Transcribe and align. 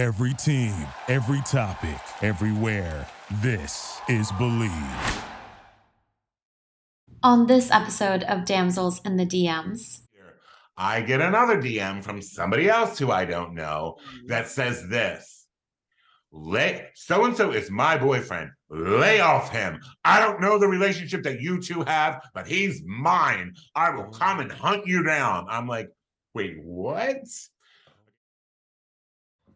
Every 0.00 0.32
team, 0.32 0.72
every 1.08 1.42
topic, 1.42 2.00
everywhere. 2.22 3.06
This 3.42 4.00
is 4.08 4.32
Believe. 4.32 5.24
On 7.22 7.46
this 7.46 7.70
episode 7.70 8.22
of 8.22 8.46
Damsels 8.46 9.02
in 9.04 9.18
the 9.18 9.26
DMs, 9.26 10.00
I 10.74 11.02
get 11.02 11.20
another 11.20 11.60
DM 11.60 12.02
from 12.02 12.22
somebody 12.22 12.66
else 12.66 12.98
who 12.98 13.10
I 13.10 13.26
don't 13.26 13.54
know 13.54 13.98
that 14.24 14.48
says 14.48 14.88
this. 14.88 15.46
Lay 16.32 16.86
so 16.94 17.26
and 17.26 17.36
so 17.36 17.50
is 17.50 17.70
my 17.70 17.98
boyfriend. 17.98 18.52
Lay 18.70 19.20
off 19.20 19.52
him. 19.52 19.82
I 20.02 20.18
don't 20.18 20.40
know 20.40 20.58
the 20.58 20.66
relationship 20.66 21.24
that 21.24 21.42
you 21.42 21.60
two 21.60 21.82
have, 21.82 22.22
but 22.32 22.46
he's 22.46 22.82
mine. 22.86 23.52
I 23.74 23.90
will 23.90 24.08
come 24.08 24.40
and 24.40 24.50
hunt 24.50 24.86
you 24.86 25.02
down. 25.02 25.46
I'm 25.50 25.68
like, 25.68 25.90
wait, 26.32 26.56
what? 26.62 27.18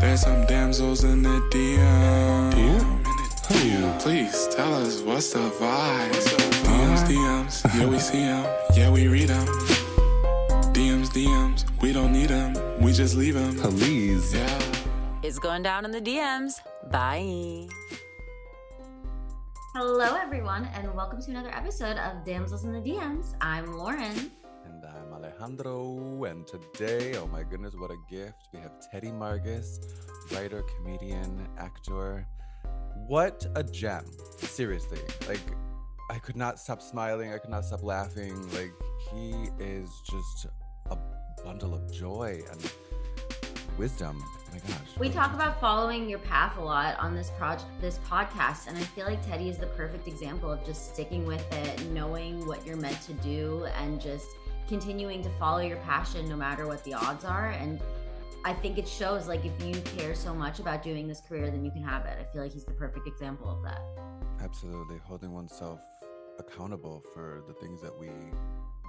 There's 0.00 0.22
some 0.22 0.46
damsels 0.46 1.04
in 1.04 1.22
the 1.22 1.40
DM. 1.52 2.52
DM? 3.42 4.00
Please 4.00 4.48
tell 4.48 4.72
us 4.72 5.02
what's 5.02 5.30
the 5.34 5.50
vibe. 5.60 6.10
DMs, 6.64 7.04
DMs. 7.06 7.78
Yeah, 7.78 7.86
we 7.86 7.98
see 7.98 8.20
them. 8.20 8.46
Yeah, 8.74 8.90
we 8.90 9.08
read 9.08 9.28
them. 9.28 9.46
DMs, 10.72 11.08
DMs. 11.10 11.66
We 11.82 11.92
don't 11.92 12.12
need 12.12 12.30
them. 12.30 12.54
We 12.80 12.92
just 12.94 13.14
leave 13.14 13.34
them. 13.34 13.56
Please. 13.56 14.32
Yeah. 14.32 14.58
It's 15.22 15.38
going 15.38 15.62
down 15.62 15.84
in 15.84 15.90
the 15.90 16.00
DMs. 16.00 16.52
Bye. 16.90 17.68
hello 19.74 20.16
everyone, 20.16 20.64
and 20.74 20.94
welcome 20.94 21.20
to 21.20 21.30
another 21.30 21.54
episode 21.54 21.98
of 21.98 22.24
Damsels 22.24 22.64
in 22.64 22.72
the 22.72 22.80
DMs. 22.80 23.34
I'm 23.42 23.76
Lauren. 23.76 24.30
Alejandro. 25.20 26.24
And 26.24 26.46
today, 26.46 27.16
oh 27.16 27.26
my 27.26 27.42
goodness, 27.42 27.74
what 27.74 27.90
a 27.90 27.96
gift. 28.08 28.48
We 28.52 28.60
have 28.60 28.72
Teddy 28.90 29.08
Margus, 29.08 29.80
writer, 30.32 30.62
comedian, 30.62 31.46
actor. 31.58 32.26
What 33.06 33.46
a 33.54 33.62
gem. 33.62 34.04
Seriously. 34.38 35.00
Like, 35.28 35.40
I 36.10 36.18
could 36.18 36.36
not 36.36 36.58
stop 36.58 36.80
smiling. 36.82 37.32
I 37.32 37.38
could 37.38 37.50
not 37.50 37.64
stop 37.64 37.82
laughing. 37.82 38.34
Like, 38.52 38.72
he 39.12 39.34
is 39.58 39.90
just 40.10 40.46
a 40.90 40.96
bundle 41.44 41.74
of 41.74 41.92
joy 41.92 42.42
and 42.50 42.72
wisdom. 43.78 44.22
Oh 44.22 44.52
my 44.52 44.58
gosh. 44.58 44.98
We 44.98 45.10
talk 45.10 45.32
about 45.34 45.60
following 45.60 46.08
your 46.08 46.18
path 46.20 46.56
a 46.58 46.60
lot 46.62 46.98
on 46.98 47.14
this 47.14 47.30
project, 47.38 47.68
this 47.80 47.98
podcast, 48.08 48.68
and 48.68 48.76
I 48.76 48.80
feel 48.80 49.06
like 49.06 49.24
Teddy 49.26 49.48
is 49.48 49.58
the 49.58 49.68
perfect 49.68 50.08
example 50.08 50.50
of 50.50 50.64
just 50.64 50.92
sticking 50.92 51.24
with 51.24 51.50
it, 51.52 51.84
knowing 51.86 52.46
what 52.46 52.66
you're 52.66 52.76
meant 52.76 53.00
to 53.02 53.12
do, 53.14 53.66
and 53.78 54.00
just 54.00 54.26
continuing 54.70 55.20
to 55.20 55.28
follow 55.30 55.58
your 55.58 55.78
passion 55.78 56.28
no 56.28 56.36
matter 56.36 56.64
what 56.64 56.84
the 56.84 56.94
odds 56.94 57.24
are. 57.24 57.48
And 57.48 57.80
I 58.44 58.52
think 58.52 58.78
it 58.78 58.86
shows 58.86 59.26
like 59.26 59.44
if 59.44 59.66
you 59.66 59.74
care 59.96 60.14
so 60.14 60.32
much 60.32 60.60
about 60.60 60.84
doing 60.84 61.08
this 61.08 61.20
career, 61.20 61.50
then 61.50 61.64
you 61.64 61.72
can 61.72 61.82
have 61.82 62.06
it. 62.06 62.16
I 62.20 62.32
feel 62.32 62.40
like 62.40 62.52
he's 62.52 62.66
the 62.66 62.74
perfect 62.74 63.08
example 63.08 63.50
of 63.50 63.64
that. 63.64 63.82
Absolutely. 64.40 64.98
Holding 65.02 65.32
oneself 65.32 65.80
accountable 66.38 67.02
for 67.12 67.42
the 67.48 67.54
things 67.54 67.82
that 67.82 67.98
we 67.98 68.10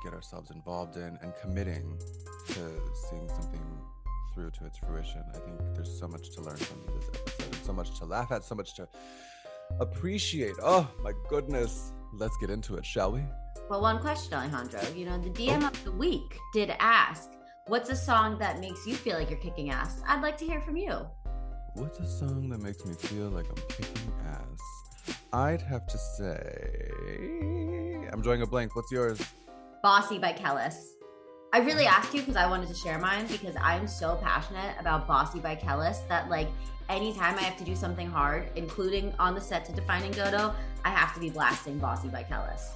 get 0.03 0.13
ourselves 0.13 0.51
involved 0.51 0.97
in 0.97 1.17
and 1.23 1.33
committing 1.41 1.97
to 2.49 2.61
seeing 3.09 3.27
something 3.27 3.65
through 4.35 4.51
to 4.51 4.65
its 4.67 4.77
fruition. 4.77 5.23
I 5.33 5.39
think 5.39 5.57
there's 5.73 5.99
so 5.99 6.07
much 6.07 6.29
to 6.35 6.41
learn 6.41 6.57
from 6.57 6.79
this 6.95 7.09
episode, 7.09 7.65
so 7.65 7.73
much 7.73 7.97
to 7.97 8.05
laugh 8.05 8.31
at, 8.31 8.43
so 8.43 8.53
much 8.53 8.75
to 8.75 8.87
appreciate. 9.79 10.55
Oh 10.61 10.89
my 11.03 11.13
goodness. 11.29 11.93
Let's 12.13 12.35
get 12.37 12.49
into 12.49 12.75
it, 12.75 12.85
shall 12.85 13.11
we? 13.11 13.23
Well, 13.69 13.81
one 13.81 13.99
question, 13.99 14.33
Alejandro. 14.33 14.81
You 14.95 15.05
know, 15.05 15.17
the 15.17 15.29
DM 15.29 15.65
of 15.65 15.83
the 15.83 15.91
week 15.91 16.37
did 16.53 16.73
ask, 16.79 17.29
"What's 17.67 17.89
a 17.89 17.95
song 17.95 18.37
that 18.39 18.59
makes 18.59 18.85
you 18.85 18.95
feel 18.95 19.17
like 19.17 19.29
you're 19.29 19.39
kicking 19.39 19.69
ass?" 19.69 20.01
I'd 20.07 20.21
like 20.21 20.37
to 20.39 20.45
hear 20.45 20.59
from 20.61 20.75
you. 20.75 21.07
What's 21.75 21.99
a 21.99 22.05
song 22.05 22.49
that 22.49 22.61
makes 22.61 22.85
me 22.85 22.93
feel 22.93 23.29
like 23.29 23.47
I'm 23.47 23.63
kicking 23.69 24.11
ass? 24.25 25.15
I'd 25.31 25.61
have 25.61 25.87
to 25.87 25.97
say. 25.97 26.91
I'm 28.11 28.21
drawing 28.21 28.41
a 28.41 28.45
blank. 28.45 28.75
What's 28.75 28.91
yours? 28.91 29.21
Bossy 29.81 30.19
by 30.19 30.33
Kelis. 30.33 30.75
I 31.53 31.59
really 31.59 31.85
asked 31.85 32.13
you 32.13 32.21
because 32.21 32.37
I 32.37 32.47
wanted 32.47 32.69
to 32.69 32.73
share 32.73 32.97
mine 32.97 33.27
because 33.27 33.57
I'm 33.61 33.85
so 33.85 34.17
passionate 34.23 34.73
about 34.79 35.05
Bossy 35.05 35.39
by 35.39 35.57
Kelis 35.57 36.07
that 36.07 36.29
like 36.29 36.47
anytime 36.87 37.37
I 37.37 37.41
have 37.41 37.57
to 37.57 37.65
do 37.65 37.75
something 37.75 38.07
hard, 38.07 38.49
including 38.55 39.13
on 39.19 39.35
the 39.35 39.41
set 39.41 39.65
to 39.65 39.73
Defining 39.73 40.11
Dodo, 40.11 40.55
I 40.85 40.91
have 40.91 41.13
to 41.13 41.19
be 41.19 41.29
blasting 41.29 41.77
Bossy 41.77 42.07
by 42.07 42.23
Kelis. 42.23 42.69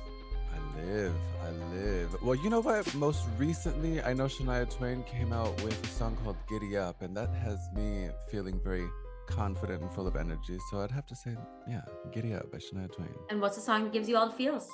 I 0.53 0.81
live, 0.81 1.15
I 1.41 1.51
live. 1.73 2.21
Well, 2.21 2.35
you 2.35 2.49
know 2.49 2.59
what? 2.59 2.93
Most 2.95 3.23
recently, 3.37 4.01
I 4.01 4.13
know 4.13 4.25
Shania 4.25 4.69
Twain 4.69 5.03
came 5.03 5.31
out 5.31 5.61
with 5.63 5.81
a 5.81 5.87
song 5.87 6.17
called 6.21 6.35
Giddy 6.49 6.75
Up, 6.75 7.01
and 7.01 7.15
that 7.15 7.33
has 7.33 7.69
me 7.73 8.09
feeling 8.29 8.59
very 8.61 8.87
confident 9.27 9.83
and 9.83 9.91
full 9.93 10.05
of 10.05 10.17
energy. 10.17 10.57
So 10.69 10.81
I'd 10.81 10.91
have 10.91 11.05
to 11.05 11.15
say, 11.15 11.37
yeah, 11.65 11.81
Giddy 12.11 12.33
Up 12.33 12.51
by 12.51 12.57
Shania 12.57 12.93
Twain. 12.93 13.15
And 13.29 13.39
what's 13.39 13.55
the 13.55 13.61
song 13.61 13.85
that 13.85 13.93
gives 13.93 14.09
you 14.09 14.17
all 14.17 14.27
the 14.27 14.35
feels? 14.35 14.67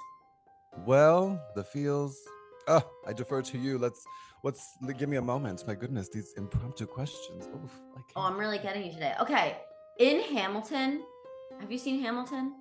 Well, 0.88 1.39
the 1.56 1.63
feels. 1.63 2.19
Oh, 2.71 2.89
I 3.05 3.11
defer 3.11 3.41
to 3.41 3.57
you. 3.57 3.77
Let's, 3.77 4.01
what's, 4.43 4.77
give 4.97 5.09
me 5.09 5.17
a 5.17 5.21
moment. 5.21 5.67
My 5.67 5.75
goodness, 5.75 6.07
these 6.07 6.33
impromptu 6.37 6.85
questions. 6.85 7.49
Oof. 7.53 7.71
Oh, 8.15 8.21
I'm 8.21 8.37
really 8.37 8.59
getting 8.59 8.85
you 8.85 8.93
today. 8.93 9.13
Okay. 9.19 9.57
In 9.99 10.21
Hamilton, 10.33 11.03
have 11.59 11.69
you 11.69 11.77
seen 11.77 12.01
Hamilton? 12.01 12.53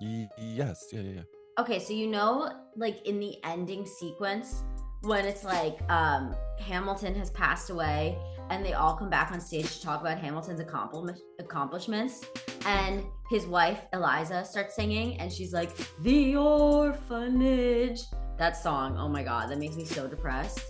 Y- 0.00 0.28
yes, 0.36 0.86
yeah, 0.92 1.00
yeah, 1.00 1.12
yeah. 1.18 1.22
Okay, 1.60 1.78
so 1.78 1.92
you 1.92 2.08
know, 2.08 2.50
like 2.74 3.06
in 3.06 3.20
the 3.20 3.36
ending 3.44 3.86
sequence, 3.86 4.64
when 5.02 5.24
it's 5.24 5.44
like 5.44 5.78
um 5.90 6.34
Hamilton 6.58 7.14
has 7.14 7.30
passed 7.30 7.70
away 7.70 8.18
and 8.50 8.64
they 8.64 8.72
all 8.72 8.96
come 8.96 9.08
back 9.08 9.30
on 9.30 9.40
stage 9.40 9.76
to 9.76 9.82
talk 9.82 10.00
about 10.00 10.18
Hamilton's 10.18 10.58
accompli- 10.58 11.22
accomplishments, 11.38 12.24
and 12.66 13.04
his 13.30 13.46
wife 13.46 13.80
Eliza 13.92 14.44
starts 14.44 14.74
singing, 14.74 15.20
and 15.20 15.32
she's 15.32 15.52
like, 15.52 15.70
"The 16.00 16.34
orphanage." 16.36 18.00
That 18.38 18.56
song, 18.56 18.96
oh 18.98 19.08
my 19.08 19.22
god, 19.22 19.50
that 19.50 19.58
makes 19.58 19.76
me 19.76 19.84
so 19.84 20.06
depressed. 20.06 20.60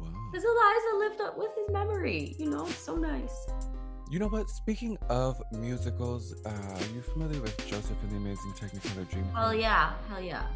Wow. 0.00 0.08
Because 0.32 0.44
Eliza 0.44 0.96
lived 0.98 1.20
up 1.20 1.36
with 1.36 1.50
his 1.56 1.72
memory, 1.72 2.34
you 2.38 2.48
know, 2.50 2.64
it's 2.66 2.78
so 2.78 2.96
nice. 2.96 3.46
You 4.10 4.18
know 4.18 4.28
what? 4.28 4.48
Speaking 4.48 4.96
of 5.08 5.40
musicals, 5.52 6.34
uh, 6.46 6.48
are 6.50 6.94
you 6.94 7.02
familiar 7.02 7.40
with 7.40 7.56
Joseph 7.66 7.96
and 8.02 8.10
the 8.12 8.16
Amazing 8.16 8.52
Technicolor 8.52 9.06
Dreamcoat? 9.06 9.34
Hell 9.34 9.54
yeah, 9.54 9.92
hell 10.08 10.20
yeah. 10.20 10.46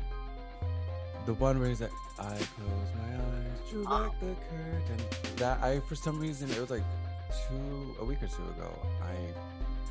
The 1.27 1.35
one 1.35 1.59
where 1.59 1.69
he's 1.69 1.81
like, 1.83 1.93
I 2.19 2.25
close 2.25 2.91
my 2.97 3.15
eyes, 3.17 3.71
drew 3.71 3.85
Oh. 3.87 4.05
back 4.09 4.21
the 4.21 4.35
curtain. 4.49 5.37
That 5.37 5.63
I, 5.63 5.81
for 5.81 5.95
some 5.97 6.19
reason, 6.19 6.51
it 6.51 6.59
was 6.61 6.71
like 6.71 6.85
two, 7.49 7.95
a 8.01 8.05
week 8.05 8.23
or 8.23 8.29
two 8.29 8.43
ago, 8.57 8.73
I 9.03 9.15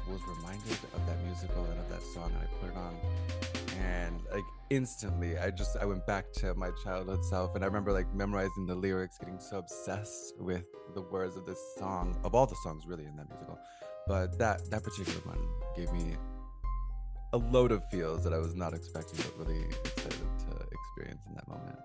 was 0.09 0.21
reminded 0.37 0.77
of 0.93 1.05
that 1.05 1.23
musical 1.25 1.63
and 1.65 1.79
of 1.79 1.89
that 1.89 2.01
song, 2.01 2.31
and 2.33 2.41
I 2.41 2.45
put 2.61 2.69
it 2.71 2.77
on, 2.77 2.95
and 3.79 4.19
like 4.31 4.43
instantly, 4.69 5.37
I 5.37 5.51
just, 5.51 5.77
I 5.77 5.85
went 5.85 6.05
back 6.07 6.31
to 6.33 6.53
my 6.55 6.71
childhood 6.83 7.23
self, 7.25 7.55
and 7.55 7.63
I 7.63 7.67
remember 7.67 7.91
like 7.91 8.13
memorizing 8.13 8.65
the 8.65 8.75
lyrics, 8.75 9.17
getting 9.17 9.39
so 9.39 9.59
obsessed 9.59 10.35
with 10.39 10.65
the 10.93 11.01
words 11.01 11.35
of 11.35 11.45
this 11.45 11.59
song, 11.77 12.15
of 12.23 12.35
all 12.35 12.45
the 12.45 12.57
songs 12.63 12.85
really 12.87 13.05
in 13.05 13.15
that 13.17 13.29
musical, 13.29 13.59
but 14.07 14.37
that 14.37 14.69
that 14.69 14.83
particular 14.83 15.19
one 15.25 15.39
gave 15.75 15.91
me 15.91 16.15
a 17.33 17.37
load 17.37 17.71
of 17.71 17.83
feels 17.89 18.23
that 18.23 18.33
I 18.33 18.37
was 18.37 18.55
not 18.55 18.73
expecting, 18.73 19.19
but 19.19 19.47
really 19.47 19.65
excited 19.65 20.19
to 20.39 20.67
experience 20.71 21.21
in 21.27 21.35
that 21.35 21.47
moment. 21.47 21.77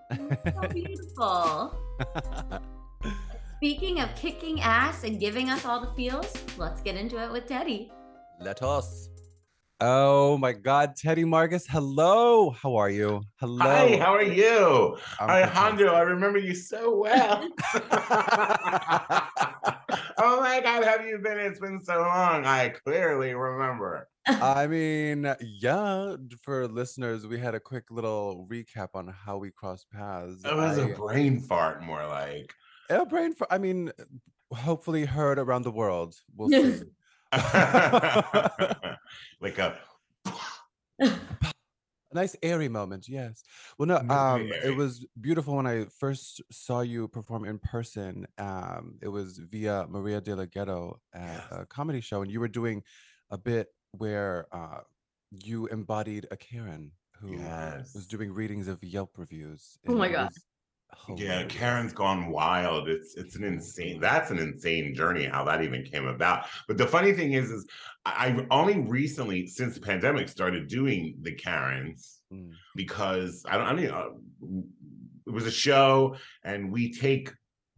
So 0.61 0.67
beautiful. 0.73 2.61
Speaking 3.57 4.01
of 4.01 4.13
kicking 4.15 4.61
ass 4.61 5.03
and 5.03 5.19
giving 5.19 5.49
us 5.49 5.65
all 5.65 5.79
the 5.79 5.91
feels, 5.95 6.33
let's 6.57 6.81
get 6.81 6.95
into 6.95 7.21
it 7.21 7.31
with 7.31 7.47
Teddy. 7.47 7.91
Let 8.39 8.61
us. 8.61 9.09
Oh 9.79 10.37
my 10.37 10.53
God, 10.53 10.95
Teddy 10.95 11.25
Marcus. 11.25 11.65
Hello. 11.67 12.51
How 12.51 12.75
are 12.75 12.89
you? 12.89 13.21
Hello. 13.39 13.65
Hi, 13.65 13.97
how 13.97 14.13
are 14.13 14.23
you? 14.23 14.97
I'm 15.19 15.29
Alejandro, 15.29 15.91
I 15.93 16.01
remember 16.01 16.37
you 16.39 16.55
so 16.55 16.95
well. 16.99 17.47
oh 20.17 20.39
my 20.39 20.61
God, 20.63 20.83
have 20.83 21.05
you 21.05 21.17
been? 21.19 21.37
It's 21.39 21.59
been 21.59 21.79
so 21.83 21.99
long. 21.99 22.45
I 22.45 22.69
clearly 22.85 23.33
remember. 23.33 24.07
I 24.27 24.67
mean, 24.67 25.33
yeah, 25.41 26.15
for 26.43 26.67
listeners, 26.67 27.27
we 27.27 27.37
had 27.39 27.55
a 27.55 27.59
quick 27.59 27.85
little 27.91 28.47
recap 28.49 28.89
on 28.93 29.07
how 29.07 29.37
we 29.37 29.51
crossed 29.51 29.89
paths. 29.91 30.45
It 30.45 30.55
was 30.55 30.77
a 30.77 30.83
I- 30.83 30.93
brain 30.93 31.41
fart, 31.41 31.83
more 31.83 32.05
like. 32.07 32.53
a 32.89 33.05
brain 33.05 33.33
for, 33.33 33.51
I 33.51 33.57
mean, 33.57 33.91
hopefully 34.53 35.03
heard 35.03 35.39
around 35.39 35.63
the 35.63 35.71
world. 35.71 36.15
We'll 36.37 36.49
see. 36.51 36.83
like 39.41 39.57
a 39.57 39.77
A 40.99 40.99
nice 42.13 42.35
airy 42.43 42.69
moment, 42.69 43.07
yes. 43.09 43.43
Well, 43.77 43.87
no, 43.87 43.97
um, 44.13 44.51
it 44.63 44.75
was 44.75 45.05
beautiful 45.19 45.55
when 45.55 45.67
I 45.67 45.85
first 45.99 46.41
saw 46.51 46.81
you 46.81 47.07
perform 47.07 47.45
in 47.45 47.59
person. 47.59 48.27
Um, 48.37 48.97
it 49.01 49.07
was 49.07 49.39
via 49.39 49.85
Maria 49.89 50.21
de 50.21 50.35
la 50.35 50.45
Ghetto 50.45 50.99
at 51.13 51.43
a 51.51 51.65
comedy 51.65 52.01
show, 52.01 52.21
and 52.21 52.31
you 52.31 52.39
were 52.39 52.47
doing 52.47 52.83
a 53.31 53.37
bit 53.37 53.67
where 53.91 54.47
uh, 54.51 54.81
you 55.31 55.67
embodied 55.67 56.27
a 56.31 56.37
Karen 56.37 56.91
who 57.19 57.37
Yes. 57.37 57.93
was 57.95 58.05
doing 58.05 58.33
readings 58.33 58.67
of 58.67 58.83
Yelp 58.83 59.17
reviews. 59.17 59.77
Oh 59.87 59.95
my 59.95 60.09
God. 60.09 60.25
was 60.25 60.43
Yeah. 61.15 61.45
Karen's 61.45 61.93
gone 61.93 62.29
wild. 62.29 62.87
It's 62.87 63.15
it's 63.15 63.35
an 63.35 63.43
insane. 63.43 63.99
That's 63.99 64.31
an 64.31 64.39
insane 64.39 64.95
journey. 64.95 65.25
How 65.25 65.43
that 65.45 65.63
even 65.63 65.83
came 65.83 66.05
about. 66.07 66.45
But 66.67 66.77
the 66.77 66.87
funny 66.87 67.13
thing 67.13 67.33
is, 67.33 67.49
is 67.51 67.67
I- 68.05 68.27
I've 68.27 68.47
only 68.51 68.79
recently, 68.79 69.47
since 69.47 69.75
the 69.75 69.81
pandemic, 69.81 70.29
started 70.29 70.67
doing 70.67 71.15
the 71.21 71.33
Karens 71.33 72.19
Mm. 72.33 72.51
because 72.75 73.43
I 73.47 73.57
don't. 73.57 73.67
I 73.67 73.73
mean, 73.73 73.89
uh, 73.89 74.05
it 75.27 75.31
was 75.31 75.45
a 75.45 75.51
show, 75.51 76.15
and 76.43 76.71
we 76.71 76.91
take 76.93 77.31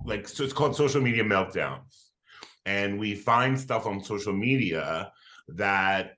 like 0.05 0.27
so 0.27 0.43
it's 0.43 0.53
called 0.53 0.75
social 0.75 1.01
media 1.01 1.23
meltdowns, 1.23 2.09
and 2.65 2.99
we 2.99 3.15
find 3.15 3.59
stuff 3.59 3.85
on 3.85 4.03
social 4.03 4.33
media 4.33 5.11
that 5.49 6.11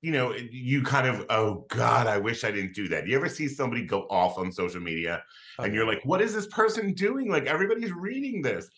you 0.00 0.12
know 0.12 0.32
you 0.32 0.82
kind 0.82 1.06
of 1.08 1.26
oh 1.28 1.64
god 1.68 2.06
i 2.06 2.16
wish 2.16 2.44
i 2.44 2.50
didn't 2.50 2.74
do 2.74 2.86
that 2.86 3.06
you 3.06 3.16
ever 3.16 3.28
see 3.28 3.48
somebody 3.48 3.84
go 3.84 4.02
off 4.10 4.38
on 4.38 4.52
social 4.52 4.80
media 4.80 5.22
Oh, 5.58 5.64
and 5.64 5.74
you're 5.74 5.86
like, 5.86 6.00
what 6.04 6.20
is 6.20 6.34
this 6.34 6.46
person 6.46 6.92
doing? 6.92 7.28
Like 7.28 7.46
everybody's 7.46 7.92
reading 7.92 8.42
this. 8.42 8.68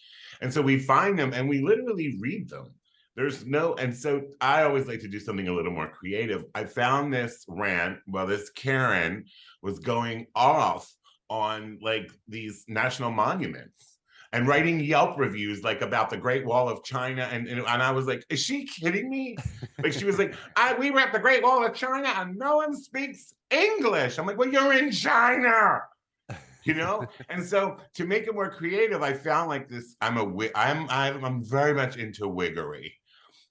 And 0.41 0.53
so 0.53 0.63
we 0.63 0.79
find 0.79 1.19
them 1.19 1.33
and 1.33 1.49
we 1.49 1.61
literally 1.61 2.17
read 2.21 2.49
them. 2.49 2.75
There's 3.17 3.45
no, 3.45 3.75
and 3.75 3.95
so 3.95 4.23
I 4.41 4.63
always 4.63 4.87
like 4.87 5.01
to 5.01 5.09
do 5.09 5.21
something 5.21 5.49
a 5.49 5.53
little 5.53 5.73
more 5.73 5.89
creative. 5.89 6.45
I 6.55 6.65
found 6.65 7.13
this 7.13 7.45
rant, 7.49 7.99
well, 8.07 8.27
this 8.27 8.49
Karen 8.51 9.25
was 9.63 9.79
going 9.79 10.27
off 10.35 10.91
on 11.29 11.79
like 11.83 12.11
these 12.29 12.65
national 12.67 13.11
monuments 13.11 13.99
and 14.33 14.47
writing 14.47 14.81
Yelp 14.81 15.19
reviews 15.19 15.63
like 15.63 15.83
about 15.83 16.09
the 16.11 16.17
Great 16.17 16.47
Wall 16.47 16.69
of 16.69 16.85
China. 16.85 17.29
And, 17.33 17.49
and, 17.49 17.61
and 17.61 17.83
I 17.83 17.91
was 17.91 18.07
like, 18.07 18.25
is 18.31 18.41
she 18.41 18.65
kidding 18.65 19.11
me? 19.11 19.37
Like 19.83 19.93
she 19.93 20.05
was 20.05 20.19
like, 20.19 20.35
I, 20.57 20.75
we 20.75 20.91
were 20.91 21.01
at 21.01 21.13
the 21.13 21.19
Great 21.19 21.43
Wall 21.43 21.65
of 21.65 21.75
China 21.75 22.09
and 22.17 22.37
no 22.37 22.57
one 22.57 22.77
speaks 22.77 23.35
English. 23.51 24.19
I'm 24.19 24.27
like, 24.27 24.39
well, 24.39 24.49
you're 24.49 24.73
in 24.73 24.93
China 24.93 25.81
you 26.65 26.75
know 26.75 27.05
and 27.29 27.45
so 27.45 27.77
to 27.95 28.05
make 28.05 28.27
it 28.27 28.35
more 28.35 28.51
creative 28.51 29.03
i 29.03 29.13
found 29.13 29.49
like 29.49 29.69
this 29.69 29.97
i'm 30.01 30.17
a 30.17 30.51
i'm 30.55 30.89
i'm, 30.91 31.25
I'm 31.25 31.45
very 31.45 31.75
much 31.75 31.97
into 31.97 32.29
wiggery 32.29 32.93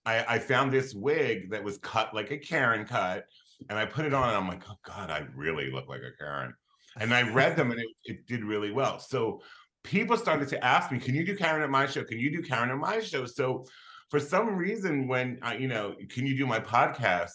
I, 0.06 0.36
I 0.36 0.40
found 0.40 0.72
this 0.72 0.94
wig 0.94 1.52
that 1.52 1.64
was 1.64 1.78
cut 1.80 2.14
like 2.14 2.32
a 2.32 2.38
karen 2.38 2.86
cut 2.86 3.26
and 3.70 3.78
i 3.78 3.86
put 3.86 4.06
it 4.06 4.14
on 4.14 4.30
and 4.30 4.38
i'm 4.38 4.48
like 4.48 4.64
oh 4.70 4.78
god 4.86 5.10
i 5.10 5.26
really 5.36 5.72
look 5.72 5.88
like 5.88 6.02
a 6.02 6.18
karen 6.18 6.54
and 7.00 7.14
i 7.14 7.30
read 7.30 7.56
them 7.56 7.72
and 7.72 7.80
it, 7.80 7.88
it 8.06 8.28
did 8.28 8.44
really 8.44 8.72
well 8.72 9.00
so 9.00 9.42
people 9.84 10.18
started 10.18 10.48
to 10.50 10.64
ask 10.64 10.92
me 10.92 11.00
can 11.00 11.16
you 11.16 11.26
do 11.26 11.36
karen 11.36 11.62
at 11.62 11.70
my 11.70 11.86
show? 11.86 12.04
Can 12.04 12.20
you 12.20 12.32
do 12.32 12.42
karen 12.42 12.70
at 12.70 12.78
my 12.78 13.00
show? 13.00 13.26
So 13.26 13.66
for 14.10 14.20
some 14.20 14.56
reason 14.56 15.08
when 15.08 15.40
I, 15.42 15.56
you 15.58 15.68
know 15.68 15.96
can 16.10 16.26
you 16.26 16.36
do 16.38 16.46
my 16.46 16.60
podcast? 16.60 17.32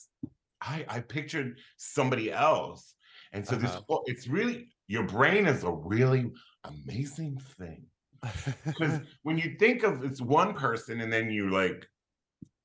I 0.60 0.84
i 0.88 1.00
pictured 1.00 1.58
somebody 1.76 2.32
else. 2.32 2.94
And 3.32 3.46
so 3.46 3.56
this 3.56 3.70
Uh-huh. 3.70 3.82
whole- 3.88 4.04
it's 4.06 4.28
really 4.28 4.68
your 4.86 5.04
brain 5.04 5.46
is 5.46 5.64
a 5.64 5.70
really 5.70 6.30
amazing 6.64 7.38
thing. 7.58 7.86
Because 8.64 9.00
when 9.22 9.36
you 9.38 9.56
think 9.58 9.82
of 9.82 10.04
it's 10.04 10.20
one 10.20 10.54
person 10.54 11.00
and 11.00 11.12
then 11.12 11.30
you 11.30 11.50
like 11.50 11.86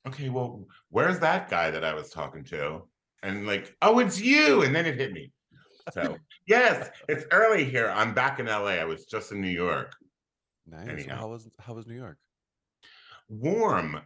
okay 0.07 0.29
well 0.29 0.65
where's 0.89 1.19
that 1.19 1.49
guy 1.49 1.69
that 1.71 1.83
i 1.83 1.93
was 1.93 2.09
talking 2.09 2.43
to? 2.45 2.87
And 3.23 3.45
like 3.45 3.75
oh 3.81 3.99
it's 3.99 4.19
you. 4.21 4.61
And 4.63 4.73
then 4.75 4.85
it 4.85 4.95
hit 4.95 5.11
me. 5.13 5.31
So 5.93 6.17
yes 6.49 6.89
it's 7.07 7.25
early 7.31 7.63
here 7.63 7.89
i'm 7.95 8.13
back 8.13 8.39
in 8.39 8.47
la 8.47 8.65
i 8.65 8.83
was 8.83 9.05
just 9.05 9.31
in 9.31 9.39
new 9.39 9.47
york 9.47 9.95
nice. 10.67 10.87
Anyhow. 10.89 11.17
How 11.17 11.27
was 11.29 11.49
how 11.59 11.73
was 11.73 11.87
New 11.87 11.95
York? 11.95 12.17
warm 13.29 14.01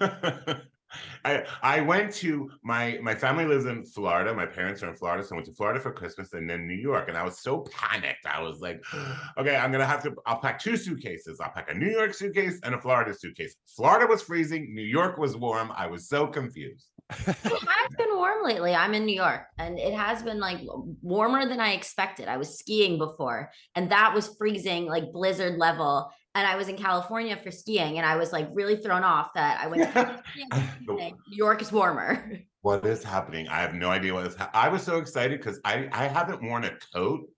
I 1.24 1.44
I 1.62 1.80
went 1.80 2.12
to 2.14 2.50
my 2.62 2.98
my 3.02 3.14
family 3.14 3.44
lives 3.44 3.66
in 3.66 3.84
Florida. 3.84 4.34
My 4.34 4.46
parents 4.46 4.82
are 4.82 4.88
in 4.88 4.96
Florida, 4.96 5.22
so 5.22 5.34
I 5.34 5.36
went 5.36 5.46
to 5.46 5.54
Florida 5.54 5.80
for 5.80 5.92
Christmas 5.92 6.32
and 6.32 6.48
then 6.48 6.66
New 6.66 6.74
York. 6.74 7.08
And 7.08 7.16
I 7.16 7.24
was 7.24 7.40
so 7.40 7.66
panicked. 7.70 8.26
I 8.26 8.40
was 8.40 8.60
like, 8.60 8.82
okay, 9.38 9.56
I'm 9.56 9.72
gonna 9.72 9.86
have 9.86 10.02
to. 10.04 10.14
I'll 10.26 10.40
pack 10.40 10.58
two 10.58 10.76
suitcases. 10.76 11.40
I'll 11.40 11.52
pack 11.52 11.70
a 11.70 11.74
New 11.74 11.90
York 11.90 12.14
suitcase 12.14 12.60
and 12.62 12.74
a 12.74 12.80
Florida 12.80 13.14
suitcase. 13.14 13.56
Florida 13.66 14.06
was 14.06 14.22
freezing. 14.22 14.74
New 14.74 14.82
York 14.82 15.18
was 15.18 15.36
warm. 15.36 15.72
I 15.76 15.86
was 15.86 16.08
so 16.08 16.26
confused. 16.26 16.86
It 17.10 17.26
has 17.26 17.96
been 17.96 18.16
warm 18.16 18.44
lately. 18.44 18.74
I'm 18.74 18.94
in 18.94 19.06
New 19.06 19.16
York 19.16 19.42
and 19.58 19.78
it 19.78 19.94
has 19.94 20.22
been 20.22 20.38
like 20.38 20.60
warmer 21.00 21.48
than 21.48 21.58
I 21.60 21.72
expected. 21.72 22.28
I 22.28 22.36
was 22.36 22.58
skiing 22.58 22.98
before 22.98 23.50
and 23.74 23.90
that 23.90 24.14
was 24.14 24.34
freezing, 24.36 24.86
like 24.86 25.12
blizzard 25.12 25.58
level. 25.58 26.10
And 26.38 26.46
I 26.46 26.54
was 26.54 26.68
in 26.68 26.76
California 26.76 27.36
for 27.36 27.50
skiing 27.50 27.98
and 27.98 28.06
I 28.06 28.14
was 28.14 28.32
like 28.32 28.48
really 28.52 28.76
thrown 28.76 29.02
off 29.02 29.34
that 29.34 29.58
I 29.60 29.66
went 29.66 29.82
to 29.82 29.88
California 29.88 31.10
New 31.28 31.36
York 31.36 31.60
is 31.60 31.72
warmer. 31.72 32.38
what 32.60 32.86
is 32.86 33.02
happening? 33.02 33.48
I 33.48 33.56
have 33.56 33.74
no 33.74 33.90
idea 33.90 34.14
what 34.14 34.24
is. 34.28 34.36
Ha- 34.36 34.48
I 34.54 34.68
was 34.68 34.84
so 34.84 34.98
excited 34.98 35.40
because 35.40 35.58
I 35.64 35.88
I 35.90 36.06
haven't 36.06 36.40
worn 36.40 36.64
a 36.64 36.70
coat. 36.94 37.28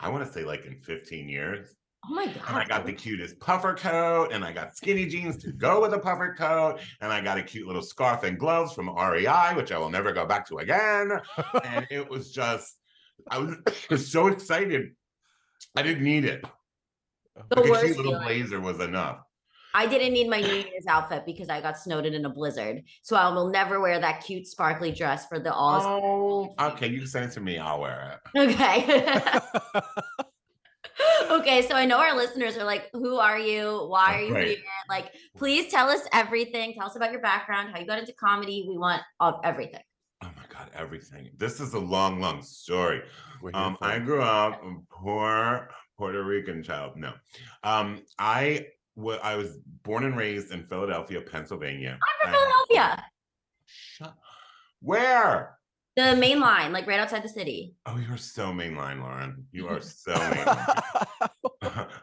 I 0.00 0.08
want 0.08 0.26
to 0.26 0.32
say 0.32 0.42
like 0.42 0.64
in 0.64 0.80
15 0.80 1.28
years. 1.28 1.74
Oh 2.06 2.14
my 2.14 2.24
god. 2.24 2.42
And 2.48 2.56
I 2.56 2.64
got 2.64 2.86
the 2.86 2.94
cutest 2.94 3.38
puffer 3.40 3.74
coat, 3.74 4.32
and 4.32 4.42
I 4.42 4.52
got 4.52 4.74
skinny 4.74 5.04
jeans 5.04 5.36
to 5.44 5.52
go 5.52 5.82
with 5.82 5.92
a 5.92 5.98
puffer 5.98 6.34
coat, 6.34 6.80
and 7.02 7.12
I 7.12 7.20
got 7.20 7.36
a 7.36 7.42
cute 7.42 7.66
little 7.66 7.82
scarf 7.82 8.22
and 8.22 8.38
gloves 8.38 8.72
from 8.72 8.88
REI, 8.88 9.52
which 9.54 9.70
I 9.70 9.76
will 9.76 9.90
never 9.90 10.12
go 10.12 10.24
back 10.24 10.48
to 10.48 10.58
again. 10.58 11.12
and 11.62 11.86
it 11.90 12.08
was 12.08 12.30
just, 12.30 12.78
I 13.30 13.38
was, 13.38 13.56
was 13.90 14.10
so 14.10 14.28
excited. 14.28 14.92
I 15.76 15.82
didn't 15.82 16.04
need 16.04 16.24
it. 16.24 16.44
The 17.36 17.56
Like 17.56 17.66
a 17.66 17.70
worst 17.70 17.84
cute 17.84 17.96
little 17.96 18.12
feeling. 18.12 18.26
blazer 18.26 18.60
was 18.60 18.80
enough. 18.80 19.20
I 19.76 19.86
didn't 19.86 20.12
need 20.12 20.28
my 20.30 20.40
New 20.40 20.54
Year's 20.54 20.86
outfit 20.88 21.24
because 21.26 21.48
I 21.48 21.60
got 21.60 21.76
snowed 21.76 22.06
in 22.06 22.14
in 22.14 22.24
a 22.24 22.28
blizzard. 22.28 22.82
So 23.02 23.16
I 23.16 23.28
will 23.34 23.48
never 23.50 23.80
wear 23.80 23.98
that 23.98 24.22
cute 24.24 24.46
sparkly 24.46 24.92
dress 24.92 25.26
for 25.26 25.40
the 25.40 25.52
all. 25.52 26.54
Oh, 26.60 26.64
okay. 26.68 26.86
You 26.88 26.98
can 26.98 27.08
send 27.08 27.24
it 27.24 27.32
to 27.32 27.40
me. 27.40 27.58
I'll 27.58 27.80
wear 27.80 28.20
it. 28.36 28.38
Okay. 28.38 29.00
okay, 31.30 31.62
so 31.66 31.74
I 31.74 31.84
know 31.86 31.98
our 31.98 32.14
listeners 32.16 32.56
are 32.56 32.62
like, 32.64 32.88
who 32.92 33.16
are 33.16 33.38
you? 33.38 33.86
Why 33.88 34.14
are 34.14 34.20
you 34.22 34.34
Right. 34.34 34.46
here? 34.48 34.58
Like, 34.88 35.12
please 35.36 35.70
tell 35.72 35.88
us 35.88 36.02
everything. 36.12 36.74
Tell 36.74 36.86
us 36.86 36.94
about 36.94 37.10
your 37.10 37.20
background, 37.20 37.70
how 37.72 37.80
you 37.80 37.86
got 37.86 37.98
into 37.98 38.12
comedy. 38.12 38.64
We 38.68 38.78
want 38.78 39.02
all, 39.18 39.40
everything. 39.42 39.82
Oh 40.22 40.30
my 40.36 40.44
God, 40.48 40.70
everything. 40.74 41.30
This 41.36 41.60
is 41.60 41.74
a 41.74 41.78
long, 41.80 42.20
long 42.20 42.42
story. 42.42 43.02
Um, 43.52 43.76
I 43.82 43.98
grew 43.98 44.22
up 44.22 44.62
poor 44.90 45.68
Puerto 45.96 46.22
Rican 46.24 46.62
child. 46.62 46.96
No, 46.96 47.12
um, 47.62 48.02
I 48.18 48.66
wa- 48.96 49.18
I 49.22 49.36
was 49.36 49.56
born 49.82 50.04
and 50.04 50.16
raised 50.16 50.52
in 50.52 50.66
Philadelphia, 50.66 51.20
Pennsylvania. 51.20 51.98
I'm 52.02 52.32
from 52.32 52.34
I- 52.34 52.38
Philadelphia, 52.68 53.04
Shut. 53.66 54.14
Where? 54.80 55.58
the 55.96 56.16
main 56.16 56.40
line, 56.40 56.72
like 56.72 56.88
right 56.88 56.98
outside 56.98 57.22
the 57.22 57.28
city. 57.28 57.76
Oh, 57.86 57.96
you're 57.96 58.16
so 58.16 58.46
mainline, 58.46 59.00
Lauren. 59.00 59.46
You 59.52 59.68
are 59.68 59.80
so 59.80 60.12
mainline. 60.14 61.28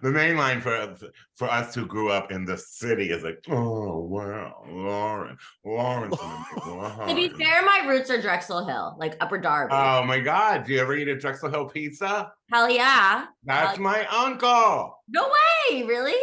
The 0.01 0.11
main 0.11 0.37
line 0.37 0.61
for 0.61 0.95
for 1.35 1.49
us 1.49 1.73
who 1.75 1.85
grew 1.85 2.09
up 2.09 2.31
in 2.31 2.45
the 2.45 2.57
city 2.57 3.11
is 3.11 3.23
like, 3.23 3.43
oh 3.49 3.99
wow, 3.99 4.63
Lauren, 4.69 5.37
Lauren's 5.65 6.17
in 6.21 6.27
the 6.71 7.05
To 7.07 7.15
be 7.15 7.29
fair, 7.29 7.63
my 7.63 7.85
roots 7.87 8.09
are 8.09 8.21
Drexel 8.21 8.65
Hill, 8.65 8.95
like 8.99 9.15
Upper 9.21 9.37
Darby. 9.37 9.73
Oh 9.73 10.03
my 10.03 10.19
God! 10.19 10.65
Do 10.65 10.73
you 10.73 10.79
ever 10.79 10.95
eat 10.95 11.07
a 11.07 11.17
Drexel 11.17 11.49
Hill 11.49 11.65
pizza? 11.65 12.31
Hell 12.51 12.69
yeah. 12.69 13.25
That's 13.43 13.77
Uh, 13.77 13.81
my 13.81 14.05
uncle. 14.07 14.97
No 15.07 15.29
way, 15.69 15.83
really? 15.83 16.19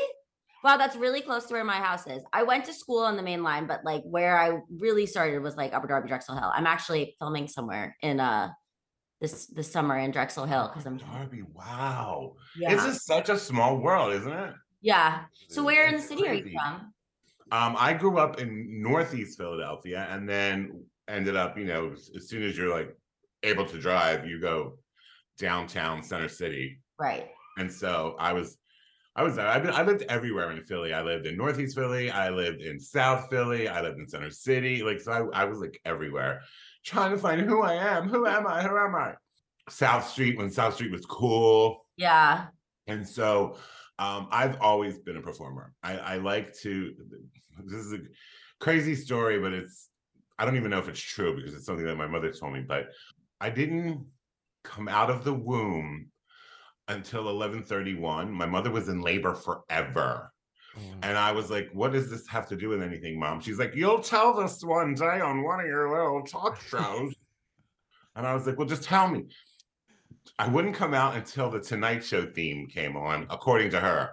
Wow, 0.64 0.76
that's 0.76 0.97
really 0.97 1.20
close 1.20 1.47
to 1.47 1.54
where 1.54 1.62
my 1.64 1.76
house 1.76 2.06
is. 2.08 2.23
I 2.32 2.42
went 2.42 2.64
to 2.64 2.73
school 2.73 2.99
on 3.04 3.16
the 3.16 3.23
main 3.23 3.44
line, 3.44 3.66
but 3.68 3.85
like 3.85 4.02
where 4.04 4.37
I 4.38 4.58
really 4.80 5.06
started 5.06 5.38
was 5.40 5.54
like 5.56 5.73
Upper 5.73 5.87
Darby, 5.87 6.08
Drexel 6.08 6.35
Hill. 6.35 6.50
I'm 6.52 6.66
actually 6.66 7.14
filming 7.20 7.47
somewhere 7.47 7.97
in 8.02 8.18
uh 8.18 8.49
this 9.21 9.47
this 9.47 9.71
summer 9.71 9.99
in 9.99 10.11
Drexel 10.11 10.47
Hill 10.47 10.69
because 10.69 10.87
I'm 10.87 10.97
Darby. 10.99 11.43
Wow, 11.55 12.35
yeah. 12.57 12.75
this 12.75 12.85
is 12.85 13.05
such 13.05 13.29
a 13.29 13.39
small 13.39 13.79
world, 13.79 14.13
isn't 14.13 14.33
it? 14.33 14.55
yeah. 14.81 15.25
So 15.49 15.65
where 15.65 15.87
in 15.87 15.93
the 15.93 15.99
It's 15.99 16.09
city 16.09 16.29
are 16.29 16.35
you 16.35 16.51
from? 16.53 16.93
Um, 17.51 17.77
I 17.79 17.95
grew 17.95 18.19
up 18.19 18.41
in 18.41 18.83
Northeast 18.83 19.39
Philadelphia, 19.39 20.07
and 20.11 20.29
then 20.29 20.85
ended 21.09 21.35
up, 21.37 21.59
you 21.59 21.65
know, 21.65 21.93
as, 21.93 22.11
as 22.17 22.29
soon 22.29 22.43
as 22.43 22.57
you're 22.57 22.71
like 22.73 22.95
able 23.43 23.65
to 23.67 23.79
drive, 23.79 24.27
you 24.27 24.41
go 24.41 24.79
downtown 25.39 26.03
Center 26.03 26.29
City, 26.29 26.81
Right. 26.99 27.29
and 27.59 27.73
so 27.73 28.17
I 28.19 28.33
was. 28.33 28.57
I 29.17 29.25
was 29.25 29.37
I've 29.37 29.65
been, 29.65 29.75
I 29.75 29.83
lived 29.83 30.05
everywhere 30.09 30.53
in 30.53 30.63
Philly. 30.63 30.93
I 30.95 31.03
lived 31.03 31.27
in 31.27 31.37
Northeast 31.37 31.75
Philly. 31.75 32.09
I 32.09 32.29
lived 32.31 32.61
in 32.61 32.79
South 32.79 33.27
Philly. 33.29 33.67
I 33.67 33.81
lived 33.81 33.99
in 33.99 34.07
Center 34.07 34.31
City. 34.31 34.85
Like 34.85 35.01
so, 35.01 35.11
I, 35.35 35.43
I 35.43 35.45
was 35.45 35.59
like 35.59 35.81
everywhere, 35.85 36.43
trying 36.88 37.11
to 37.12 37.18
find 37.18 37.40
who 37.40 37.62
I 37.62 37.75
am. 37.75 38.09
Who 38.09 38.26
am 38.26 38.47
I? 38.47 38.62
Who 38.62 38.76
am 38.76 38.95
I? 38.95 39.14
South 39.68 40.09
Street 40.09 40.38
when 40.38 40.50
South 40.50 40.75
Street 40.75 40.90
was 40.90 41.04
cool. 41.04 41.85
Yeah. 41.97 42.47
And 42.87 43.07
so 43.07 43.59
um, 43.99 44.28
I've 44.30 44.61
always 44.61 44.99
been 44.99 45.16
a 45.16 45.23
performer. 45.23 45.75
I, 45.83 45.99
I 45.99 46.16
like 46.16 46.54
to. 46.61 46.95
This 47.64 47.80
is 47.80 47.92
a, 47.92 47.99
crazy 48.61 48.95
story, 48.95 49.38
but 49.38 49.52
it's 49.52 49.88
I 50.38 50.45
don't 50.45 50.57
even 50.57 50.71
know 50.71 50.78
if 50.78 50.88
it's 50.88 51.00
true 51.00 51.37
because 51.37 51.54
it's 51.54 51.66
something 51.66 51.87
that 51.87 51.97
my 51.97 52.07
mother 52.07 52.33
told 52.33 52.52
me. 52.52 52.64
But 52.66 52.87
I 53.40 53.50
didn't 53.50 54.07
come 54.64 54.88
out 54.88 55.11
of 55.11 55.25
the 55.25 55.35
womb 55.35 56.11
until 56.88 57.25
11:31. 57.25 58.30
My 58.30 58.47
mother 58.47 58.71
was 58.71 58.88
in 58.88 59.00
labor 59.00 59.35
forever. 59.35 60.33
Wow. 60.77 60.83
And 61.03 61.19
I 61.19 61.33
was 61.33 61.51
like, 61.51 61.71
what 61.73 61.93
does 61.93 62.11
this 62.11 62.27
have 62.29 62.47
to 62.49 62.57
do 62.57 62.69
with 62.69 62.83
anything, 62.83 63.19
mom? 63.19 63.41
She's 63.41 63.59
like, 63.59 63.75
you'll 63.75 64.01
tell 64.03 64.35
this 64.35 64.63
one 64.63 64.95
day 64.95 65.21
on 65.21 65.43
one 65.43 65.61
of 65.61 65.67
your 65.67 65.91
little 65.91 66.23
talk 66.23 66.61
shows. 66.69 67.15
and 68.17 68.27
I 68.27 68.35
was 68.35 68.47
like, 68.47 68.59
well, 68.59 68.69
just 68.69 68.83
tell 68.83 69.09
me. 69.09 69.27
I 70.39 70.47
wouldn't 70.47 70.75
come 70.75 70.95
out 70.95 71.17
until 71.17 71.51
the 71.51 71.59
Tonight 71.61 72.05
Show 72.05 72.27
theme 72.27 72.67
came 72.67 72.97
on, 72.97 73.27
according 73.31 73.71
to 73.71 73.81
her. 73.81 74.11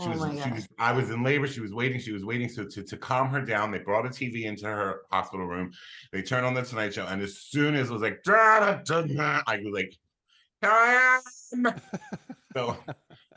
She 0.00 0.08
Oh 0.08 0.10
was, 0.10 0.42
she 0.42 0.50
was, 0.50 0.68
I 0.78 0.92
was 0.92 1.10
in 1.10 1.22
labor. 1.22 1.46
She 1.46 1.60
was 1.60 1.72
waiting. 1.74 2.00
She 2.00 2.10
was 2.12 2.24
waiting. 2.24 2.48
So 2.48 2.64
to, 2.64 2.82
to 2.82 2.96
calm 2.96 3.28
her 3.28 3.42
down, 3.42 3.70
they 3.70 3.78
brought 3.78 4.06
a 4.06 4.08
TV 4.08 4.44
into 4.44 4.66
her 4.66 5.02
hospital 5.12 5.46
room. 5.46 5.70
They 6.10 6.22
turned 6.22 6.46
on 6.46 6.54
the 6.54 6.62
Tonight 6.62 6.94
Show, 6.94 7.06
and 7.06 7.20
as 7.22 7.38
soon 7.38 7.74
as 7.76 7.90
it 7.90 7.92
was 7.92 8.02
like, 8.02 8.22
da, 8.24 8.60
da, 8.60 8.80
da, 8.84 9.02
da, 9.02 9.42
I 9.46 9.58
was 9.58 9.72
like, 9.72 9.94
here 10.62 10.70
I 10.70 11.20
am. 11.54 11.74
so 12.56 12.76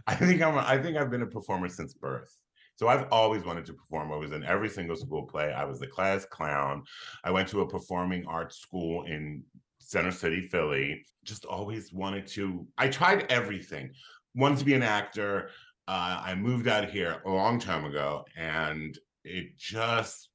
I 0.08 0.16
think 0.16 0.42
I'm. 0.42 0.58
I 0.58 0.78
think 0.82 0.98
I've 0.98 1.12
been 1.12 1.22
a 1.24 1.28
performer 1.28 1.68
since 1.68 1.94
birth. 1.94 2.36
So 2.76 2.90
I've 2.90 3.08
always 3.12 3.46
wanted 3.46 3.66
to 3.68 3.74
perform. 3.74 4.12
I 4.12 4.18
was 4.18 4.34
in 4.34 4.44
every 4.44 4.70
single 4.70 4.98
school 4.98 5.24
play. 5.24 5.54
I 5.54 5.64
was 5.64 5.80
the 5.80 5.88
class 5.88 6.26
clown. 6.26 6.84
I 7.24 7.32
went 7.32 7.48
to 7.50 7.62
a 7.62 7.68
performing 7.68 8.26
arts 8.26 8.58
school 8.58 9.06
in 9.06 9.44
Center 9.80 10.12
City, 10.12 10.42
Philly. 10.42 11.06
Just 11.24 11.46
always 11.46 11.94
wanted 11.94 12.28
to. 12.28 12.68
I 12.78 12.90
tried 12.90 13.32
everything. 13.32 13.92
Wanted 14.36 14.60
to 14.60 14.66
be 14.66 14.74
an 14.74 14.84
actor. 14.84 15.50
Uh, 15.88 16.22
I 16.26 16.36
moved 16.36 16.68
out 16.68 16.90
here 16.90 17.22
a 17.26 17.30
long 17.30 17.60
time 17.60 17.86
ago, 17.86 18.26
and 18.36 18.98
it 19.24 19.58
just 19.58 20.30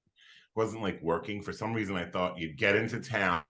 wasn't 0.55 0.83
like 0.83 1.01
working. 1.03 1.43
For 1.43 1.53
some 1.53 1.75
reason, 1.75 1.97
I 1.97 2.07
thought 2.07 2.39
you'd 2.39 2.57
get 2.57 2.77
into 2.77 3.01
town, 3.01 3.43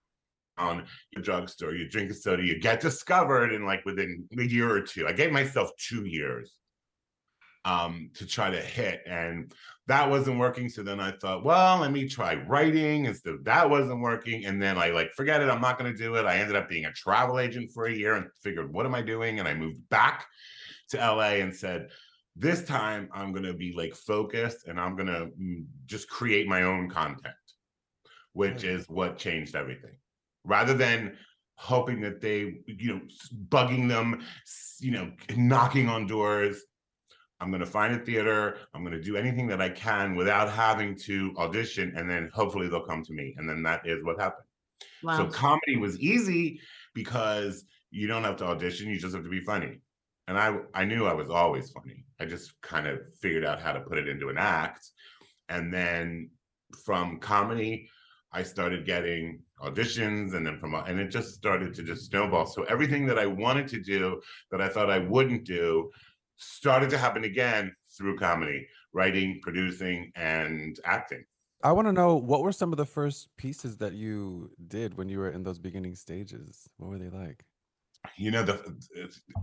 your 0.59 1.23
drugstore, 1.23 1.75
you 1.75 1.89
drink 1.89 2.11
a 2.11 2.15
soda, 2.15 2.43
you 2.43 2.59
get 2.59 2.81
discovered, 2.81 3.53
and 3.53 3.65
like 3.65 3.85
within 3.85 4.27
a 4.39 4.43
year 4.43 4.71
or 4.71 4.81
two, 4.81 5.07
I 5.07 5.13
gave 5.13 5.31
myself 5.31 5.71
two 5.79 6.05
years 6.07 6.55
um 7.65 8.11
to 8.15 8.27
try 8.27 8.49
to 8.49 8.61
hit 8.61 9.03
and 9.07 9.53
that 9.87 10.09
wasn't 10.09 10.39
working 10.39 10.69
so 10.69 10.83
then 10.83 10.99
i 10.99 11.11
thought 11.11 11.45
well 11.45 11.79
let 11.81 11.93
me 11.93 12.09
try 12.09 12.35
writing 12.47 13.05
instead 13.05 13.35
of 13.35 13.45
that 13.45 13.69
wasn't 13.69 14.01
working 14.01 14.47
and 14.47 14.63
then 14.63 14.79
i 14.79 14.89
like 14.89 15.11
forget 15.13 15.43
it 15.43 15.51
i'm 15.51 15.61
not 15.61 15.79
going 15.79 15.91
to 15.91 15.99
do 15.99 16.15
it. 16.15 16.25
I 16.25 16.39
ended 16.39 16.57
up 16.57 16.69
being 16.69 16.87
a 16.87 16.93
travel 16.93 17.39
agent 17.39 17.71
for 17.73 17.87
a 17.87 17.93
year 17.93 18.15
and 18.15 18.27
figured 18.43 18.73
what 18.73 18.87
am 18.87 18.95
i 18.95 19.03
doing? 19.03 19.41
And 19.41 19.47
i 19.47 19.53
moved 19.53 19.87
back 19.91 20.27
to 20.91 20.97
la 20.97 21.21
and 21.21 21.55
said 21.55 21.89
this 22.35 22.65
time 22.65 23.09
i'm 23.13 23.33
going 23.33 23.45
to 23.45 23.53
be 23.53 23.75
like 23.77 23.95
focused 23.95 24.67
and 24.67 24.81
i'm 24.81 24.97
going 24.97 25.09
to 25.09 25.29
just 25.85 26.09
create 26.09 26.49
my 26.49 26.63
own 26.63 26.89
content 26.89 27.35
which 28.33 28.65
is 28.65 28.87
what 28.89 29.19
changed 29.19 29.57
everything. 29.57 29.97
Rather 30.45 30.75
than 30.75 31.17
hoping 31.57 32.01
that 32.01 32.21
they 32.23 32.61
you 32.67 32.95
know 32.95 33.01
bugging 33.49 33.87
them 33.87 34.25
you 34.79 34.91
know 34.91 35.13
knocking 35.37 35.91
on 35.91 36.07
doors 36.07 36.63
I'm 37.41 37.51
going 37.51 37.61
to 37.61 37.67
find 37.67 37.95
a 37.95 37.99
theater. 37.99 38.59
I'm 38.75 38.83
going 38.85 38.97
to 38.97 39.03
do 39.03 39.17
anything 39.17 39.47
that 39.49 39.61
I 39.61 39.71
can 39.71 40.15
without 40.15 40.51
having 40.51 40.95
to 41.05 41.35
audition, 41.39 41.95
and 41.97 42.09
then 42.09 42.31
hopefully 42.35 42.69
they'll 42.69 42.85
come 42.85 43.03
to 43.05 43.13
me. 43.13 43.35
And 43.39 43.49
then 43.49 43.63
that 43.63 43.87
is 43.87 44.05
what 44.05 44.21
happened. 44.21 44.47
Wow. 45.03 45.17
So 45.17 45.27
comedy 45.27 45.77
was 45.77 45.99
easy 45.99 46.61
because 46.95 47.65
you 47.91 48.07
don't 48.07 48.25
have 48.25 48.37
to 48.37 48.45
audition; 48.45 48.91
you 48.91 48.99
just 48.99 49.15
have 49.15 49.25
to 49.25 49.31
be 49.31 49.41
funny. 49.41 49.81
And 50.29 50.39
I, 50.39 50.59
I 50.75 50.85
knew 50.85 51.07
I 51.07 51.15
was 51.15 51.31
always 51.31 51.71
funny. 51.71 52.05
I 52.21 52.27
just 52.27 52.61
kind 52.61 52.87
of 52.87 53.01
figured 53.21 53.45
out 53.45 53.61
how 53.61 53.73
to 53.73 53.81
put 53.81 53.99
it 53.99 54.09
into 54.09 54.29
an 54.29 54.37
act, 54.39 54.91
and 55.49 55.73
then 55.73 56.31
from 56.85 57.19
comedy, 57.19 57.89
I 58.33 58.43
started 58.43 58.87
getting 58.87 59.41
auditions, 59.63 60.35
and 60.35 60.47
then 60.47 60.59
from 60.59 60.75
and 60.75 61.01
it 61.01 61.09
just 61.09 61.35
started 61.35 61.75
to 61.75 61.83
just 61.83 62.11
snowball. 62.11 62.47
So 62.47 62.65
everything 62.65 63.07
that 63.07 63.19
I 63.19 63.27
wanted 63.27 63.67
to 63.69 63.81
do 63.81 64.21
that 64.51 64.61
I 64.61 64.69
thought 64.69 64.91
I 64.91 64.99
wouldn't 64.99 65.45
do 65.45 65.91
started 66.41 66.91
to 66.91 66.99
happen 66.99 67.25
again 67.25 67.75
through 67.97 68.17
comedy, 68.17 68.67
writing, 68.93 69.41
producing, 69.43 70.11
and 70.17 70.79
acting. 70.85 71.25
I 71.63 71.73
want 71.73 71.87
to 71.89 71.93
know 71.93 72.17
what 72.17 72.43
were 72.43 72.53
some 72.53 72.73
of 72.73 72.79
the 72.79 72.87
first 72.87 73.29
pieces 73.37 73.77
that 73.77 73.93
you 73.93 74.51
did 74.67 74.97
when 74.97 75.09
you 75.11 75.19
were 75.19 75.31
in 75.31 75.43
those 75.43 75.59
beginning 75.59 75.95
stages? 75.95 76.67
What 76.79 76.89
were 76.91 76.99
they 76.99 77.11
like? 77.11 77.45
You 78.17 78.31
know, 78.31 78.43
the 78.43 78.79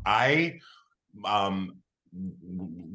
I 0.06 0.60
um 1.24 1.77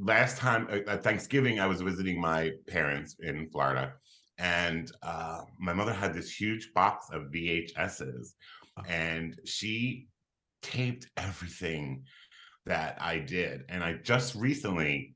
last 0.00 0.38
time 0.38 0.66
uh, 0.70 0.90
at 0.90 1.04
Thanksgiving 1.04 1.60
I 1.60 1.66
was 1.66 1.80
visiting 1.80 2.20
my 2.20 2.50
parents 2.66 3.14
in 3.20 3.48
Florida, 3.50 3.92
and 4.38 4.90
uh, 5.02 5.42
my 5.60 5.72
mother 5.72 5.92
had 5.92 6.12
this 6.14 6.30
huge 6.34 6.72
box 6.74 7.06
of 7.12 7.30
VHSs, 7.32 8.34
Oh. 8.78 8.82
and 8.88 9.38
she 9.44 10.06
taped 10.62 11.06
everything 11.18 12.02
that 12.66 12.98
I 13.00 13.18
did. 13.18 13.64
And 13.68 13.82
I 13.82 13.94
just 13.94 14.34
recently, 14.34 15.14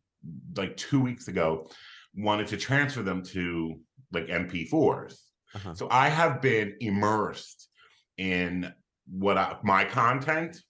like 0.57 0.76
two 0.76 1.00
weeks 1.00 1.29
ago, 1.29 1.71
wanted 2.15 2.47
to 2.49 2.57
transfer 2.57 3.03
them 3.03 3.23
to 3.25 3.81
like 4.12 4.26
MP4s. 4.29 5.17
Uh-huh. 5.55 5.75
So 5.75 5.88
I 5.91 6.09
have 6.09 6.43
been 6.43 6.75
immersed 6.81 7.69
in 8.19 8.73
what 9.11 9.38
I, 9.38 9.57
my 9.62 9.85
content. 9.85 10.61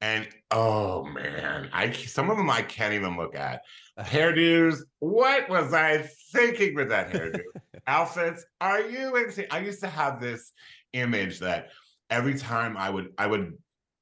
And 0.00 0.28
oh 0.50 1.04
man, 1.04 1.70
I 1.72 1.92
some 1.92 2.30
of 2.30 2.36
them 2.36 2.50
I 2.50 2.62
can't 2.62 2.94
even 2.94 3.16
look 3.16 3.34
at. 3.36 3.62
Hairdos, 3.98 4.80
what 4.98 5.48
was 5.48 5.72
I 5.72 6.10
thinking 6.32 6.74
with 6.74 6.90
that 6.90 7.10
hairdo? 7.10 7.40
Outfits, 7.86 8.44
are 8.60 8.82
you 8.82 9.16
insane? 9.16 9.46
I 9.50 9.60
used 9.60 9.80
to 9.80 9.88
have 9.88 10.20
this 10.20 10.52
image 10.92 11.38
that 11.40 11.68
every 12.10 12.34
time 12.34 12.76
I 12.76 12.90
would 12.90 13.12
I 13.16 13.26
would 13.26 13.54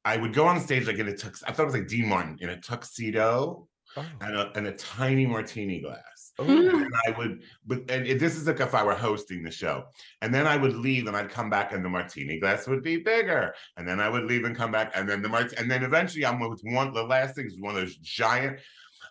I 0.05 0.17
would 0.17 0.33
go 0.35 0.47
on 0.47 0.61
stage 0.61 0.87
like 0.87 0.99
in 0.99 1.09
a 1.09 1.13
tux. 1.13 1.43
I 1.47 1.53
thought 1.53 1.63
it 1.63 1.67
was 1.67 1.75
like 1.75 1.89
Dean 1.89 2.09
Martin 2.09 2.37
in 2.41 2.49
a 2.51 2.61
tuxedo 2.61 3.69
Oh. 3.95 4.07
and 4.23 4.35
a, 4.37 4.51
and 4.57 4.67
a 4.69 4.73
tiny 4.73 5.27
martini 5.27 5.81
glass. 5.83 6.33
Oh. 6.39 6.45
Hmm. 6.47 6.83
And 6.85 6.95
I 7.07 7.11
would, 7.11 7.43
but 7.67 7.81
and 7.91 8.07
it- 8.07 8.19
this 8.19 8.37
is 8.37 8.47
like 8.47 8.59
if 8.61 8.75
I 8.75 8.83
were 8.83 8.95
hosting 8.95 9.43
the 9.43 9.51
show, 9.51 9.85
and 10.23 10.33
then 10.35 10.47
I 10.47 10.57
would 10.57 10.75
leave 10.75 11.07
and 11.09 11.15
I'd 11.17 11.29
come 11.29 11.51
back 11.51 11.73
and 11.75 11.85
the 11.85 11.91
martini 11.91 12.41
glass 12.41 12.67
would 12.67 12.83
be 12.83 12.97
bigger, 12.97 13.53
and 13.77 13.87
then 13.87 14.01
I 14.01 14.09
would 14.09 14.25
leave 14.25 14.45
and 14.45 14.57
come 14.57 14.71
back, 14.73 14.93
and 14.95 15.07
then 15.07 15.21
the 15.21 15.29
mart, 15.29 15.53
and 15.59 15.71
then 15.71 15.83
eventually 15.85 16.25
I'm 16.25 16.41
with 16.41 16.63
one. 16.65 16.95
The 16.95 17.03
last 17.03 17.35
thing 17.35 17.45
is 17.47 17.61
one 17.61 17.75
of 17.77 17.83
those 17.83 17.97
giant. 17.97 18.61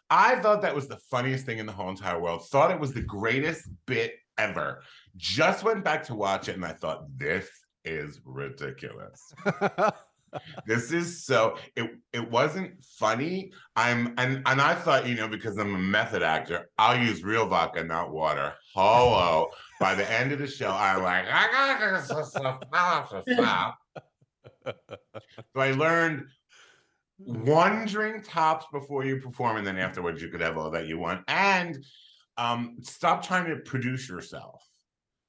I 0.09 0.39
thought 0.39 0.63
that 0.63 0.73
was 0.75 0.87
the 0.87 0.97
funniest 1.11 1.45
thing 1.45 1.59
in 1.59 1.67
the 1.67 1.71
whole 1.71 1.89
entire 1.89 2.19
world. 2.19 2.47
Thought 2.49 2.71
it 2.71 2.79
was 2.79 2.91
the 2.91 3.03
greatest 3.03 3.69
bit 3.85 4.15
ever. 4.39 4.81
Just 5.15 5.63
went 5.63 5.83
back 5.83 6.01
to 6.05 6.15
watch 6.15 6.49
it, 6.49 6.55
and 6.55 6.65
I 6.65 6.73
thought 6.73 7.03
this 7.17 7.47
is 7.85 8.19
ridiculous 8.25 9.33
this 10.65 10.91
is 10.91 11.25
so 11.25 11.57
it 11.75 11.89
it 12.13 12.29
wasn't 12.29 12.83
funny. 12.83 13.51
I'm 13.75 14.13
and 14.17 14.41
and 14.45 14.61
i 14.61 14.75
thought 14.75 15.07
you 15.07 15.15
know 15.15 15.27
because 15.27 15.57
i'm 15.57 15.75
a 15.75 15.79
method 15.79 16.23
actor 16.23 16.69
i'll 16.77 16.97
use 16.97 17.23
real 17.23 17.47
vodka 17.47 17.83
not 17.83 18.11
water. 18.11 18.53
Hello. 18.73 19.47
By 19.79 19.95
the 19.95 20.09
end 20.11 20.31
of 20.31 20.39
the 20.39 20.47
show 20.47 20.71
i'm 20.71 21.03
like 21.03 21.25
i 21.31 21.51
got 21.51 21.97
this 21.97 22.29
stop 22.29 23.77
so 24.63 25.61
i 25.61 25.71
learned 25.71 26.25
one 27.17 27.85
drink 27.85 28.23
tops 28.27 28.65
before 28.71 29.05
you 29.05 29.17
perform 29.17 29.57
and 29.57 29.67
then 29.67 29.77
afterwards 29.77 30.21
you 30.21 30.29
could 30.29 30.41
have 30.41 30.57
all 30.57 30.71
that 30.71 30.87
you 30.87 30.97
want. 30.97 31.23
And 31.27 31.83
um 32.37 32.77
stop 32.81 33.25
trying 33.25 33.47
to 33.49 33.57
produce 33.57 34.07
yourself. 34.07 34.63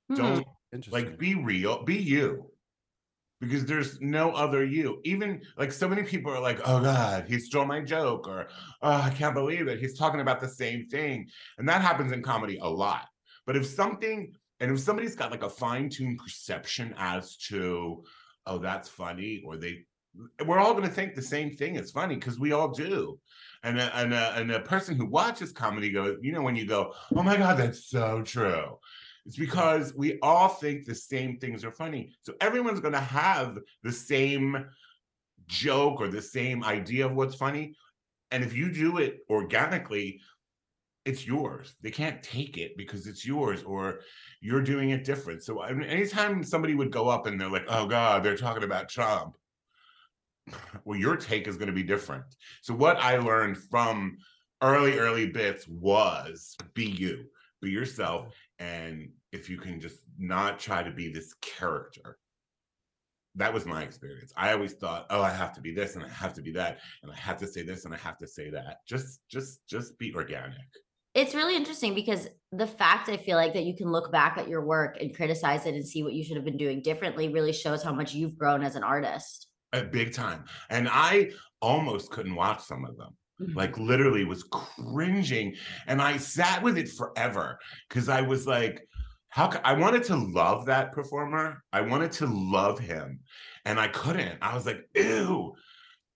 Hmm. 0.08 0.16
don't 0.16 0.46
like 0.90 1.18
be 1.18 1.34
real 1.34 1.84
be 1.84 1.96
you 1.96 2.51
because 3.42 3.66
there's 3.66 4.00
no 4.00 4.30
other 4.30 4.64
you. 4.64 5.00
Even 5.04 5.42
like 5.58 5.72
so 5.72 5.88
many 5.88 6.04
people 6.04 6.32
are 6.32 6.40
like 6.40 6.60
oh 6.64 6.80
god 6.80 7.24
he 7.28 7.38
stole 7.40 7.66
my 7.66 7.80
joke 7.80 8.28
or 8.28 8.46
oh 8.82 8.92
i 8.92 9.10
can't 9.10 9.34
believe 9.34 9.66
it. 9.66 9.80
He's 9.80 9.98
talking 9.98 10.20
about 10.20 10.40
the 10.40 10.48
same 10.48 10.86
thing. 10.86 11.28
And 11.58 11.68
that 11.68 11.82
happens 11.82 12.12
in 12.12 12.22
comedy 12.22 12.58
a 12.62 12.70
lot. 12.70 13.08
But 13.44 13.56
if 13.56 13.66
something 13.66 14.32
and 14.60 14.70
if 14.70 14.78
somebody's 14.80 15.16
got 15.16 15.32
like 15.32 15.42
a 15.42 15.50
fine-tuned 15.50 16.18
perception 16.18 16.94
as 16.96 17.36
to 17.48 18.04
oh 18.46 18.58
that's 18.58 18.88
funny 18.88 19.42
or 19.44 19.56
they 19.56 19.84
we're 20.46 20.58
all 20.58 20.74
going 20.74 20.84
to 20.84 20.90
think 20.90 21.14
the 21.14 21.22
same 21.22 21.56
thing 21.56 21.76
is 21.76 21.90
funny 21.90 22.14
because 22.16 22.38
we 22.38 22.52
all 22.52 22.68
do. 22.68 23.18
And 23.64 23.80
a, 23.80 23.96
and, 23.96 24.12
a, 24.12 24.34
and 24.36 24.50
a 24.50 24.60
person 24.60 24.94
who 24.94 25.06
watches 25.06 25.52
comedy 25.52 25.90
goes 25.90 26.18
you 26.22 26.32
know 26.32 26.42
when 26.42 26.54
you 26.56 26.64
go 26.64 26.94
oh 27.16 27.22
my 27.24 27.36
god 27.36 27.58
that's 27.58 27.86
so 27.86 28.22
true 28.22 28.78
it's 29.26 29.36
because 29.36 29.94
we 29.94 30.18
all 30.20 30.48
think 30.48 30.84
the 30.84 30.94
same 30.94 31.38
things 31.38 31.64
are 31.64 31.70
funny. 31.70 32.12
So 32.22 32.34
everyone's 32.40 32.80
going 32.80 32.94
to 32.94 33.00
have 33.00 33.58
the 33.82 33.92
same 33.92 34.66
joke 35.46 36.00
or 36.00 36.08
the 36.08 36.22
same 36.22 36.64
idea 36.64 37.06
of 37.06 37.14
what's 37.14 37.34
funny. 37.34 37.74
And 38.30 38.42
if 38.42 38.54
you 38.54 38.72
do 38.72 38.98
it 38.98 39.18
organically, 39.30 40.20
it's 41.04 41.26
yours. 41.26 41.74
They 41.82 41.90
can't 41.90 42.22
take 42.22 42.58
it 42.58 42.76
because 42.76 43.06
it's 43.06 43.26
yours 43.26 43.62
or 43.62 44.00
you're 44.40 44.62
doing 44.62 44.90
it 44.90 45.04
different. 45.04 45.42
So 45.42 45.62
I 45.62 45.72
mean, 45.72 45.88
anytime 45.88 46.42
somebody 46.42 46.74
would 46.74 46.90
go 46.90 47.08
up 47.08 47.26
and 47.26 47.40
they're 47.40 47.50
like, 47.50 47.66
oh 47.68 47.86
God, 47.86 48.22
they're 48.22 48.36
talking 48.36 48.64
about 48.64 48.88
Trump. 48.88 49.36
Well, 50.84 50.98
your 50.98 51.14
take 51.14 51.46
is 51.46 51.56
going 51.56 51.68
to 51.68 51.72
be 51.72 51.84
different. 51.84 52.24
So 52.60 52.74
what 52.74 52.96
I 52.96 53.16
learned 53.18 53.56
from 53.56 54.16
early, 54.60 54.98
early 54.98 55.28
bits 55.28 55.68
was 55.68 56.56
be 56.74 56.86
you, 56.86 57.26
be 57.60 57.70
yourself 57.70 58.34
and 58.62 59.08
if 59.32 59.50
you 59.50 59.58
can 59.58 59.80
just 59.80 59.98
not 60.18 60.58
try 60.58 60.82
to 60.82 60.90
be 60.90 61.12
this 61.12 61.34
character 61.40 62.18
that 63.34 63.52
was 63.52 63.66
my 63.66 63.82
experience 63.82 64.32
i 64.36 64.52
always 64.52 64.74
thought 64.74 65.06
oh 65.10 65.22
i 65.22 65.30
have 65.30 65.52
to 65.52 65.60
be 65.60 65.72
this 65.72 65.96
and 65.96 66.04
i 66.04 66.08
have 66.08 66.32
to 66.32 66.42
be 66.42 66.52
that 66.52 66.78
and 67.02 67.10
i 67.10 67.16
have 67.16 67.36
to 67.36 67.46
say 67.46 67.62
this 67.62 67.84
and 67.84 67.94
i 67.94 67.96
have 67.96 68.16
to 68.16 68.26
say 68.26 68.50
that 68.50 68.78
just 68.86 69.20
just 69.28 69.66
just 69.68 69.98
be 69.98 70.14
organic 70.14 70.58
it's 71.14 71.34
really 71.34 71.56
interesting 71.56 71.94
because 71.94 72.26
the 72.52 72.66
fact 72.66 73.10
I 73.10 73.18
feel 73.18 73.36
like 73.36 73.52
that 73.52 73.64
you 73.64 73.76
can 73.76 73.92
look 73.92 74.10
back 74.10 74.38
at 74.38 74.48
your 74.48 74.64
work 74.64 74.96
and 74.98 75.14
criticize 75.14 75.66
it 75.66 75.74
and 75.74 75.86
see 75.86 76.02
what 76.02 76.14
you 76.14 76.24
should 76.24 76.36
have 76.36 76.44
been 76.44 76.56
doing 76.56 76.80
differently 76.80 77.28
really 77.28 77.52
shows 77.52 77.82
how 77.82 77.92
much 77.92 78.14
you've 78.14 78.38
grown 78.38 78.62
as 78.62 78.76
an 78.76 78.82
artist. 78.82 79.48
A 79.74 79.82
big 79.82 80.14
time. 80.14 80.44
And 80.70 80.88
I 80.90 81.32
almost 81.60 82.10
couldn't 82.10 82.34
watch 82.34 82.62
some 82.62 82.86
of 82.86 82.96
them. 82.96 83.14
Mm-hmm. 83.42 83.58
Like 83.58 83.78
literally 83.78 84.24
was 84.24 84.44
cringing. 84.44 85.54
And 85.86 86.00
I 86.00 86.16
sat 86.16 86.62
with 86.62 86.78
it 86.78 86.88
forever 86.88 87.58
because 87.88 88.08
I 88.08 88.20
was 88.20 88.46
like, 88.46 88.86
how 89.28 89.48
ca- 89.48 89.62
I 89.64 89.72
wanted 89.72 90.04
to 90.04 90.16
love 90.16 90.66
that 90.66 90.92
performer. 90.92 91.64
I 91.72 91.80
wanted 91.80 92.12
to 92.12 92.26
love 92.26 92.78
him. 92.78 93.20
And 93.64 93.80
I 93.80 93.88
couldn't. 93.88 94.38
I 94.42 94.54
was 94.54 94.66
like, 94.66 94.88
ew. 94.94 95.54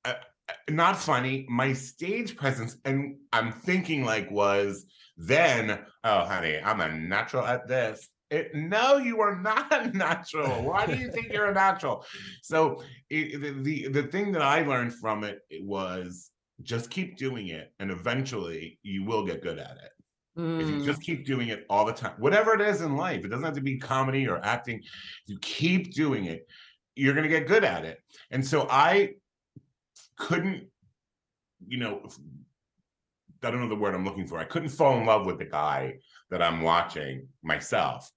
Uh, 0.04 0.14
uh, 0.48 0.52
not 0.70 0.96
funny. 0.96 1.46
My 1.48 1.72
stage 1.72 2.36
presence, 2.36 2.76
and 2.84 3.16
I'm 3.32 3.52
thinking 3.52 4.04
like 4.04 4.30
was 4.30 4.84
then, 5.16 5.78
oh 6.04 6.24
honey, 6.24 6.58
I'm 6.62 6.80
a 6.80 6.92
natural 6.92 7.44
at 7.46 7.66
this. 7.66 8.08
It, 8.30 8.54
no, 8.54 8.96
you 8.96 9.20
are 9.20 9.40
not 9.40 9.72
a 9.72 9.88
natural. 9.96 10.62
Why 10.62 10.84
do 10.86 10.96
you 10.96 11.10
think 11.10 11.32
you're 11.32 11.46
a 11.46 11.54
natural? 11.54 12.04
So 12.42 12.82
it, 13.08 13.40
the, 13.40 13.62
the 13.62 13.88
the 14.02 14.08
thing 14.08 14.32
that 14.32 14.42
I 14.42 14.62
learned 14.62 14.94
from 14.94 15.24
it 15.24 15.40
was 15.60 16.30
just 16.62 16.90
keep 16.90 17.16
doing 17.16 17.48
it, 17.48 17.72
and 17.78 17.90
eventually 17.90 18.78
you 18.82 19.04
will 19.04 19.24
get 19.24 19.42
good 19.42 19.58
at 19.58 19.76
it. 19.76 19.92
If 20.58 20.68
you 20.70 20.76
Mm. 20.76 20.84
just 20.84 21.02
keep 21.02 21.26
doing 21.26 21.48
it 21.48 21.66
all 21.68 21.84
the 21.84 21.92
time, 21.92 22.14
whatever 22.18 22.54
it 22.54 22.60
is 22.60 22.80
in 22.82 22.96
life, 22.96 23.24
it 23.24 23.28
doesn't 23.28 23.44
have 23.44 23.54
to 23.54 23.60
be 23.60 23.78
comedy 23.78 24.26
or 24.28 24.44
acting. 24.44 24.78
If 24.78 25.28
you 25.28 25.38
keep 25.40 25.92
doing 25.92 26.26
it, 26.26 26.46
you're 26.94 27.14
going 27.14 27.24
to 27.24 27.28
get 27.28 27.46
good 27.46 27.64
at 27.64 27.84
it. 27.84 28.02
And 28.30 28.46
so 28.46 28.66
I 28.70 29.14
couldn't, 30.16 30.68
you 31.66 31.78
know, 31.78 32.08
I 33.42 33.50
don't 33.50 33.60
know 33.60 33.68
the 33.68 33.76
word 33.76 33.94
I'm 33.94 34.04
looking 34.04 34.26
for. 34.26 34.38
I 34.38 34.44
couldn't 34.44 34.70
fall 34.70 34.98
in 34.98 35.06
love 35.06 35.26
with 35.26 35.38
the 35.38 35.44
guy 35.44 35.98
that 36.30 36.42
I'm 36.42 36.62
watching 36.62 37.28
myself. 37.42 38.10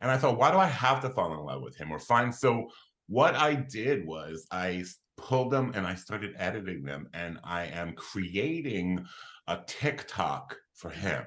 And 0.00 0.10
I 0.10 0.16
thought, 0.16 0.38
why 0.38 0.50
do 0.50 0.58
I 0.58 0.66
have 0.66 1.00
to 1.02 1.10
fall 1.10 1.32
in 1.34 1.40
love 1.40 1.62
with 1.62 1.76
him 1.76 1.90
or 1.90 1.98
find? 1.98 2.34
So 2.34 2.68
what 3.08 3.34
I 3.34 3.54
did 3.54 4.06
was 4.06 4.46
I 4.50 4.84
pulled 5.20 5.52
them 5.52 5.72
and 5.74 5.86
I 5.86 5.94
started 5.94 6.34
editing 6.38 6.82
them, 6.82 7.08
and 7.12 7.38
I 7.44 7.66
am 7.66 7.92
creating 7.94 9.04
a 9.46 9.58
TikTok 9.66 10.56
for 10.74 10.90
him. 10.90 11.24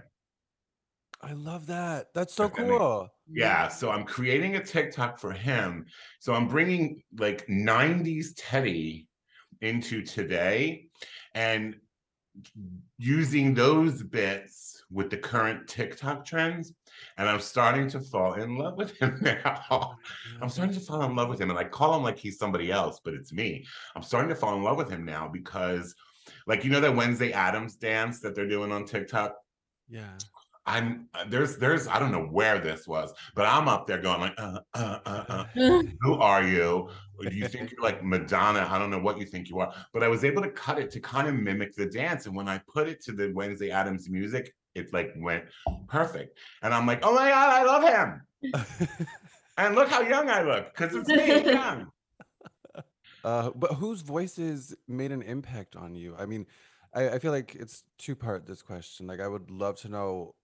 I 1.22 1.34
love 1.34 1.68
that. 1.68 2.08
That's 2.14 2.34
so 2.34 2.46
If 2.46 2.54
that 2.56 2.62
makes- 2.64 2.78
cool. 2.78 3.10
Yeah, 3.32 3.70
so 3.70 3.90
I'm 3.92 4.04
creating 4.04 4.58
a 4.58 4.64
TikTok 4.64 5.18
for 5.20 5.32
him. 5.32 5.86
So 6.20 6.34
I'm 6.34 6.48
bringing 6.48 7.02
like 7.18 7.48
90s 7.48 8.34
Teddy 8.36 9.08
into 9.62 10.02
today 10.02 10.90
and 11.34 11.78
using 12.98 13.54
those 13.54 14.04
bits 14.04 14.84
with 14.92 15.10
the 15.10 15.18
current 15.18 15.68
TikTok 15.70 16.26
trends. 16.26 16.74
And 17.18 17.28
I'm 17.30 17.40
starting 17.40 17.88
to 17.90 18.00
fall 18.00 18.34
in 18.34 18.58
love 18.58 18.78
with 18.78 18.98
him 18.98 19.20
now. 19.22 19.98
I'm 20.42 20.50
starting 20.50 20.74
to 20.76 20.82
fall 20.82 21.04
in 21.04 21.16
love 21.16 21.30
with 21.30 21.40
him. 21.40 21.50
And 21.50 21.60
I 21.60 21.64
call 21.64 21.96
him 21.96 22.04
like 22.04 22.18
he's 22.18 22.38
somebody 22.38 22.72
else, 22.72 23.00
but 23.04 23.14
it's 23.14 23.34
me. 23.34 23.66
I'm 23.96 24.04
starting 24.04 24.30
to 24.30 24.36
fall 24.36 24.56
in 24.56 24.64
love 24.64 24.78
with 24.78 24.90
him 24.90 25.06
now 25.06 25.28
because, 25.28 25.96
like, 26.48 26.64
you 26.64 26.70
know, 26.70 26.80
that 26.80 26.96
Wednesday 26.96 27.32
Addams 27.32 27.76
dance 27.76 28.20
that 28.22 28.36
they're 28.36 28.48
doing 28.48 28.72
on 28.72 28.86
TikTok? 28.86 29.36
Yeah. 29.90 30.18
I'm 30.66 31.10
uh, 31.14 31.26
there's 31.28 31.58
there's 31.58 31.88
I 31.88 32.00
don't 32.00 32.12
know 32.12 32.24
where 32.24 32.58
this 32.58 32.88
was, 32.88 33.14
but 33.36 33.46
I'm 33.46 33.68
up 33.68 33.86
there 33.86 34.02
going 34.02 34.22
like, 34.22 34.34
uh, 34.38 34.60
uh, 34.74 35.00
uh, 35.06 35.46
uh. 35.56 35.84
who 36.02 36.14
are 36.16 36.44
you? 36.44 36.90
Do 37.22 37.36
you 37.36 37.48
think 37.48 37.72
you're 37.72 37.82
like 37.82 38.04
Madonna? 38.04 38.68
I 38.70 38.80
don't 38.80 38.90
know 38.90 39.00
what 39.00 39.18
you 39.18 39.26
think 39.26 39.50
you 39.50 39.60
are, 39.60 39.74
but 39.94 40.04
I 40.04 40.08
was 40.08 40.24
able 40.24 40.42
to 40.42 40.50
cut 40.50 40.80
it 40.80 40.90
to 40.92 41.00
kind 41.00 41.28
of 41.28 41.36
mimic 41.36 41.76
the 41.76 41.86
dance. 41.86 42.28
And 42.28 42.36
when 42.36 42.48
I 42.48 42.62
put 42.68 42.88
it 42.88 43.04
to 43.04 43.12
the 43.12 43.32
Wednesday 43.34 43.72
Addams 43.72 44.10
music, 44.10 44.54
it 44.76 44.94
like 44.94 45.14
went 45.18 45.46
perfect. 45.88 46.38
And 46.62 46.74
I'm 46.74 46.86
like, 46.86 47.00
oh 47.04 47.14
my 47.14 47.30
god, 47.30 47.50
I 47.50 47.64
love 47.64 47.84
him. 47.84 49.08
And 49.58 49.76
look 49.76 49.90
how 49.90 50.02
young 50.02 50.30
I 50.30 50.42
look 50.42 50.74
because 50.76 50.96
it's 50.96 51.08
me 51.08 51.52
young. 51.52 51.92
Uh, 53.24 53.52
but 53.56 53.76
whose 53.76 54.02
voices 54.02 54.76
made 54.86 55.10
an 55.10 55.22
impact 55.22 55.78
on 55.78 55.96
you? 55.96 56.14
I 56.20 56.26
mean, 56.26 56.46
I, 56.94 57.12
I 57.12 57.20
feel 57.20 57.32
like 57.32 57.56
it's 57.56 57.86
two 57.98 58.18
part 58.18 58.46
this 58.46 58.62
question. 58.62 59.08
Like, 59.08 59.22
I 59.22 59.30
would 59.30 59.50
love 59.50 59.78
to 59.78 59.88
know 59.88 60.36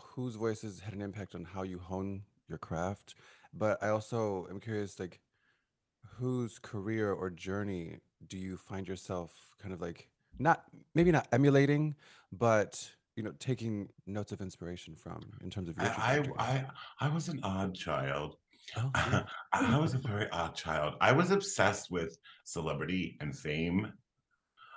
whose 0.00 0.36
voices 0.36 0.80
had 0.80 0.94
an 0.94 1.02
impact 1.02 1.34
on 1.34 1.44
how 1.44 1.64
you 1.64 1.78
hone 1.78 2.22
your 2.48 2.56
craft. 2.56 3.14
But 3.52 3.76
I 3.82 3.90
also 3.90 4.46
am 4.48 4.58
curious, 4.58 4.98
like, 4.98 5.20
whose 6.16 6.58
career 6.58 7.12
or 7.12 7.28
journey 7.28 7.98
do 8.26 8.38
you 8.38 8.56
find 8.56 8.88
yourself 8.88 9.50
kind 9.60 9.74
of 9.74 9.82
like 9.82 10.08
not 10.38 10.64
maybe 10.94 11.10
not 11.12 11.28
emulating, 11.30 11.94
but 12.32 12.90
you 13.16 13.22
know, 13.22 13.32
taking 13.38 13.88
notes 14.06 14.32
of 14.32 14.40
inspiration 14.40 14.94
from 14.96 15.20
in 15.42 15.50
terms 15.50 15.68
of 15.68 15.76
your 15.78 15.86
I. 15.86 16.22
I 16.38 16.44
I 16.44 16.66
I 17.00 17.08
was 17.08 17.28
an 17.28 17.40
odd 17.42 17.74
child. 17.74 18.36
Oh, 18.76 18.90
yeah. 18.96 19.22
I 19.52 19.78
was 19.78 19.94
a 19.94 19.98
very 19.98 20.28
odd 20.30 20.54
child. 20.54 20.94
I 21.00 21.12
was 21.12 21.30
obsessed 21.30 21.90
with 21.90 22.16
celebrity 22.44 23.16
and 23.20 23.36
fame. 23.36 23.92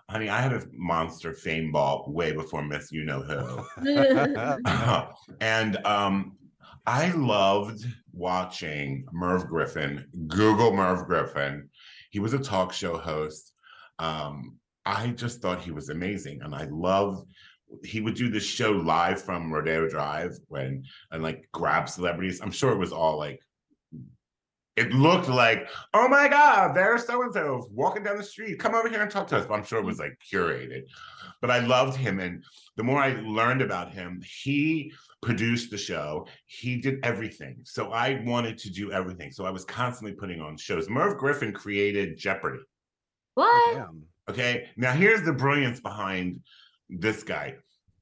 Honey, 0.10 0.30
I 0.30 0.40
had 0.40 0.54
a 0.54 0.64
monster 0.74 1.34
fame 1.34 1.72
ball 1.72 2.06
way 2.08 2.32
before 2.32 2.64
Miss 2.64 2.92
You 2.92 3.04
Know 3.04 3.22
Who. 3.22 3.66
and 5.42 5.78
um, 5.86 6.38
I 6.86 7.12
loved 7.12 7.86
watching 8.14 9.06
Merv 9.12 9.48
Griffin. 9.48 10.06
Google 10.28 10.74
Merv 10.74 11.06
Griffin. 11.08 11.70
He 12.12 12.20
was 12.20 12.34
a 12.34 12.40
talk 12.40 12.72
show 12.72 12.98
host. 12.98 13.52
Um, 14.00 14.58
I 14.86 15.10
just 15.10 15.42
thought 15.42 15.62
he 15.62 15.72
was 15.72 15.90
amazing, 15.90 16.42
and 16.42 16.56
I 16.56 16.68
loved. 16.72 17.28
He 17.84 18.02
would 18.02 18.16
do 18.16 18.30
this 18.30 18.46
show 18.46 18.72
live 18.72 19.22
from 19.22 19.52
Rodeo 19.52 19.90
Drive 19.90 20.38
when 20.48 20.84
and 21.12 21.22
like 21.22 21.50
grab 21.52 21.90
celebrities. 21.90 22.42
I'm 22.42 22.52
sure 22.52 22.72
it 22.72 22.80
was 22.80 22.92
all 22.92 23.18
like. 23.18 23.42
It 24.76 24.94
looked 24.94 25.28
like, 25.28 25.68
oh 25.96 26.08
my 26.08 26.28
God, 26.28 26.76
there's 26.76 27.08
so 27.08 27.24
and 27.24 27.34
so 27.34 27.68
walking 27.72 28.04
down 28.04 28.16
the 28.16 28.24
street. 28.24 28.60
Come 28.60 28.76
over 28.76 28.88
here 28.88 29.02
and 29.02 29.10
talk 29.10 29.26
to 29.30 29.38
us. 29.38 29.48
But 29.48 29.56
I'm 29.56 29.66
sure 29.66 29.80
it 29.80 29.86
was 29.86 29.98
like 29.98 30.20
curated. 30.32 30.84
But 31.42 31.50
I 31.50 31.60
loved 31.60 31.98
him, 31.98 32.20
and 32.20 32.44
the 32.76 32.84
more 32.84 33.00
I 33.00 33.20
learned 33.22 33.64
about 33.64 33.92
him, 33.92 34.22
he 34.44 34.94
produced 35.22 35.72
the 35.72 35.78
show. 35.78 36.28
He 36.46 36.78
did 36.78 37.00
everything. 37.04 37.58
So 37.64 37.92
I 37.92 38.22
wanted 38.24 38.58
to 38.60 38.70
do 38.70 38.92
everything. 38.92 39.32
So 39.32 39.46
I 39.46 39.50
was 39.50 39.66
constantly 39.66 40.14
putting 40.14 40.42
on 40.42 40.58
shows. 40.58 40.90
Merv 40.90 41.18
Griffin 41.18 41.54
created 41.54 42.18
Jeopardy. 42.18 42.60
what? 43.34 43.88
Okay. 44.30 44.68
Now 44.78 44.92
here's 44.92 45.24
the 45.24 45.34
brilliance 45.34 45.80
behind 45.80 46.42
this 46.90 47.24
guy. 47.24 47.56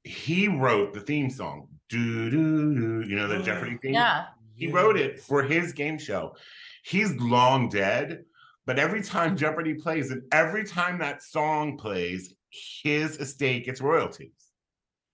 He 0.04 0.48
wrote 0.48 0.94
the 0.94 1.00
theme 1.00 1.30
song. 1.30 1.68
Do 1.90 2.30
do 2.30 2.76
do. 2.76 3.10
You 3.10 3.16
know 3.16 3.28
the 3.28 3.36
mm-hmm. 3.36 3.44
Jeopardy 3.44 3.78
theme? 3.82 3.94
Yeah. 3.94 4.26
He 4.56 4.68
wrote 4.68 4.98
it 4.98 5.20
for 5.20 5.44
his 5.44 5.74
game 5.74 5.98
show. 5.98 6.36
He's 6.84 7.16
long 7.18 7.68
dead, 7.70 8.24
but 8.66 8.80
every 8.80 9.02
time 9.02 9.36
Jeopardy 9.36 9.74
plays 9.74 10.12
and 10.12 10.22
every 10.32 10.64
time 10.64 11.00
that 11.00 11.22
song 11.24 11.78
plays, 11.78 12.34
his 12.50 13.18
estate 13.18 13.66
gets 13.66 13.82
royalties. 13.82 14.32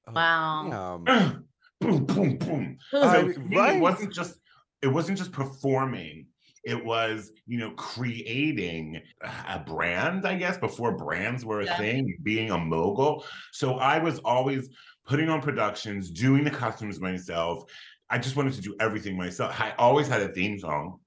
Oh, 0.08 0.12
Wow. 0.14 1.02
damn. 1.06 1.46
boom, 1.82 2.06
boom, 2.06 2.38
boom. 2.38 2.78
So 2.92 3.24
mean, 3.24 3.34
to 3.34 3.58
right. 3.58 3.78
it 3.78 3.80
wasn't 3.80 4.14
just 4.14 4.36
it 4.82 4.88
wasn't 4.88 5.18
just 5.18 5.32
performing. 5.32 6.28
It 6.63 6.86
was, 6.86 7.32
you 7.47 7.58
know, 7.58 7.71
creating 7.71 9.02
a 9.21 9.60
brand, 9.60 10.28
I 10.28 10.36
guess, 10.36 10.58
before 10.58 10.95
brands 10.95 11.43
were 11.43 11.62
a 11.62 11.65
Yeah. 11.65 11.78
thing, 11.78 12.17
being 12.24 12.52
a 12.52 12.58
mogul. 12.58 13.26
So 13.52 13.76
I 13.76 13.97
was 13.97 14.19
always 14.19 14.69
putting 15.06 15.30
on 15.30 15.41
productions, 15.41 16.12
doing 16.12 16.43
the 16.43 16.52
costumes 16.52 17.00
myself. 17.00 17.63
I 18.10 18.19
just 18.19 18.36
wanted 18.36 18.54
to 18.54 18.62
do 18.62 18.76
everything 18.80 19.17
myself. 19.17 19.60
I 19.60 19.71
always 19.80 20.08
had 20.08 20.21
a 20.21 20.34
theme 20.34 20.60
song. 20.60 21.00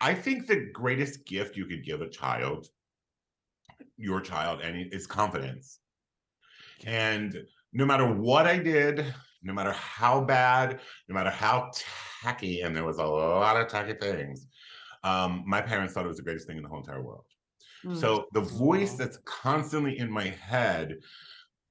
I 0.00 0.14
think 0.14 0.46
the 0.46 0.70
greatest 0.72 1.26
gift 1.26 1.56
you 1.56 1.66
could 1.66 1.84
give 1.84 2.00
a 2.00 2.08
child, 2.08 2.68
your 3.96 4.20
child, 4.20 4.60
any 4.62 4.82
is 4.92 5.06
confidence. 5.06 5.80
And 6.86 7.36
no 7.72 7.84
matter 7.84 8.06
what 8.06 8.46
I 8.46 8.58
did, 8.58 9.14
no 9.42 9.52
matter 9.52 9.72
how 9.72 10.22
bad, 10.22 10.80
no 11.08 11.14
matter 11.14 11.30
how 11.30 11.70
tacky, 12.22 12.60
and 12.60 12.74
there 12.74 12.84
was 12.84 12.98
a 12.98 13.04
lot 13.04 13.56
of 13.56 13.68
tacky 13.68 13.94
things, 13.94 14.46
um, 15.02 15.44
my 15.46 15.60
parents 15.60 15.94
thought 15.94 16.04
it 16.04 16.08
was 16.08 16.16
the 16.18 16.22
greatest 16.22 16.46
thing 16.46 16.56
in 16.56 16.62
the 16.62 16.68
whole 16.68 16.78
entire 16.80 17.02
world. 17.02 17.24
Mm. 17.84 17.96
So 17.96 18.26
the 18.32 18.40
voice 18.42 18.94
that's 18.94 19.18
constantly 19.24 19.98
in 19.98 20.10
my 20.10 20.28
head, 20.28 20.96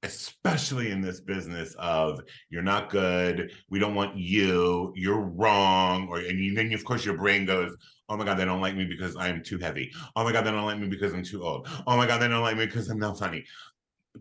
especially 0.02 0.90
in 0.90 1.00
this 1.02 1.20
business 1.20 1.74
of 1.78 2.20
you're 2.48 2.62
not 2.62 2.90
good, 2.90 3.52
we 3.68 3.78
don't 3.78 3.94
want 3.94 4.16
you, 4.16 4.92
you're 4.96 5.20
wrong, 5.20 6.08
or 6.08 6.18
and 6.18 6.38
you- 6.38 6.54
then 6.54 6.72
of 6.72 6.84
course 6.84 7.04
your 7.04 7.16
brain 7.18 7.44
goes, 7.44 7.76
oh 8.08 8.16
my 8.16 8.24
god, 8.24 8.36
they 8.38 8.44
don't 8.44 8.60
like 8.62 8.74
me 8.76 8.86
because 8.86 9.14
I'm 9.16 9.42
too 9.42 9.58
heavy. 9.58 9.92
Oh 10.16 10.24
my 10.24 10.32
god, 10.32 10.42
they 10.44 10.50
don't 10.50 10.64
like 10.66 10.78
me 10.80 10.88
because 10.88 11.12
I'm 11.12 11.22
too 11.22 11.44
old. 11.44 11.68
Oh 11.86 11.96
my 11.96 12.06
god, 12.06 12.18
they 12.20 12.28
don't 12.28 12.42
like 12.42 12.56
me 12.56 12.66
because 12.66 12.88
I'm 12.88 12.98
not 12.98 13.18
funny. 13.18 13.44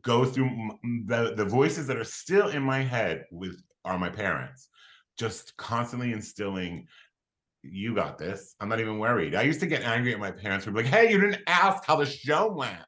Go 0.02 0.26
through 0.26 0.52
the 1.08 1.34
the 1.36 1.46
voices 1.46 1.88
that 1.88 1.98
are 1.98 2.04
still 2.04 2.50
in 2.50 2.62
my 2.62 2.82
head 2.84 3.26
with 3.32 3.62
are 3.86 3.98
my 3.98 4.10
parents. 4.10 4.70
just 5.18 5.56
constantly 5.58 6.14
instilling 6.14 6.88
you 7.64 7.96
got 7.96 8.18
this. 8.18 8.56
I'm 8.60 8.70
not 8.70 8.80
even 8.80 9.00
worried. 9.00 9.36
I 9.36 9.42
used 9.44 9.60
to 9.62 9.68
get 9.68 9.84
angry 9.84 10.14
at 10.14 10.20
my 10.20 10.32
parents 10.32 10.66
would 10.66 10.76
be 10.76 10.84
like, 10.84 10.92
hey, 10.92 11.12
you 11.12 11.20
didn't 11.20 11.42
ask 11.48 11.86
how 11.86 11.96
the 11.96 12.06
show 12.06 12.52
went. 12.52 12.80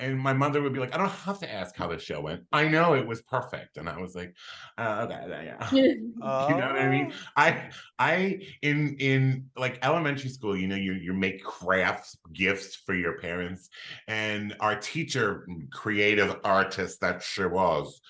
And 0.00 0.18
my 0.18 0.32
mother 0.32 0.62
would 0.62 0.72
be 0.72 0.78
like, 0.78 0.94
I 0.94 0.98
don't 0.98 1.10
have 1.10 1.40
to 1.40 1.52
ask 1.52 1.74
how 1.74 1.88
the 1.88 1.98
show 1.98 2.20
went. 2.20 2.42
I 2.52 2.68
know 2.68 2.94
it 2.94 3.06
was 3.06 3.22
perfect. 3.22 3.78
And 3.78 3.88
I 3.88 4.00
was 4.00 4.14
like, 4.14 4.34
uh, 4.78 5.06
okay, 5.08 5.44
yeah. 5.46 5.70
you 5.72 6.12
know 6.22 6.66
what 6.68 6.78
I 6.78 6.88
mean? 6.88 7.12
I 7.36 7.70
I 7.98 8.40
in 8.62 8.96
in 9.00 9.46
like 9.56 9.78
elementary 9.82 10.30
school, 10.30 10.56
you 10.56 10.68
know, 10.68 10.76
you 10.76 10.92
you 10.92 11.12
make 11.12 11.42
crafts, 11.42 12.16
gifts 12.32 12.76
for 12.76 12.94
your 12.94 13.18
parents. 13.18 13.70
And 14.06 14.54
our 14.60 14.76
teacher, 14.76 15.46
creative 15.72 16.36
artist 16.44 17.00
that 17.00 17.22
she 17.22 17.44
was, 17.44 18.00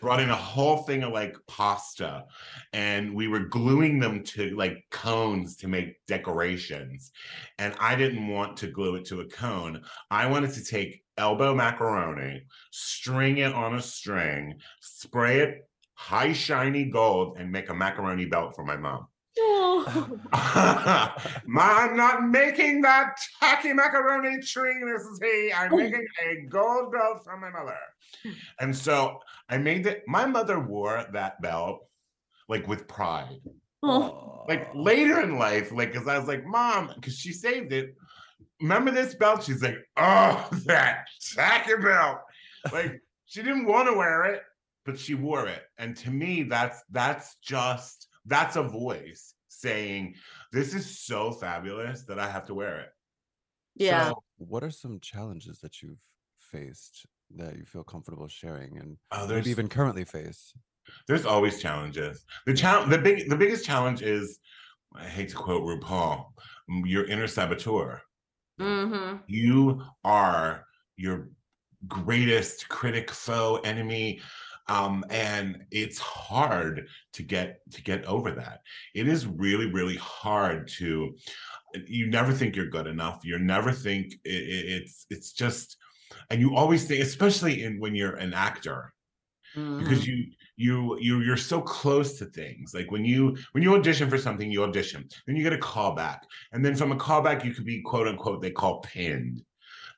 brought 0.00 0.20
in 0.20 0.30
a 0.30 0.36
whole 0.36 0.78
thing 0.78 1.02
of 1.02 1.12
like 1.12 1.36
pasta. 1.46 2.24
And 2.72 3.14
we 3.14 3.28
were 3.28 3.40
gluing 3.40 3.98
them 3.98 4.22
to 4.24 4.54
like 4.54 4.84
cones 4.90 5.56
to 5.56 5.68
make 5.68 5.96
decorations. 6.06 7.12
And 7.58 7.74
I 7.80 7.96
didn't 7.96 8.28
want 8.28 8.56
to 8.58 8.66
glue 8.66 8.96
it 8.96 9.06
to 9.06 9.20
a 9.20 9.26
cone. 9.26 9.82
I 10.10 10.26
wanted 10.26 10.52
to 10.52 10.64
take 10.64 11.02
elbow 11.18 11.54
macaroni, 11.54 12.42
string 12.70 13.38
it 13.38 13.52
on 13.52 13.74
a 13.74 13.82
string, 13.82 14.54
spray 14.80 15.40
it 15.40 15.68
high 15.94 16.32
shiny 16.32 16.84
gold, 16.84 17.36
and 17.38 17.50
make 17.50 17.68
a 17.68 17.74
macaroni 17.74 18.24
belt 18.24 18.54
for 18.54 18.64
my 18.64 18.76
mom. 18.76 19.08
I'm 20.32 21.96
not 21.96 22.28
making 22.28 22.82
that 22.82 23.16
tacky 23.40 23.72
macaroni 23.72 24.40
tree, 24.40 24.74
Mrs. 24.82 25.22
He. 25.22 25.52
I'm 25.52 25.76
making 25.76 26.06
a 26.26 26.46
gold 26.48 26.92
belt 26.92 27.24
for 27.24 27.36
my 27.36 27.50
mother. 27.50 27.76
And 28.60 28.74
so 28.74 29.18
I 29.48 29.58
made 29.58 29.86
it. 29.86 30.02
My 30.06 30.26
mother 30.26 30.58
wore 30.60 31.04
that 31.12 31.40
belt 31.40 31.86
like 32.48 32.66
with 32.66 32.88
pride. 32.88 33.40
Oh. 33.82 34.44
Like 34.48 34.68
later 34.74 35.20
in 35.20 35.38
life, 35.38 35.70
like 35.72 35.92
because 35.92 36.08
I 36.08 36.18
was 36.18 36.26
like, 36.26 36.44
Mom, 36.44 36.90
because 36.94 37.16
she 37.16 37.32
saved 37.32 37.72
it. 37.72 37.94
Remember 38.60 38.90
this 38.90 39.14
belt? 39.14 39.44
She's 39.44 39.62
like, 39.62 39.78
Oh, 39.96 40.48
that 40.66 41.06
tacky 41.34 41.76
belt. 41.76 42.18
Like 42.72 43.00
she 43.26 43.42
didn't 43.42 43.66
want 43.66 43.88
to 43.88 43.94
wear 43.94 44.24
it, 44.24 44.42
but 44.84 44.98
she 44.98 45.14
wore 45.14 45.46
it. 45.46 45.62
And 45.78 45.96
to 45.98 46.10
me, 46.10 46.44
that's 46.44 46.82
that's 46.90 47.36
just 47.42 48.08
that's 48.26 48.56
a 48.56 48.62
voice 48.62 49.34
saying, 49.48 50.14
This 50.52 50.74
is 50.74 50.98
so 50.98 51.32
fabulous 51.32 52.04
that 52.04 52.18
I 52.18 52.30
have 52.30 52.46
to 52.46 52.54
wear 52.54 52.80
it. 52.80 52.90
Yeah. 53.74 54.08
So, 54.08 54.22
What 54.38 54.64
are 54.64 54.70
some 54.70 55.00
challenges 55.00 55.60
that 55.60 55.82
you've 55.82 56.02
faced 56.38 57.06
that 57.36 57.56
you 57.56 57.64
feel 57.64 57.84
comfortable 57.84 58.26
sharing 58.26 58.78
and 58.78 58.96
oh, 59.12 59.26
there's 59.26 59.44
maybe 59.44 59.50
even 59.50 59.68
currently 59.68 60.04
face? 60.04 60.52
there's 61.06 61.26
always 61.26 61.60
challenges. 61.60 62.24
The 62.46 62.54
challenge, 62.54 62.90
the 62.90 62.98
big, 62.98 63.28
the 63.28 63.36
biggest 63.36 63.64
challenge 63.64 64.02
is, 64.02 64.38
I 64.94 65.04
hate 65.04 65.28
to 65.30 65.36
quote 65.36 65.62
RuPaul, 65.62 66.26
your 66.84 67.04
inner 67.06 67.26
saboteur. 67.26 68.00
Hmm 68.58 69.18
You 69.26 69.82
are 70.04 70.66
your 70.96 71.30
greatest 71.86 72.68
critic, 72.68 73.10
foe, 73.10 73.56
enemy, 73.64 74.20
um, 74.68 75.04
and 75.10 75.64
it's 75.70 75.98
hard 75.98 76.88
to 77.14 77.22
get 77.22 77.60
to 77.72 77.82
get 77.82 78.04
over 78.06 78.32
that. 78.32 78.60
It 78.94 79.08
is 79.08 79.26
really, 79.26 79.66
really 79.72 79.96
hard 79.96 80.68
to. 80.78 81.16
You 81.86 82.08
never 82.08 82.32
think 82.32 82.56
you're 82.56 82.68
good 82.70 82.86
enough. 82.86 83.20
You 83.24 83.38
never 83.38 83.72
think 83.72 84.14
i- 84.26 84.30
i- 84.30 84.68
it's 84.78 85.06
it's 85.10 85.32
just, 85.32 85.76
and 86.30 86.40
you 86.40 86.56
always 86.56 86.86
think, 86.86 87.02
especially 87.02 87.62
in 87.64 87.80
when 87.80 87.94
you're 87.94 88.16
an 88.16 88.34
actor, 88.34 88.94
because 89.76 90.06
you 90.06 90.32
you 90.58 90.98
you 91.00 91.20
you're 91.20 91.36
so 91.36 91.60
close 91.60 92.18
to 92.18 92.26
things. 92.26 92.74
Like 92.74 92.90
when 92.90 93.04
you 93.04 93.36
when 93.52 93.62
you 93.62 93.74
audition 93.74 94.10
for 94.10 94.18
something 94.18 94.50
you 94.50 94.64
audition. 94.64 95.08
Then 95.26 95.36
you 95.36 95.44
get 95.44 95.52
a 95.52 95.58
call 95.58 95.94
back. 95.94 96.26
And 96.52 96.64
then 96.64 96.74
from 96.74 96.92
a 96.92 96.96
callback 96.96 97.44
you 97.44 97.54
could 97.54 97.64
be 97.64 97.80
quote 97.80 98.08
unquote 98.08 98.42
they 98.42 98.50
call 98.50 98.80
pinned. 98.80 99.40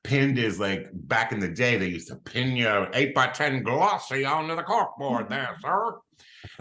Pinned 0.05 0.39
is 0.39 0.61
like 0.61 0.89
back 0.93 1.33
in 1.33 1.41
the 1.41 1.49
day 1.49 1.77
they 1.77 1.89
used 1.89 2.09
to 2.09 2.17
pin 2.17 2.57
your 2.57 2.89
8 2.93 3.15
by 3.15 3.29
10 3.29 3.63
glossy 3.63 4.25
onto 4.25 4.55
the 4.55 4.63
corkboard 4.63 5.29
mm-hmm. 5.29 5.33
there 5.33 5.57
sir. 5.63 5.97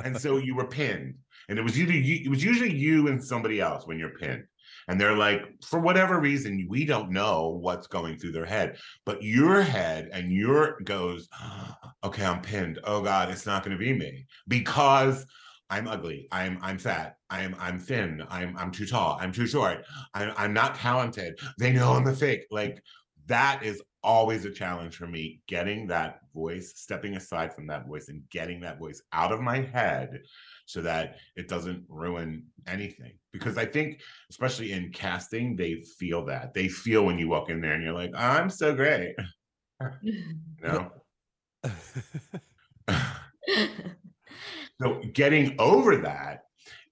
And 0.04 0.18
so 0.18 0.38
you 0.38 0.56
were 0.56 0.68
pinned. 0.68 1.16
And 1.50 1.60
it 1.60 1.62
was 1.62 1.78
either 1.78 1.92
you, 1.92 2.26
it 2.26 2.30
was 2.30 2.44
usually 2.44 2.74
you 2.74 3.10
and 3.10 3.24
somebody 3.24 3.60
else 3.60 3.86
when 3.86 4.00
you're 4.00 4.18
pinned. 4.18 4.46
And 4.88 5.00
they're 5.00 5.16
like 5.16 5.42
for 5.62 5.80
whatever 5.80 6.20
reason 6.20 6.68
we 6.70 6.86
don't 6.86 7.12
know 7.12 7.60
what's 7.62 7.88
going 7.88 8.18
through 8.18 8.32
their 8.32 8.46
head 8.46 8.78
but 9.06 9.22
your 9.22 9.62
head 9.62 10.10
and 10.12 10.32
your 10.32 10.80
goes 10.84 11.28
okay 12.04 12.26
i'm 12.26 12.42
pinned. 12.42 12.80
Oh 12.84 13.02
god 13.02 13.30
it's 13.30 13.46
not 13.46 13.64
going 13.64 13.78
to 13.78 13.84
be 13.84 13.94
me. 13.94 14.26
Because 14.48 15.26
i'm 15.72 15.88
ugly 15.88 16.28
i'm 16.32 16.58
i'm 16.62 16.80
fat 16.80 17.18
i'm 17.30 17.56
i'm 17.60 17.80
thin 17.80 18.24
i'm 18.30 18.58
i'm 18.58 18.72
too 18.72 18.88
tall 18.88 19.20
i'm 19.22 19.32
too 19.32 19.46
short 19.46 19.86
i'm, 20.14 20.34
I'm 20.38 20.54
not 20.54 20.76
talented. 20.76 21.40
They 21.58 21.72
know 21.72 21.94
i'm 21.94 22.08
a 22.08 22.16
fake. 22.16 22.46
Like 22.52 22.82
that 23.28 23.62
is 23.64 23.82
always 24.02 24.46
a 24.46 24.52
challenge 24.52 24.96
for 24.96 25.08
me 25.08 25.42
getting 25.48 25.86
that 25.88 26.20
voice 26.34 26.74
stepping 26.78 27.16
aside 27.16 27.54
from 27.54 27.68
that 27.68 27.86
voice 27.86 28.08
and 28.08 28.24
getting 28.32 28.62
that 28.62 28.80
voice 28.80 29.02
out 29.12 29.34
of 29.34 29.42
my 29.42 29.60
head 29.60 30.22
so 30.66 30.82
that 30.82 31.18
it 31.36 31.50
doesn't 31.50 31.84
ruin 31.90 32.46
anything. 32.68 33.12
Because 33.34 33.58
i 33.58 33.66
think 33.66 34.02
especially 34.30 34.72
in 34.72 34.92
casting 34.92 35.56
they 35.56 35.84
feel 36.00 36.26
that. 36.26 36.54
They 36.54 36.68
feel 36.68 37.06
when 37.06 37.20
you 37.20 37.28
walk 37.28 37.50
in 37.50 37.62
there 37.62 37.74
and 37.74 37.84
you're 37.84 37.94
like 37.94 38.12
i'm 38.16 38.50
so 38.50 38.74
great. 38.74 39.16
You 40.02 40.36
know 40.62 40.92
so 44.82 45.02
getting 45.14 45.56
over 45.60 45.98
that 45.98 46.44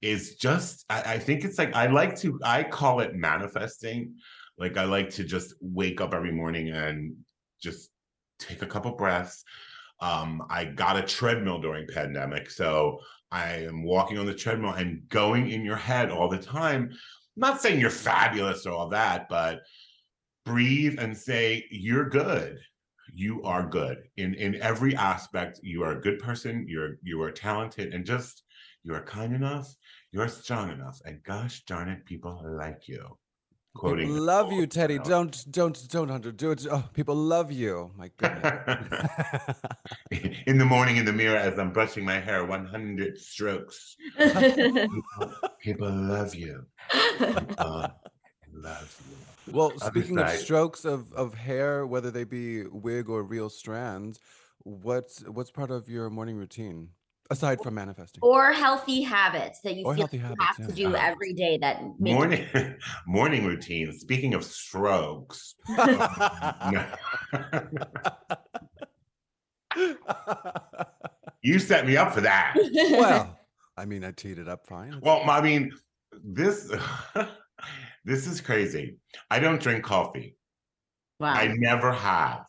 is 0.02 0.36
just 0.36 0.86
I, 0.90 1.14
I 1.14 1.20
think 1.20 1.44
it's 1.44 1.58
like 1.58 1.76
i 1.76 1.88
like 1.88 2.16
to 2.20 2.40
i 2.44 2.64
call 2.64 3.00
it 3.00 3.16
manifesting. 3.16 4.16
Like 4.58 4.78
i 4.78 4.84
like 4.84 5.10
to 5.12 5.24
just 5.24 5.54
wake 5.62 6.02
up 6.02 6.14
every 6.14 6.32
morning 6.32 6.70
and 6.70 7.16
just 7.62 7.90
take 8.40 8.62
a 8.62 8.68
couple 8.68 8.92
breaths. 8.96 9.44
Um 10.02 10.44
i 10.50 10.66
got 10.66 10.98
a 10.98 11.02
treadmill 11.02 11.60
during 11.60 11.88
pandemic 11.88 12.50
so 12.52 13.00
i 13.32 13.50
am 13.54 13.84
walking 13.84 14.18
on 14.18 14.26
the 14.26 14.34
treadmill 14.34 14.74
and 14.74 15.08
going 15.10 15.50
in 15.50 15.64
your 15.66 15.76
head 15.76 16.12
all 16.12 16.30
the 16.30 16.38
time. 16.38 16.90
I'm 16.92 17.42
not 17.42 17.62
saying 17.62 17.80
you're 17.80 17.90
fabulous 17.90 18.66
or 18.66 18.74
all 18.74 18.90
that 18.90 19.30
but 19.30 19.62
breathe 20.46 21.00
and 21.00 21.16
say 21.16 21.66
you're 21.72 22.10
good 22.10 22.60
you 23.18 23.42
are 23.44 23.66
good 23.66 23.98
in 24.18 24.36
in 24.36 24.62
every 24.62 24.96
aspect 24.96 25.60
you 25.64 25.82
are 25.84 25.94
a 25.94 26.02
good 26.02 26.20
person 26.20 26.66
you're 26.70 26.98
you 27.02 27.20
are 27.22 27.32
talented 27.32 27.92
and 27.94 28.06
just 28.06 28.44
you 28.84 28.94
are 28.94 29.02
kind 29.02 29.34
enough 29.34 29.68
you're 30.12 30.28
strong 30.28 30.70
enough 30.72 31.02
and 31.06 31.24
gosh 31.24 31.64
darn 31.66 31.90
it 31.90 32.06
people 32.06 32.40
like 32.46 32.88
you 32.88 33.04
quoting 33.76 34.08
People 34.08 34.24
love 34.24 34.52
you, 34.52 34.68
Teddy. 34.68 34.98
know. 35.00 35.04
Don't 35.04 35.46
don't 35.52 35.78
don't 35.90 36.10
underdo 36.10 36.52
it. 36.54 36.68
Oh, 36.70 36.84
people 36.94 37.16
love 37.16 37.52
you. 37.52 37.92
My 37.96 38.10
goodness. 38.18 39.58
in 40.46 40.58
the 40.58 40.66
morning 40.66 40.98
in 40.98 41.06
the 41.06 41.14
mirror 41.14 41.38
as 41.38 41.58
i'm 41.60 41.72
brushing 41.72 42.06
my 42.06 42.20
hair 42.20 42.46
100 42.46 43.18
strokes 43.18 43.96
people 45.60 45.92
love 45.92 46.34
you 46.36 46.66
people 47.20 47.88
love 48.54 49.02
you 49.10 49.37
well, 49.52 49.78
speaking 49.80 50.20
of 50.20 50.30
side. 50.30 50.40
strokes 50.40 50.86
of, 50.86 51.14
of 51.14 51.34
hair, 51.34 51.86
whether 51.88 52.12
they 52.12 52.24
be 52.24 52.64
wig 52.68 53.10
or 53.10 53.24
real 53.24 53.50
strands, 53.50 54.20
what's 54.64 55.22
what's 55.28 55.52
part 55.52 55.72
of 55.72 55.88
your 55.90 56.10
morning 56.10 56.36
routine 56.38 56.90
aside 57.30 57.62
from 57.62 57.74
manifesting? 57.76 58.20
or 58.22 58.52
healthy 58.54 59.02
habits 59.02 59.60
that 59.62 59.76
you 59.76 59.86
Or 59.86 59.94
feel 59.96 60.02
healthy 60.02 60.18
you 60.18 60.24
habits, 60.24 60.40
have 60.58 60.58
to 60.58 60.74
yeah. 60.82 60.90
do 60.90 60.96
uh, 60.96 61.00
every 61.00 61.34
day 61.34 61.58
that 61.62 61.82
make 62.00 62.12
you 62.12 62.16
morning 62.16 62.46
morning 63.08 63.46
routine 63.46 63.92
speaking 63.98 64.34
of 64.34 64.44
strokes 64.44 65.56
you 71.42 71.60
set 71.60 71.86
me 71.86 71.98
up 71.98 72.14
for 72.14 72.22
that 72.22 72.54
well, 72.92 73.38
I 73.78 73.86
mean, 73.86 74.04
I 74.04 74.12
teed 74.12 74.40
it 74.40 74.48
up 74.48 74.66
fine. 74.66 74.94
It's 74.94 75.02
well 75.02 75.22
i 75.30 75.40
mean 75.42 75.72
this 76.24 76.72
this 78.08 78.26
is 78.26 78.42
crazy 78.42 78.98
i 79.30 79.40
don't 79.40 79.62
drink 79.62 79.84
coffee 79.84 80.36
wow. 81.20 81.34
i 81.34 81.48
never 81.58 81.92
have 81.92 82.46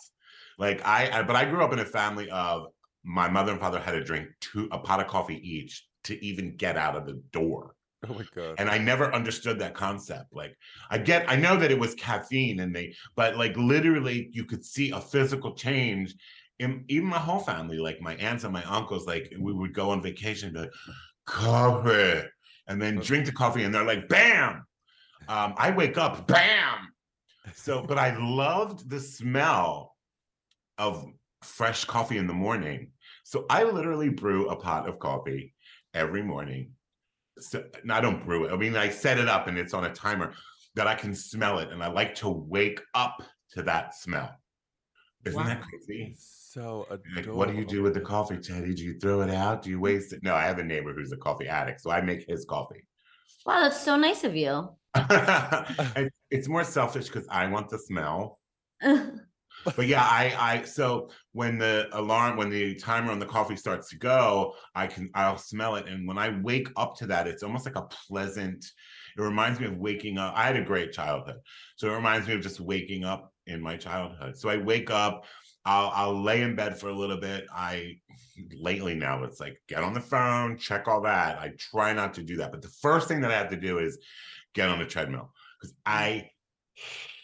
like 0.58 0.84
I, 0.86 1.18
I 1.18 1.22
but 1.22 1.36
i 1.36 1.44
grew 1.44 1.62
up 1.62 1.72
in 1.72 1.80
a 1.80 1.84
family 1.84 2.30
of 2.30 2.68
my 3.04 3.28
mother 3.28 3.52
and 3.52 3.60
father 3.60 3.78
had 3.78 3.92
to 3.92 4.04
drink 4.04 4.28
two 4.40 4.68
a 4.72 4.78
pot 4.78 5.00
of 5.00 5.08
coffee 5.08 5.40
each 5.42 5.86
to 6.04 6.24
even 6.24 6.56
get 6.56 6.76
out 6.76 6.96
of 6.96 7.06
the 7.06 7.20
door 7.32 7.74
Oh 8.08 8.14
my 8.14 8.24
god. 8.34 8.54
and 8.58 8.70
I 8.70 8.78
never 8.78 9.12
understood 9.12 9.58
that 9.58 9.74
concept. 9.74 10.26
Like, 10.32 10.56
I 10.88 10.98
get, 10.98 11.28
I 11.28 11.34
know 11.34 11.56
that 11.56 11.72
it 11.72 11.78
was 11.78 11.94
caffeine, 11.96 12.60
and 12.60 12.74
they, 12.74 12.94
but 13.16 13.36
like 13.36 13.56
literally, 13.56 14.28
you 14.30 14.44
could 14.44 14.64
see 14.64 14.92
a 14.92 15.00
physical 15.00 15.54
change 15.54 16.14
in 16.60 16.84
even 16.88 17.08
my 17.08 17.18
whole 17.18 17.40
family, 17.40 17.78
like 17.78 18.00
my 18.00 18.14
aunts 18.16 18.44
and 18.44 18.52
my 18.52 18.62
uncles. 18.64 19.06
Like, 19.06 19.32
we 19.38 19.52
would 19.52 19.74
go 19.74 19.90
on 19.90 20.00
vacation, 20.00 20.48
and 20.48 20.54
be 20.54 20.60
like, 20.60 20.72
coffee, 21.26 22.28
and 22.68 22.80
then 22.80 22.96
drink 22.96 23.26
the 23.26 23.32
coffee, 23.32 23.64
and 23.64 23.74
they're 23.74 23.84
like, 23.84 24.08
bam. 24.08 24.64
Um, 25.26 25.54
I 25.56 25.70
wake 25.70 25.98
up, 25.98 26.26
bam. 26.26 26.92
So, 27.54 27.82
but 27.82 27.98
I 27.98 28.16
loved 28.16 28.88
the 28.88 29.00
smell 29.00 29.96
of 30.76 31.04
fresh 31.42 31.84
coffee 31.84 32.18
in 32.18 32.26
the 32.26 32.34
morning. 32.34 32.92
So 33.24 33.46
I 33.50 33.64
literally 33.64 34.08
brew 34.08 34.48
a 34.48 34.56
pot 34.56 34.88
of 34.88 34.98
coffee, 34.98 35.54
every 35.94 36.22
morning. 36.22 36.72
So, 37.38 37.64
no, 37.84 37.94
I 37.94 38.00
don't 38.00 38.24
brew 38.24 38.44
it. 38.44 38.52
I 38.52 38.56
mean, 38.56 38.76
I 38.76 38.88
set 38.88 39.18
it 39.18 39.28
up 39.28 39.46
and 39.48 39.58
it's 39.58 39.74
on 39.74 39.84
a 39.84 39.92
timer 39.92 40.34
that 40.74 40.86
I 40.86 40.94
can 40.94 41.14
smell 41.14 41.58
it, 41.58 41.70
and 41.70 41.82
I 41.82 41.88
like 41.88 42.14
to 42.16 42.28
wake 42.28 42.80
up 42.94 43.16
to 43.52 43.62
that 43.62 43.94
smell. 43.94 44.30
Isn't 45.24 45.44
that 45.44 45.62
crazy? 45.62 46.14
So 46.16 46.86
Like, 46.90 47.00
adorable. 47.16 47.38
what 47.38 47.48
do 47.48 47.54
you 47.54 47.64
do 47.64 47.82
with 47.82 47.94
the 47.94 48.00
coffee, 48.00 48.36
Teddy? 48.36 48.74
Do 48.74 48.84
you 48.84 48.98
throw 48.98 49.20
it 49.22 49.30
out? 49.30 49.62
Do 49.62 49.70
you 49.70 49.80
waste 49.80 50.12
it? 50.12 50.22
No, 50.22 50.34
I 50.34 50.44
have 50.44 50.58
a 50.58 50.64
neighbor 50.64 50.92
who's 50.94 51.12
a 51.12 51.16
coffee 51.16 51.48
addict, 51.48 51.80
so 51.80 51.90
I 51.90 52.00
make 52.00 52.28
his 52.28 52.44
coffee. 52.44 52.86
Wow, 53.44 53.62
that's 53.62 53.80
so 53.80 53.96
nice 53.96 54.24
of 54.24 54.36
you. 54.36 54.70
It- 55.96 56.12
it's 56.30 56.48
more 56.48 56.64
selfish 56.64 57.06
because 57.06 57.26
I 57.30 57.46
want 57.48 57.68
the 57.70 57.78
smell. 57.78 58.38
But 59.76 59.88
yeah, 59.88 60.02
I 60.04 60.34
I 60.38 60.62
so 60.62 61.10
when 61.32 61.58
the 61.58 61.88
alarm, 61.92 62.36
when 62.36 62.48
the 62.48 62.76
timer 62.76 63.10
on 63.10 63.18
the 63.18 63.26
coffee 63.26 63.56
starts 63.56 63.90
to 63.90 63.98
go, 63.98 64.54
I 64.74 64.86
can 64.86 65.10
I'll 65.14 65.36
smell 65.36 65.74
it. 65.76 65.88
And 65.88 66.06
when 66.06 66.16
I 66.16 66.38
wake 66.42 66.68
up 66.76 66.96
to 66.98 67.06
that, 67.08 67.26
it's 67.26 67.42
almost 67.42 67.66
like 67.66 67.76
a 67.76 67.82
pleasant, 68.08 68.64
it 69.16 69.20
reminds 69.20 69.58
me 69.58 69.66
of 69.66 69.76
waking 69.76 70.16
up. 70.16 70.32
I 70.36 70.44
had 70.46 70.56
a 70.56 70.62
great 70.62 70.92
childhood. 70.92 71.36
So 71.76 71.88
it 71.90 71.96
reminds 71.96 72.28
me 72.28 72.34
of 72.34 72.40
just 72.40 72.60
waking 72.60 73.04
up 73.04 73.32
in 73.46 73.60
my 73.60 73.76
childhood. 73.76 74.36
So 74.38 74.48
I 74.48 74.58
wake 74.58 74.90
up, 74.90 75.24
I'll 75.64 75.90
I'll 75.92 76.22
lay 76.22 76.42
in 76.42 76.54
bed 76.54 76.78
for 76.78 76.88
a 76.88 76.96
little 76.96 77.18
bit. 77.18 77.44
I 77.52 77.96
lately 78.54 78.94
now 78.94 79.24
it's 79.24 79.40
like 79.40 79.60
get 79.68 79.82
on 79.82 79.92
the 79.92 80.00
phone, 80.00 80.56
check 80.56 80.86
all 80.86 81.00
that. 81.02 81.38
I 81.38 81.52
try 81.58 81.92
not 81.92 82.14
to 82.14 82.22
do 82.22 82.36
that. 82.36 82.52
But 82.52 82.62
the 82.62 82.68
first 82.80 83.08
thing 83.08 83.20
that 83.22 83.32
I 83.32 83.38
have 83.38 83.50
to 83.50 83.56
do 83.56 83.78
is 83.80 83.98
get 84.58 84.68
on 84.68 84.80
a 84.80 84.86
treadmill 84.86 85.32
because 85.58 85.72
mm. 85.72 85.76
I 85.86 86.30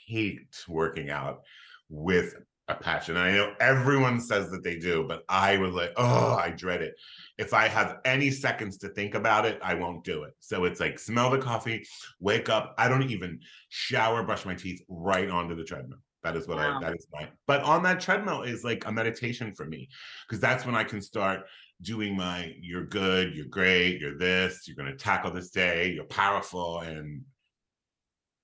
hate 0.06 0.64
working 0.68 1.10
out 1.10 1.42
with 1.88 2.34
a 2.68 2.74
passion. 2.74 3.16
And 3.16 3.24
I 3.24 3.32
know 3.32 3.52
everyone 3.60 4.20
says 4.20 4.50
that 4.50 4.62
they 4.62 4.78
do, 4.78 5.04
but 5.06 5.22
I 5.28 5.58
was 5.58 5.74
like, 5.74 5.92
oh, 5.96 6.34
I 6.34 6.50
dread 6.50 6.80
it. 6.80 6.94
If 7.36 7.52
I 7.52 7.68
have 7.68 7.98
any 8.04 8.30
seconds 8.30 8.78
to 8.78 8.88
think 8.88 9.14
about 9.14 9.44
it, 9.44 9.58
I 9.62 9.74
won't 9.74 10.04
do 10.04 10.22
it. 10.22 10.34
So 10.40 10.64
it's 10.64 10.80
like 10.80 10.98
smell 10.98 11.28
the 11.28 11.38
coffee, 11.38 11.84
wake 12.20 12.48
up. 12.48 12.74
I 12.78 12.88
don't 12.88 13.10
even 13.10 13.40
shower, 13.68 14.22
brush 14.22 14.46
my 14.46 14.54
teeth 14.54 14.80
right 14.88 15.28
onto 15.28 15.54
the 15.54 15.64
treadmill. 15.64 15.98
That 16.22 16.36
is 16.36 16.48
what 16.48 16.56
Wow. 16.56 16.78
I 16.78 16.80
that 16.80 16.94
is 16.94 17.06
my 17.12 17.28
but 17.46 17.62
on 17.62 17.82
that 17.82 18.00
treadmill 18.00 18.42
is 18.42 18.64
like 18.64 18.86
a 18.86 18.92
meditation 18.92 19.54
for 19.54 19.66
me 19.66 19.90
because 20.26 20.40
that's 20.40 20.64
when 20.64 20.74
I 20.74 20.82
can 20.82 21.02
start 21.02 21.44
doing 21.82 22.16
my 22.16 22.54
you're 22.60 22.86
good, 22.86 23.34
you're 23.34 23.46
great, 23.46 24.00
you're 24.00 24.18
this, 24.18 24.66
you're 24.66 24.76
gonna 24.76 24.96
tackle 24.96 25.30
this 25.30 25.50
day, 25.50 25.90
you're 25.90 26.04
powerful, 26.04 26.80
and 26.80 27.22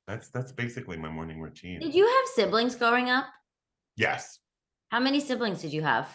that's 0.07 0.31
that's 0.31 0.53
basically 0.53 0.97
my 0.97 1.09
morning 1.09 1.41
routine. 1.41 1.81
Did 1.81 1.95
you 1.95 2.07
have 2.07 2.27
siblings 2.35 2.75
growing 2.75 3.09
up? 3.09 3.27
Yes. 3.97 4.41
How 4.91 5.01
many 5.01 5.21
siblings 5.21 5.63
did 5.63 5.73
you 5.73 5.83
have? 5.83 6.09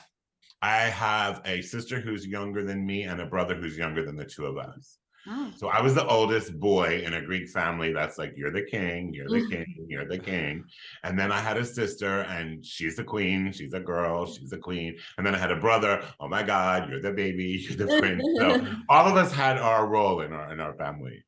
I 0.61 0.77
have 0.77 1.41
a 1.45 1.61
sister 1.61 1.99
who's 1.99 2.25
younger 2.25 2.63
than 2.63 2.85
me 2.85 3.03
and 3.03 3.21
a 3.21 3.25
brother 3.25 3.55
who's 3.55 3.77
younger 3.77 4.05
than 4.05 4.15
the 4.15 4.25
two 4.25 4.45
of 4.45 4.57
us. 4.57 4.97
Oh. 5.27 5.51
So 5.55 5.67
I 5.67 5.81
was 5.81 5.95
the 5.95 6.05
oldest 6.07 6.59
boy 6.59 7.01
in 7.03 7.13
a 7.13 7.21
Greek 7.21 7.49
family 7.49 7.91
that's 7.91 8.17
like, 8.17 8.33
you're 8.35 8.51
the 8.51 8.63
king, 8.63 9.13
you're 9.13 9.29
the 9.29 9.47
king, 9.47 9.85
you're 9.87 10.07
the 10.07 10.19
king. 10.19 10.63
And 11.03 11.17
then 11.17 11.31
I 11.31 11.39
had 11.39 11.57
a 11.57 11.65
sister 11.65 12.21
and 12.21 12.63
she's 12.63 12.95
the 12.95 13.03
queen, 13.03 13.51
she's 13.51 13.73
a 13.73 13.79
girl, 13.79 14.25
she's 14.25 14.53
a 14.53 14.57
queen. 14.57 14.95
And 15.17 15.25
then 15.25 15.33
I 15.33 15.39
had 15.39 15.51
a 15.51 15.55
brother, 15.55 16.03
oh 16.19 16.27
my 16.27 16.43
God, 16.43 16.89
you're 16.89 17.01
the 17.01 17.11
baby, 17.11 17.65
you're 17.67 17.77
the 17.77 17.99
prince. 17.99 18.23
So 18.37 18.67
all 18.89 19.07
of 19.07 19.17
us 19.17 19.31
had 19.31 19.57
our 19.57 19.87
role 19.87 20.21
in 20.21 20.31
our 20.31 20.53
in 20.53 20.59
our 20.59 20.73
family. 20.75 21.23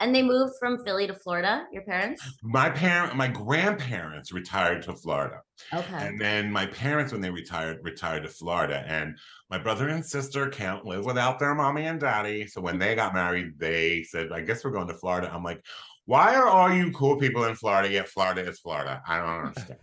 And 0.00 0.14
they 0.14 0.22
moved 0.22 0.54
from 0.58 0.84
Philly 0.84 1.06
to 1.06 1.14
Florida, 1.14 1.66
your 1.72 1.82
parents? 1.82 2.22
My 2.42 2.70
parent, 2.70 3.16
my 3.16 3.28
grandparents 3.28 4.32
retired 4.32 4.82
to 4.82 4.94
Florida. 4.94 5.40
Okay. 5.72 6.06
And 6.06 6.20
then 6.20 6.50
my 6.50 6.66
parents, 6.66 7.12
when 7.12 7.20
they 7.20 7.30
retired, 7.30 7.78
retired 7.82 8.22
to 8.22 8.28
Florida. 8.28 8.84
And 8.86 9.16
my 9.50 9.58
brother 9.58 9.88
and 9.88 10.04
sister 10.04 10.48
can't 10.48 10.84
live 10.84 11.04
without 11.04 11.38
their 11.38 11.54
mommy 11.54 11.86
and 11.86 12.00
daddy. 12.00 12.46
So 12.46 12.60
when 12.60 12.78
they 12.78 12.94
got 12.94 13.14
married, 13.14 13.58
they 13.58 14.02
said, 14.04 14.32
I 14.32 14.40
guess 14.40 14.64
we're 14.64 14.70
going 14.70 14.88
to 14.88 14.94
Florida. 14.94 15.30
I'm 15.32 15.44
like, 15.44 15.64
why 16.04 16.34
are 16.34 16.48
all 16.48 16.72
you 16.72 16.90
cool 16.92 17.16
people 17.16 17.44
in 17.44 17.54
Florida? 17.54 17.90
Yet 17.90 18.08
Florida 18.08 18.48
is 18.48 18.60
Florida. 18.60 19.02
I 19.06 19.18
don't 19.18 19.28
understand. 19.46 19.78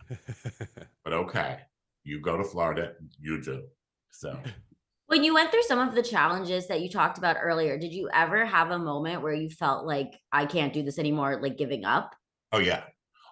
but 1.03 1.13
okay, 1.13 1.59
you 2.03 2.19
go 2.21 2.38
to 2.38 2.43
Florida, 2.43 2.93
you 3.19 3.41
do. 3.41 3.63
So 4.12 4.38
When 5.10 5.24
you 5.24 5.34
went 5.34 5.52
through 5.52 5.63
some 5.63 5.80
of 5.80 5.95
the 5.95 6.04
challenges 6.04 6.67
that 6.67 6.82
you 6.82 6.89
talked 6.89 7.17
about 7.17 7.38
earlier, 7.41 7.80
did 7.80 7.91
you 7.91 8.12
ever 8.13 8.45
have 8.45 8.69
a 8.69 8.78
moment 8.78 9.24
where 9.24 9.34
you 9.34 9.50
felt 9.50 9.84
like 9.88 10.13
I 10.32 10.45
can't 10.45 10.72
do 10.72 10.84
this 10.84 11.00
anymore, 11.00 11.39
like 11.41 11.58
giving 11.58 11.84
up? 11.84 12.13
Oh 12.52 12.60
yeah, 12.60 12.84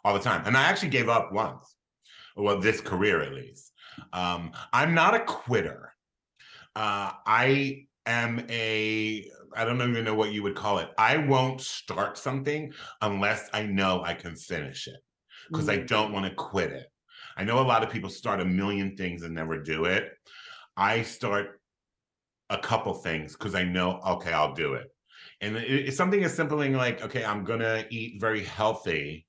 all 0.03 0.15
the 0.15 0.19
time. 0.19 0.41
And 0.47 0.57
I 0.57 0.63
actually 0.63 0.89
gave 0.89 1.07
up 1.07 1.31
once. 1.31 1.75
Well, 2.35 2.59
this 2.59 2.81
career 2.81 3.21
at 3.21 3.31
least. 3.31 3.73
Um, 4.11 4.53
I'm 4.73 4.95
not 4.95 5.13
a 5.13 5.19
quitter. 5.19 5.93
Uh, 6.75 7.11
I 7.27 7.85
am 8.07 8.43
a 8.49 9.29
I 9.55 9.63
don't 9.63 9.79
even 9.79 10.03
know 10.03 10.15
what 10.15 10.31
you 10.31 10.41
would 10.41 10.55
call 10.55 10.79
it. 10.79 10.89
I 10.97 11.17
won't 11.17 11.61
start 11.61 12.17
something 12.17 12.73
unless 13.03 13.51
I 13.53 13.67
know 13.67 14.01
I 14.03 14.15
can 14.15 14.35
finish 14.35 14.87
it 14.87 14.99
because 15.47 15.69
I 15.69 15.77
don't 15.77 16.11
want 16.11 16.25
to 16.25 16.33
quit 16.33 16.71
it. 16.71 16.87
I 17.37 17.43
know 17.43 17.59
a 17.59 17.61
lot 17.61 17.83
of 17.83 17.91
people 17.91 18.09
start 18.09 18.41
a 18.41 18.45
million 18.45 18.97
things 18.97 19.21
and 19.21 19.35
never 19.35 19.61
do 19.61 19.85
it. 19.85 20.09
I 20.75 21.01
start 21.01 21.56
a 22.49 22.57
couple 22.57 22.93
things 22.93 23.33
because 23.33 23.55
I 23.55 23.63
know, 23.63 23.99
okay, 24.05 24.31
I'll 24.33 24.53
do 24.53 24.73
it. 24.73 24.87
And 25.41 25.57
it- 25.57 25.87
it's 25.87 25.97
something 25.97 26.23
as 26.23 26.33
simple 26.35 26.61
as 26.61 26.69
like, 26.75 27.01
okay, 27.01 27.23
I'm 27.23 27.43
gonna 27.43 27.85
eat 27.89 28.21
very 28.21 28.43
healthy. 28.43 29.25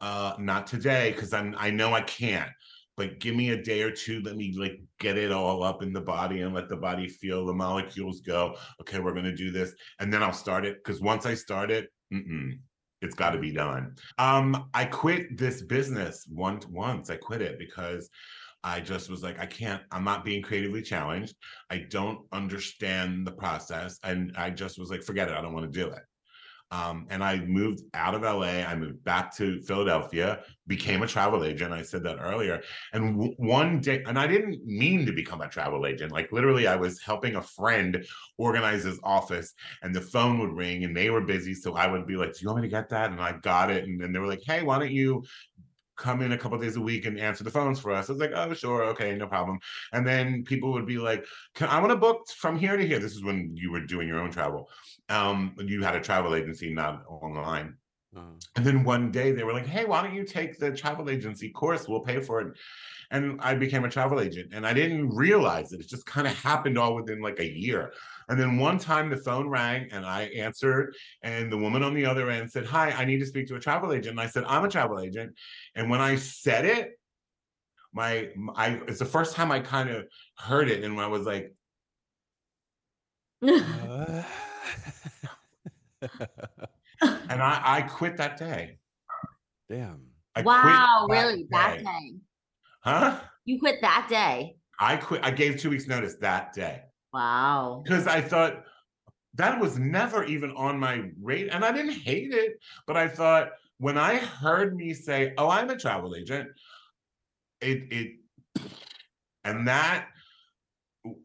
Uh, 0.00 0.34
not 0.38 0.66
today 0.68 1.10
because 1.10 1.32
I'm 1.32 1.56
I 1.58 1.70
know 1.70 1.92
I 1.92 2.02
can't, 2.02 2.50
but 2.96 3.18
give 3.18 3.34
me 3.34 3.50
a 3.50 3.60
day 3.60 3.82
or 3.82 3.90
two. 3.90 4.20
Let 4.22 4.36
me 4.36 4.54
like 4.56 4.80
get 5.00 5.18
it 5.18 5.32
all 5.32 5.64
up 5.64 5.82
in 5.82 5.92
the 5.92 6.00
body 6.00 6.42
and 6.42 6.54
let 6.54 6.68
the 6.68 6.76
body 6.76 7.08
feel 7.08 7.44
the 7.44 7.52
molecules 7.52 8.20
go. 8.20 8.56
Okay, 8.80 9.00
we're 9.00 9.14
gonna 9.14 9.34
do 9.34 9.50
this, 9.50 9.74
and 9.98 10.12
then 10.12 10.22
I'll 10.22 10.32
start 10.32 10.64
it 10.64 10.76
because 10.84 11.00
once 11.00 11.26
I 11.26 11.34
start 11.34 11.72
it, 11.72 11.90
it's 13.00 13.14
got 13.14 13.30
to 13.30 13.38
be 13.38 13.52
done. 13.52 13.94
Um, 14.18 14.68
I 14.74 14.84
quit 14.84 15.36
this 15.36 15.62
business 15.62 16.26
once. 16.30 16.66
Once 16.66 17.10
I 17.10 17.16
quit 17.16 17.42
it 17.42 17.58
because 17.58 18.10
I 18.64 18.80
just 18.80 19.08
was 19.08 19.22
like, 19.22 19.38
I 19.38 19.46
can't. 19.46 19.82
I'm 19.92 20.04
not 20.04 20.24
being 20.24 20.42
creatively 20.42 20.82
challenged. 20.82 21.34
I 21.70 21.86
don't 21.90 22.20
understand 22.32 23.26
the 23.26 23.32
process, 23.32 23.98
and 24.02 24.32
I 24.36 24.50
just 24.50 24.78
was 24.78 24.90
like, 24.90 25.02
forget 25.02 25.28
it. 25.28 25.34
I 25.34 25.40
don't 25.40 25.54
want 25.54 25.72
to 25.72 25.78
do 25.78 25.88
it. 25.88 26.02
Um, 26.70 27.06
and 27.08 27.24
I 27.24 27.38
moved 27.38 27.80
out 27.94 28.14
of 28.14 28.24
LA. 28.24 28.62
I 28.62 28.74
moved 28.74 29.02
back 29.02 29.34
to 29.36 29.62
Philadelphia, 29.62 30.40
became 30.66 31.02
a 31.02 31.06
travel 31.06 31.42
agent. 31.42 31.72
I 31.72 31.80
said 31.80 32.02
that 32.02 32.18
earlier. 32.20 32.60
And 32.92 33.14
w- 33.14 33.34
one 33.38 33.80
day, 33.80 34.02
and 34.06 34.18
I 34.18 34.26
didn't 34.26 34.66
mean 34.66 35.06
to 35.06 35.12
become 35.12 35.40
a 35.40 35.48
travel 35.48 35.86
agent. 35.86 36.12
Like 36.12 36.30
literally, 36.30 36.66
I 36.66 36.76
was 36.76 37.00
helping 37.00 37.36
a 37.36 37.42
friend 37.42 38.04
organize 38.36 38.84
his 38.84 39.00
office, 39.02 39.54
and 39.82 39.94
the 39.94 40.02
phone 40.02 40.38
would 40.40 40.52
ring, 40.52 40.84
and 40.84 40.94
they 40.94 41.08
were 41.08 41.22
busy. 41.22 41.54
So 41.54 41.74
I 41.74 41.86
would 41.86 42.06
be 42.06 42.16
like, 42.16 42.34
"Do 42.34 42.40
you 42.42 42.48
want 42.48 42.60
me 42.62 42.68
to 42.68 42.70
get 42.70 42.90
that?" 42.90 43.10
And 43.12 43.20
I 43.20 43.38
got 43.38 43.70
it. 43.70 43.84
And 43.84 43.98
then 43.98 44.12
they 44.12 44.18
were 44.18 44.26
like, 44.26 44.42
"Hey, 44.44 44.62
why 44.62 44.78
don't 44.78 44.92
you?" 44.92 45.24
Come 45.98 46.22
in 46.22 46.32
a 46.32 46.38
couple 46.38 46.58
days 46.58 46.76
a 46.76 46.80
week 46.80 47.04
and 47.06 47.18
answer 47.18 47.44
the 47.44 47.50
phones 47.50 47.78
for 47.80 47.90
us. 47.92 48.08
I 48.08 48.12
was 48.12 48.20
like, 48.20 48.32
oh, 48.34 48.54
sure, 48.54 48.84
okay, 48.84 49.14
no 49.14 49.26
problem. 49.26 49.58
And 49.92 50.06
then 50.06 50.44
people 50.44 50.72
would 50.72 50.86
be 50.86 50.98
like, 50.98 51.26
Can, 51.54 51.68
I 51.68 51.80
want 51.80 51.90
to 51.90 51.96
book 51.96 52.28
from 52.28 52.58
here 52.58 52.76
to 52.76 52.86
here. 52.86 52.98
This 52.98 53.14
is 53.14 53.24
when 53.24 53.54
you 53.54 53.70
were 53.70 53.84
doing 53.84 54.08
your 54.08 54.20
own 54.20 54.30
travel. 54.30 54.68
Um, 55.08 55.54
you 55.58 55.82
had 55.82 55.96
a 55.96 56.00
travel 56.00 56.34
agency, 56.34 56.72
not 56.72 57.02
online. 57.08 57.76
Uh, 58.16 58.22
And 58.56 58.64
then 58.64 58.84
one 58.84 59.10
day 59.10 59.32
they 59.32 59.44
were 59.44 59.52
like, 59.52 59.66
hey, 59.66 59.84
why 59.84 60.02
don't 60.02 60.14
you 60.14 60.24
take 60.24 60.58
the 60.58 60.72
travel 60.72 61.10
agency 61.10 61.50
course? 61.50 61.86
We'll 61.88 62.00
pay 62.00 62.20
for 62.20 62.40
it. 62.40 62.56
And 63.10 63.40
I 63.40 63.54
became 63.54 63.84
a 63.84 63.90
travel 63.90 64.20
agent 64.20 64.52
and 64.52 64.66
I 64.66 64.72
didn't 64.72 65.10
realize 65.10 65.72
it. 65.72 65.80
It 65.80 65.88
just 65.88 66.06
kind 66.06 66.26
of 66.26 66.34
happened 66.34 66.78
all 66.78 66.94
within 66.94 67.20
like 67.20 67.38
a 67.40 67.50
year. 67.58 67.92
And 68.28 68.38
then 68.38 68.58
one 68.58 68.78
time 68.78 69.08
the 69.08 69.16
phone 69.16 69.48
rang 69.48 69.88
and 69.90 70.04
I 70.04 70.24
answered, 70.36 70.94
and 71.22 71.50
the 71.50 71.56
woman 71.56 71.82
on 71.82 71.94
the 71.94 72.04
other 72.04 72.30
end 72.30 72.50
said, 72.50 72.66
Hi, 72.66 72.90
I 72.90 73.04
need 73.04 73.20
to 73.20 73.26
speak 73.26 73.46
to 73.48 73.54
a 73.54 73.60
travel 73.60 73.92
agent. 73.92 74.10
And 74.10 74.20
I 74.20 74.26
said, 74.26 74.44
I'm 74.46 74.64
a 74.64 74.68
travel 74.68 75.00
agent. 75.00 75.34
And 75.74 75.88
when 75.88 76.00
I 76.00 76.16
said 76.16 76.64
it, 76.64 76.98
my 77.92 78.28
I 78.54 78.80
it's 78.86 78.98
the 78.98 79.04
first 79.04 79.34
time 79.34 79.50
I 79.50 79.60
kind 79.60 79.90
of 79.90 80.06
heard 80.36 80.68
it, 80.68 80.84
and 80.84 81.00
I 81.00 81.06
was 81.06 81.26
like, 81.26 81.54
uh, 83.42 83.48
and 87.00 87.42
I, 87.42 87.60
I 87.64 87.82
quit 87.88 88.16
that 88.18 88.36
day. 88.36 88.78
Damn. 89.68 90.02
I 90.34 90.42
quit 90.42 90.46
wow, 90.46 91.06
that 91.08 91.14
really? 91.14 91.46
That 91.50 91.78
day. 91.78 91.84
day. 91.84 92.14
Huh? 92.82 93.20
You 93.44 93.58
quit 93.58 93.76
that 93.80 94.06
day. 94.08 94.56
I 94.78 94.96
quit. 94.96 95.24
I 95.24 95.30
gave 95.30 95.58
two 95.58 95.70
weeks 95.70 95.86
notice 95.86 96.16
that 96.20 96.52
day. 96.52 96.82
Wow. 97.12 97.82
because 97.84 98.06
I 98.06 98.20
thought 98.20 98.64
that 99.34 99.60
was 99.60 99.78
never 99.78 100.24
even 100.24 100.50
on 100.52 100.78
my 100.78 101.10
rate, 101.22 101.48
and 101.50 101.64
I 101.64 101.72
didn't 101.72 101.92
hate 101.92 102.32
it, 102.32 102.58
but 102.86 102.96
I 102.96 103.08
thought 103.08 103.50
when 103.78 103.96
I 103.98 104.16
heard 104.16 104.76
me 104.76 104.92
say, 104.94 105.32
"Oh, 105.38 105.48
I'm 105.48 105.70
a 105.70 105.76
travel 105.78 106.14
agent," 106.16 106.48
it 107.60 107.92
it 107.92 108.12
and 109.44 109.66
that 109.68 110.08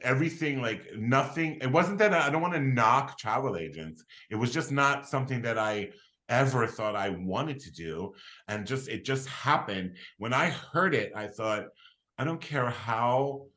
everything 0.01 0.61
like 0.61 0.81
nothing. 0.95 1.57
It 1.61 1.71
wasn't 1.71 1.97
that 1.99 2.13
I 2.13 2.29
don't 2.29 2.41
want 2.41 2.53
to 2.53 2.59
knock 2.59 3.17
travel 3.17 3.57
agents. 3.57 4.03
It 4.29 4.35
was 4.35 4.53
just 4.53 4.71
not 4.71 5.07
something 5.07 5.41
that 5.41 5.57
I 5.57 5.89
ever 6.29 6.67
thought 6.67 6.95
I 6.95 7.09
wanted 7.09 7.59
to 7.61 7.71
do, 7.71 8.13
and 8.47 8.65
just 8.65 8.87
it 8.87 9.03
just 9.05 9.27
happened. 9.27 9.97
When 10.17 10.33
I 10.33 10.49
heard 10.49 10.95
it, 10.95 11.11
I 11.15 11.27
thought, 11.27 11.65
I 12.17 12.23
don't 12.23 12.41
care 12.41 12.69
how 12.69 13.47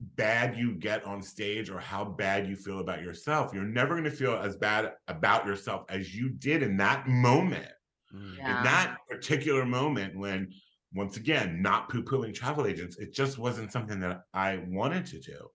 bad 0.00 0.56
you 0.56 0.74
get 0.74 1.04
on 1.04 1.22
stage 1.22 1.70
or 1.70 1.78
how 1.78 2.04
bad 2.04 2.46
you 2.46 2.56
feel 2.56 2.80
about 2.80 3.02
yourself, 3.02 3.52
you're 3.54 3.64
never 3.64 3.94
going 3.94 4.04
to 4.04 4.10
feel 4.10 4.34
as 4.34 4.56
bad 4.56 4.92
about 5.08 5.46
yourself 5.46 5.84
as 5.88 6.14
you 6.14 6.28
did 6.28 6.62
in 6.62 6.76
that 6.76 7.06
moment. 7.08 7.68
Mm. 8.14 8.36
Yeah. 8.36 8.58
In 8.58 8.64
that 8.64 8.96
particular 9.08 9.64
moment 9.64 10.16
when 10.16 10.52
once 10.94 11.16
again, 11.16 11.60
not 11.60 11.90
poo-pooing 11.90 12.34
travel 12.34 12.66
agents, 12.66 12.96
it 12.98 13.12
just 13.12 13.38
wasn't 13.38 13.72
something 13.72 14.00
that 14.00 14.22
I 14.32 14.62
wanted 14.68 15.04
to 15.06 15.20
do. 15.20 15.48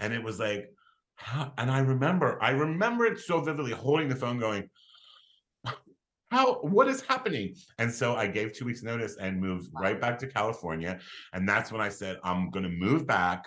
And 0.00 0.12
it 0.12 0.22
was 0.22 0.38
like, 0.38 0.68
how, 1.14 1.52
and 1.56 1.70
I 1.70 1.78
remember, 1.78 2.38
I 2.42 2.50
remember 2.50 3.06
it 3.06 3.18
so 3.18 3.40
vividly 3.40 3.72
holding 3.72 4.08
the 4.08 4.16
phone 4.16 4.38
going, 4.38 4.68
how 6.32 6.54
what 6.62 6.88
is 6.88 7.02
happening 7.02 7.54
and 7.78 7.92
so 7.92 8.16
i 8.16 8.26
gave 8.26 8.54
two 8.54 8.64
weeks 8.64 8.82
notice 8.82 9.18
and 9.18 9.38
moved 9.38 9.68
right 9.78 10.00
back 10.00 10.18
to 10.18 10.26
california 10.26 10.98
and 11.34 11.46
that's 11.46 11.70
when 11.70 11.82
i 11.82 11.90
said 11.90 12.16
i'm 12.24 12.48
going 12.48 12.62
to 12.62 12.70
move 12.70 13.06
back 13.06 13.44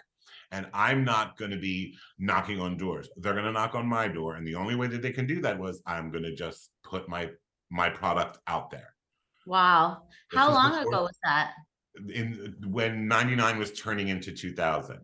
and 0.52 0.68
i'm 0.74 1.04
not 1.04 1.38
going 1.38 1.52
to 1.52 1.58
be 1.58 1.96
knocking 2.20 2.60
on 2.60 2.78
doors 2.78 3.10
they're 3.18 3.34
going 3.34 3.46
to 3.46 3.52
knock 3.52 3.76
on 3.76 3.86
my 3.88 4.08
door 4.08 4.36
and 4.36 4.46
the 4.48 4.56
only 4.56 4.76
way 4.76 4.88
that 4.88 5.02
they 5.02 5.12
can 5.12 5.26
do 5.28 5.42
that 5.42 5.58
was 5.58 5.82
i'm 5.86 6.12
going 6.12 6.24
to 6.24 6.36
just 6.36 6.70
put 6.84 7.08
my 7.10 7.30
my 7.70 7.90
product 7.90 8.40
out 8.48 8.70
there 8.70 8.90
Wow. 9.48 10.08
This 10.32 10.40
How 10.40 10.52
long 10.52 10.72
before- 10.72 10.88
ago 10.92 11.02
was 11.04 11.18
that? 11.24 11.54
in 12.14 12.56
when 12.66 13.08
99 13.08 13.60
was 13.60 13.72
turning 13.74 14.08
into 14.08 14.32
2000 14.32 15.00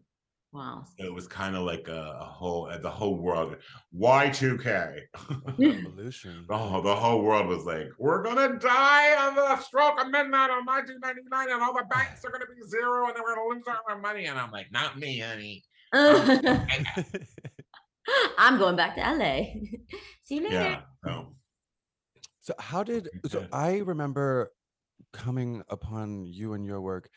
Wow. 0.54 0.84
so 0.98 1.06
it 1.06 1.14
was 1.14 1.28
kind 1.28 1.56
of 1.56 1.64
like 1.64 1.88
a, 1.88 2.18
a 2.20 2.26
whole 2.26 2.68
uh, 2.68 2.78
the 2.78 2.90
whole 2.90 3.16
world 3.16 3.56
y2k 3.98 5.00
Revolution. 5.58 6.46
Oh, 6.50 6.82
the 6.82 6.94
whole 6.94 7.22
world 7.22 7.48
was 7.48 7.64
like, 7.66 7.88
we're 7.98 8.22
gonna 8.22 8.60
die 8.60 9.28
on 9.28 9.36
the 9.36 9.58
stroke 9.62 10.02
of 10.02 10.08
midnight 10.08 10.50
on 10.50 10.66
1999, 10.66 11.52
and 11.52 11.62
all 11.62 11.74
the 11.74 11.86
banks 11.90 12.26
are 12.26 12.32
gonna 12.32 12.46
be 12.46 12.62
zero, 12.68 13.08
and 13.08 13.16
then 13.16 13.24
we're 13.24 13.36
gonna 13.36 13.50
lose 13.50 13.64
all 13.68 13.80
our 13.90 14.00
money. 14.00 14.26
And 14.26 14.38
I'm 14.38 14.52
like, 14.52 14.72
not 14.72 15.00
me, 15.00 15.20
honey. 15.20 15.64
Um, 15.94 16.42
I'm 18.38 18.58
going 18.58 18.76
back 18.76 18.96
to 18.96 19.02
LA. 19.02 19.54
See 20.22 20.36
you 20.36 20.44
later. 20.44 20.54
Yeah. 20.54 20.82
So, 21.06 21.36
So 22.42 22.54
how 22.60 22.84
did 22.84 23.10
so 23.28 23.46
I 23.54 23.78
remember 23.78 24.52
coming 25.14 25.64
upon 25.70 26.26
you 26.26 26.54
and 26.54 26.66
your 26.66 26.82
work. 26.82 27.10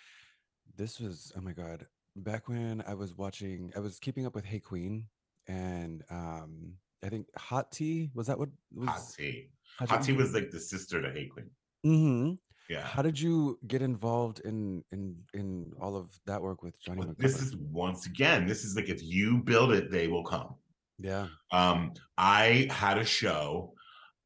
This 0.76 1.00
was 1.00 1.32
oh 1.36 1.40
my 1.40 1.52
god, 1.52 1.86
back 2.16 2.48
when 2.48 2.82
I 2.86 2.94
was 2.94 3.16
watching 3.16 3.72
I 3.76 3.80
was 3.80 3.98
keeping 3.98 4.26
up 4.26 4.34
with 4.34 4.44
Hey 4.44 4.60
Qween 4.60 5.04
and 5.48 6.02
um 6.10 6.74
I 7.04 7.08
think 7.08 7.26
Hot 7.36 7.70
Tea 7.70 8.10
was 8.14 8.28
that 8.28 8.38
what 8.38 8.48
was 8.74 8.88
Hot 8.88 9.02
Tea. 9.16 9.50
Hot 9.78 9.88
Hot 9.88 10.02
Tea 10.02 10.12
was 10.12 10.32
like 10.32 10.50
the 10.50 10.60
sister 10.60 11.02
to 11.02 11.10
Hey 11.10 11.28
Qween. 11.34 11.48
Mm-hmm. 11.84 12.32
Yeah. 12.70 12.80
How 12.82 13.02
did 13.02 13.20
you 13.20 13.58
get 13.66 13.82
involved 13.82 14.40
in 14.40 14.82
in 14.90 15.16
in 15.34 15.72
all 15.80 15.96
of 15.96 16.18
that 16.26 16.40
work 16.40 16.62
with 16.62 16.80
Jonny 16.80 17.02
McGovern? 17.02 17.18
this 17.18 17.42
is 17.42 17.56
once 17.56 18.06
again, 18.06 18.46
this 18.46 18.64
is 18.64 18.74
like 18.74 18.88
if 18.88 19.02
you 19.02 19.38
build 19.38 19.72
it, 19.72 19.90
they 19.90 20.08
will 20.08 20.24
come. 20.24 20.54
yeah. 20.98 21.26
Um, 21.50 21.92
I 22.16 22.68
had 22.70 22.96
a 22.96 23.04
show. 23.04 23.74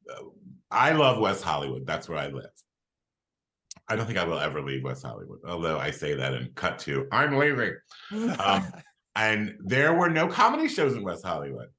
uh, 0.09 0.23
I 0.71 0.91
love 0.93 1.19
West 1.19 1.43
Hollywood. 1.43 1.85
That's 1.85 2.07
where 2.07 2.19
I 2.19 2.27
live. 2.27 2.45
I 3.89 3.95
don't 3.95 4.05
think 4.05 4.19
I 4.19 4.23
will 4.23 4.39
ever 4.39 4.61
leave 4.61 4.83
West 4.83 5.03
Hollywood, 5.03 5.39
although 5.45 5.79
I 5.79 5.91
say 5.91 6.13
that 6.13 6.33
and 6.33 6.53
cut 6.55 6.79
to 6.79 7.07
I'm 7.11 7.35
leaving. 7.37 7.73
Um, 8.39 8.71
and 9.15 9.57
there 9.59 9.93
were 9.93 10.09
no 10.09 10.27
comedy 10.27 10.67
shows 10.67 10.95
in 10.95 11.03
West 11.03 11.25
Hollywood. 11.25 11.69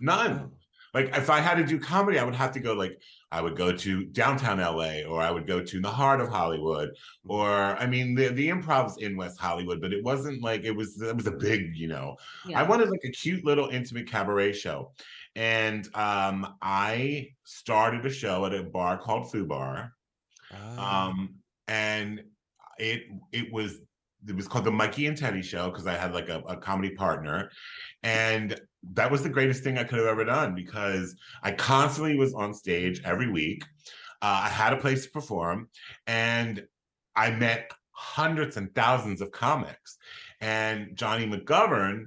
None. 0.00 0.50
Like 0.94 1.16
if 1.16 1.28
I 1.28 1.40
had 1.40 1.56
to 1.56 1.64
do 1.64 1.78
comedy, 1.80 2.20
I 2.20 2.24
would 2.24 2.36
have 2.36 2.52
to 2.52 2.60
go 2.60 2.72
like 2.72 3.00
I 3.32 3.40
would 3.40 3.56
go 3.56 3.72
to 3.72 4.04
downtown 4.06 4.58
LA 4.58 5.02
or 5.02 5.20
I 5.20 5.30
would 5.30 5.44
go 5.44 5.60
to 5.60 5.80
the 5.80 5.90
heart 5.90 6.20
of 6.20 6.28
Hollywood 6.28 6.90
or 7.26 7.50
I 7.50 7.86
mean 7.86 8.14
the 8.14 8.28
the 8.28 8.48
improv's 8.48 8.98
in 8.98 9.16
West 9.16 9.38
Hollywood, 9.40 9.80
but 9.80 9.92
it 9.92 10.04
wasn't 10.04 10.40
like 10.40 10.62
it 10.62 10.70
was 10.70 11.02
it 11.02 11.16
was 11.16 11.26
a 11.26 11.32
big, 11.32 11.76
you 11.76 11.88
know. 11.88 12.16
Yeah. 12.46 12.60
I 12.60 12.62
wanted 12.62 12.90
like 12.90 13.04
a 13.04 13.10
cute 13.10 13.44
little 13.44 13.68
intimate 13.70 14.08
cabaret 14.08 14.52
show. 14.52 14.92
And 15.34 15.88
um 15.94 16.54
I 16.62 17.30
started 17.42 18.06
a 18.06 18.10
show 18.10 18.46
at 18.46 18.54
a 18.54 18.62
bar 18.62 18.96
called 18.96 19.32
Foo 19.32 19.46
Bar. 19.46 19.92
Ah, 20.52 21.08
Um 21.08 21.40
and 21.68 22.22
it 22.78 23.02
it 23.32 23.52
was 23.52 23.78
it 24.26 24.34
was 24.34 24.48
called 24.48 24.64
the 24.64 24.70
Mikey 24.70 25.06
and 25.06 25.16
Teddy 25.16 25.42
show 25.42 25.70
because 25.70 25.86
I 25.86 25.94
had 25.94 26.14
like 26.14 26.28
a, 26.28 26.40
a 26.48 26.56
comedy 26.56 26.94
partner. 26.94 27.50
And 28.02 28.58
that 28.92 29.10
was 29.10 29.22
the 29.22 29.28
greatest 29.28 29.62
thing 29.62 29.78
I 29.78 29.84
could 29.84 29.98
have 29.98 30.08
ever 30.08 30.24
done 30.24 30.54
because 30.54 31.14
I 31.42 31.52
constantly 31.52 32.16
was 32.16 32.34
on 32.34 32.54
stage 32.54 33.02
every 33.04 33.30
week. 33.30 33.64
Uh, 34.22 34.42
I 34.44 34.48
had 34.48 34.72
a 34.72 34.78
place 34.78 35.04
to 35.04 35.10
perform 35.10 35.68
and 36.06 36.64
I 37.14 37.30
met 37.30 37.70
hundreds 37.90 38.56
and 38.56 38.74
thousands 38.74 39.20
of 39.20 39.30
comics. 39.30 39.98
And 40.40 40.96
Jonny 40.96 41.26
McGovern 41.26 42.06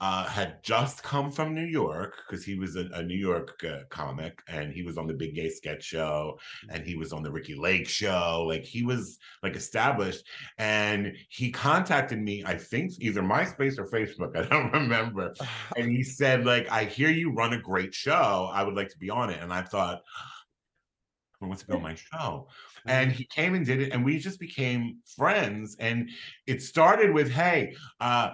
uh, 0.00 0.24
had 0.26 0.62
just 0.62 1.02
come 1.02 1.30
from 1.30 1.54
New 1.54 1.64
York 1.64 2.14
because 2.28 2.44
he 2.44 2.56
was 2.56 2.76
a, 2.76 2.88
a 2.94 3.02
New 3.02 3.16
York 3.16 3.62
uh, 3.64 3.80
comic 3.90 4.40
and 4.46 4.72
he 4.72 4.82
was 4.82 4.96
on 4.96 5.08
the 5.08 5.14
Big 5.14 5.34
Gay 5.34 5.50
Sketch 5.50 5.82
Show 5.82 6.38
and 6.70 6.84
he 6.84 6.94
was 6.94 7.12
on 7.12 7.22
the 7.22 7.30
Ricki 7.30 7.56
Lake 7.56 7.88
Show. 7.88 8.44
Like 8.46 8.64
he 8.64 8.84
was 8.84 9.18
like 9.42 9.56
established. 9.56 10.24
And 10.58 11.12
he 11.30 11.50
contacted 11.50 12.20
me, 12.20 12.44
I 12.46 12.56
think 12.56 12.92
either 13.00 13.22
MySpace 13.22 13.78
or 13.78 13.86
Facebook, 13.86 14.36
I 14.36 14.48
don't 14.48 14.72
remember. 14.72 15.34
And 15.76 15.90
he 15.90 16.02
said, 16.02 16.44
like, 16.44 16.70
I 16.70 16.84
hear 16.84 17.10
you 17.10 17.32
run 17.32 17.52
a 17.52 17.60
great 17.60 17.94
show. 17.94 18.50
I 18.52 18.62
would 18.62 18.74
like 18.74 18.88
to 18.88 18.98
be 18.98 19.10
on 19.10 19.30
it. 19.30 19.40
And 19.42 19.52
I 19.52 19.62
thought, 19.62 20.02
who 21.40 21.46
wants 21.46 21.62
to 21.62 21.68
be 21.68 21.74
on 21.74 21.82
my 21.82 21.94
show? 21.94 22.48
And 22.88 23.12
he 23.12 23.24
came 23.26 23.54
and 23.54 23.64
did 23.66 23.80
it, 23.80 23.92
and 23.92 24.04
we 24.04 24.18
just 24.18 24.40
became 24.40 24.98
friends. 25.16 25.76
And 25.78 26.10
it 26.46 26.62
started 26.62 27.12
with, 27.12 27.30
"Hey, 27.30 27.74
uh, 28.00 28.30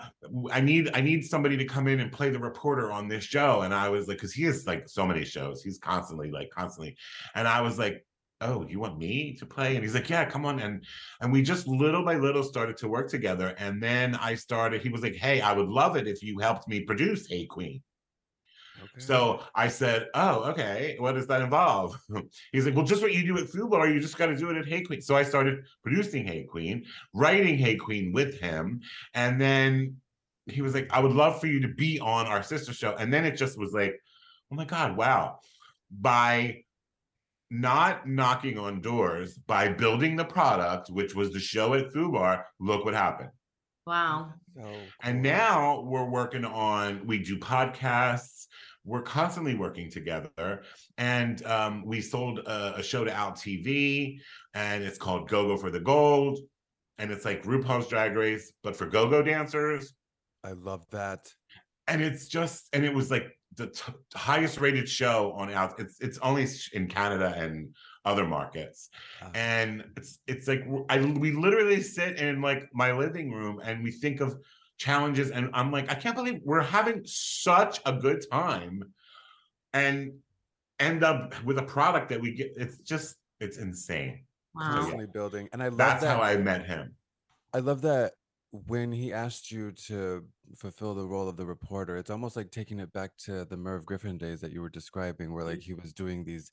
I 0.51 0.61
need 0.61 0.91
I 0.95 1.01
need 1.01 1.25
somebody 1.25 1.57
to 1.59 1.65
come 1.65 1.89
in 1.89 2.01
and 2.01 2.13
play 2.13 2.31
the 2.31 2.39
reporter 2.39 2.91
on 2.93 3.09
this 3.09 3.25
show." 3.25 3.63
And 3.63 3.75
I 3.75 3.89
was 3.89 4.09
like, 4.09 4.19
because 4.19 4.33
he 4.33 4.45
has 4.45 4.67
like 4.67 4.89
so 4.89 5.07
many 5.07 5.25
shows, 5.25 5.63
he's 5.63 5.79
constantly 5.79 6.31
like 6.31 6.51
constantly, 6.51 6.97
and 7.35 7.47
I 7.49 7.61
was 7.61 7.79
like, 7.79 8.05
"Oh, 8.41 8.67
you 8.69 8.79
want 8.81 8.99
me 8.99 9.35
to 9.37 9.47
play?" 9.47 9.75
And 9.77 9.85
he's 9.85 9.95
like, 9.95 10.09
"Yeah, 10.11 10.25
come 10.25 10.47
on." 10.47 10.61
And 10.61 10.85
and 11.21 11.33
we 11.33 11.43
just 11.43 11.67
little 11.69 12.05
by 12.05 12.17
little 12.17 12.43
started 12.43 12.77
to 12.79 12.89
work 12.89 13.09
together. 13.11 13.55
And 13.59 13.83
then 13.83 14.15
I 14.17 14.35
started. 14.37 14.83
He 14.83 14.89
was 14.89 15.03
like, 15.03 15.15
"Hey, 15.17 15.41
I 15.41 15.53
would 15.53 15.69
love 15.69 15.97
it 15.97 16.07
if 16.09 16.23
you 16.23 16.39
helped 16.39 16.69
me 16.69 16.81
produce 16.83 17.27
Hey 17.29 17.47
Qween." 17.47 17.83
Okay. 18.97 19.05
So 19.05 19.15
mm. 19.15 19.43
I 19.55 19.69
said, 19.69 20.09
"Oh, 20.15 20.45
okay. 20.51 20.97
What 20.99 21.13
does 21.13 21.27
that 21.27 21.43
involve?" 21.43 21.99
He's 22.53 22.65
like, 22.65 22.75
"Well, 22.75 22.85
just 22.85 23.03
what 23.03 23.13
you 23.13 23.27
do 23.27 23.39
at 23.39 23.49
Foo 23.49 23.69
Bar, 23.69 23.89
you 23.89 24.01
just 24.01 24.17
got 24.17 24.27
to 24.27 24.37
do 24.37 24.51
it 24.51 24.57
at 24.57 24.67
Hey 24.67 24.83
Qween." 24.83 25.03
So 25.03 25.17
I 25.17 25.23
started 25.23 25.65
producing 25.83 26.27
Hey 26.27 26.47
Qween, 26.53 26.85
writing 27.13 27.59
Hey 27.59 27.77
Qween 27.77 28.13
with 28.13 28.39
him, 28.39 28.81
and 29.15 29.41
then 29.41 29.97
he 30.47 30.63
was 30.63 30.75
like, 30.75 30.89
"I 30.93 31.01
would 31.01 31.13
love 31.13 31.41
for 31.41 31.47
you 31.49 31.61
to 31.63 31.69
be 31.69 31.99
on 31.99 32.27
our 32.27 32.43
sister 32.43 32.73
show." 32.73 32.95
And 32.97 33.13
then 33.13 33.25
it 33.25 33.37
just 33.37 33.59
was 33.59 33.73
like, 33.73 34.01
"Oh 34.53 34.57
my 34.57 34.65
god, 34.65 34.97
wow!" 34.97 35.41
By 35.91 36.65
not 37.51 38.09
knocking 38.09 38.59
on 38.59 38.81
doors, 38.81 39.39
by 39.39 39.69
building 39.69 40.17
the 40.17 40.25
product, 40.25 40.91
which 40.91 41.15
was 41.15 41.33
the 41.33 41.41
show 41.41 41.75
at 41.75 41.93
Foo 41.93 42.13
Bar, 42.13 42.47
look 42.61 42.85
what 42.85 42.95
happened. 42.95 43.31
Wow. 43.87 44.33
So 44.57 44.75
And 45.03 45.23
now 45.23 45.83
we're 45.83 46.09
working 46.09 46.45
on, 46.45 47.07
we 47.07 47.19
do 47.19 47.39
podcasts. 47.39 48.47
We're 48.85 49.03
constantly 49.03 49.55
working 49.55 49.91
together. 49.91 50.63
And 50.99 51.45
um, 51.47 51.85
we 51.87 52.01
sold 52.01 52.41
a, 52.41 52.77
a 52.77 52.83
show 52.83 53.05
to 53.05 53.13
Out 53.15 53.37
TV, 53.37 54.19
and 54.55 54.85
it's 54.85 54.99
called 54.99 55.29
Go 55.29 55.47
Go 55.49 55.57
for 55.57 55.71
the 55.71 55.81
Gold. 55.81 56.39
And 56.99 57.11
it's 57.11 57.25
like 57.25 57.43
RuPaul's 57.43 57.89
Drag 57.89 58.15
Race, 58.15 58.53
but 58.63 58.77
for 58.77 58.87
go 58.87 59.09
go 59.09 59.23
dancers. 59.23 59.95
I 60.45 60.53
love 60.53 60.85
that. 60.91 61.27
And 61.89 62.03
it's 62.03 62.29
just, 62.29 62.69
and 62.73 62.85
it 62.85 62.95
was 62.95 63.11
like 63.11 63.27
the 63.57 63.67
t- 63.69 63.93
highest 64.15 64.61
rated 64.61 64.89
show 64.89 65.33
on 65.33 65.51
Out. 65.51 65.79
It's 65.81 66.01
it's 66.01 66.19
only 66.19 66.47
in 66.73 66.87
Canada 66.89 67.35
and 67.37 67.75
other 68.05 68.27
markets 68.27 68.91
Ah. 69.23 69.31
and 69.35 69.83
it's 69.97 70.19
it's 70.27 70.47
like 70.47 70.63
I 70.91 71.01
we 71.01 71.33
literally 71.33 71.81
sit 71.81 72.19
in 72.19 72.43
like 72.43 72.69
my 72.75 72.93
living 72.93 73.33
room 73.33 73.61
and 73.65 73.83
we 73.83 73.91
think 73.93 74.21
of 74.21 74.37
challenges 74.79 75.31
and 75.31 75.51
I'm 75.53 75.71
like 75.71 75.91
I 75.91 75.95
can't 75.95 76.17
believe 76.17 76.41
we're 76.45 76.61
having 76.61 77.03
such 77.05 77.81
a 77.87 77.93
good 77.93 78.25
time 78.31 78.83
and 79.73 80.13
end 80.81 81.05
up 81.05 81.35
with 81.45 81.59
a 81.59 81.63
product 81.63 82.09
that 82.09 82.21
we 82.21 82.35
get 82.35 82.53
it's 82.57 82.79
just 82.79 83.17
it's 83.41 83.59
insane. 83.59 84.25
Wow. 84.55 84.71
constantly 84.75 85.07
building. 85.07 85.49
And 85.53 85.63
I 85.63 85.69
love 85.69 85.79
That's 85.79 86.03
that 86.03 86.17
how 86.17 86.23
I 86.23 86.37
met 86.37 86.65
him. 86.67 86.95
I 87.53 87.59
love 87.59 87.83
that 87.83 88.13
when 88.51 88.93
he 88.93 89.13
asked 89.13 89.51
you 89.51 89.73
to 89.73 90.25
fulfill 90.57 90.95
the 90.95 91.07
role 91.07 91.29
of 91.29 91.37
the 91.37 91.47
reporter, 91.47 91.97
it's 91.97 92.11
almost 92.11 92.37
like 92.37 92.51
taking 92.51 92.79
it 92.79 92.93
back 92.93 93.11
to 93.25 93.45
the 93.45 93.57
Merv 93.57 93.85
Griffin 93.85 94.17
days 94.17 94.41
that 94.41 94.53
you 94.53 94.61
were 94.61 94.69
describing, 94.69 95.35
where 95.35 95.45
like 95.45 95.61
he 95.61 95.75
was 95.75 95.93
doing 95.93 96.25
these 96.25 96.53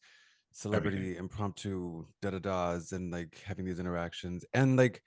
celebrity 0.52 1.16
impromptu 1.16 2.06
da 2.22 2.32
da 2.32 2.40
das 2.40 2.92
and 2.92 3.10
like 3.12 3.40
having 3.46 3.64
these 3.64 3.80
interactions 3.80 4.44
and 4.54 4.76
like 4.76 5.02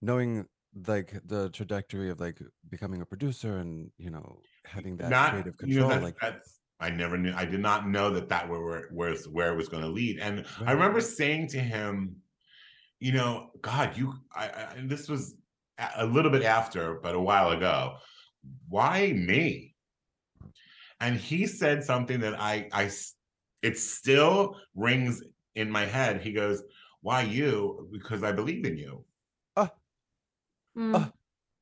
knowing 0.00 0.44
like 0.86 1.14
the 1.26 1.50
trajectory 1.50 2.10
of 2.10 2.20
like 2.20 2.38
becoming 2.70 3.02
a 3.02 3.06
producer 3.06 3.58
and 3.58 3.90
you 3.98 4.10
know 4.10 4.38
having 4.64 4.96
that 4.96 5.10
Not 5.10 5.30
creative 5.30 5.54
you 5.64 5.80
know 5.80 5.88
control 5.88 6.04
like 6.04 6.16
that's 6.20 6.58
I 6.80 6.90
never 6.90 7.16
knew 7.16 7.32
I 7.36 7.44
did 7.44 7.60
not 7.60 7.88
know 7.88 8.10
that 8.10 8.28
that 8.30 8.48
were 8.48 8.64
where 8.64 8.88
where, 8.90 9.14
where 9.30 9.52
it 9.52 9.56
was 9.56 9.68
going 9.68 9.82
to 9.84 9.88
lead 9.88 10.18
and 10.18 10.44
I 10.66 10.72
remember 10.72 11.00
saying 11.00 11.48
to 11.48 11.60
him, 11.60 12.16
you 12.98 13.12
know, 13.12 13.50
God, 13.60 13.96
you, 13.96 14.14
I, 14.34 14.48
I 14.48 14.62
and 14.76 14.90
this 14.90 15.08
was 15.08 15.34
a 15.78 15.88
a 15.96 16.06
little 16.06 16.30
bit 16.30 16.42
after, 16.42 17.00
but 17.02 17.14
a 17.14 17.20
while 17.20 17.50
ago. 17.50 17.96
why 18.68 19.12
me? 19.12 19.74
And 21.00 21.16
he 21.16 21.46
said 21.46 21.84
something 21.84 22.20
that 22.20 22.40
I 22.40 22.68
I 22.72 22.90
it 23.62 23.78
still 23.78 24.56
rings 24.74 25.22
in 25.54 25.70
my 25.70 25.84
head. 25.84 26.20
He 26.20 26.32
goes, 26.32 26.62
why 27.00 27.22
you? 27.22 27.88
Because 27.92 28.22
I 28.22 28.32
believe 28.32 28.64
in 28.64 28.76
you. 28.76 29.04
Mm. 30.76 30.94
Uh, 30.94 31.08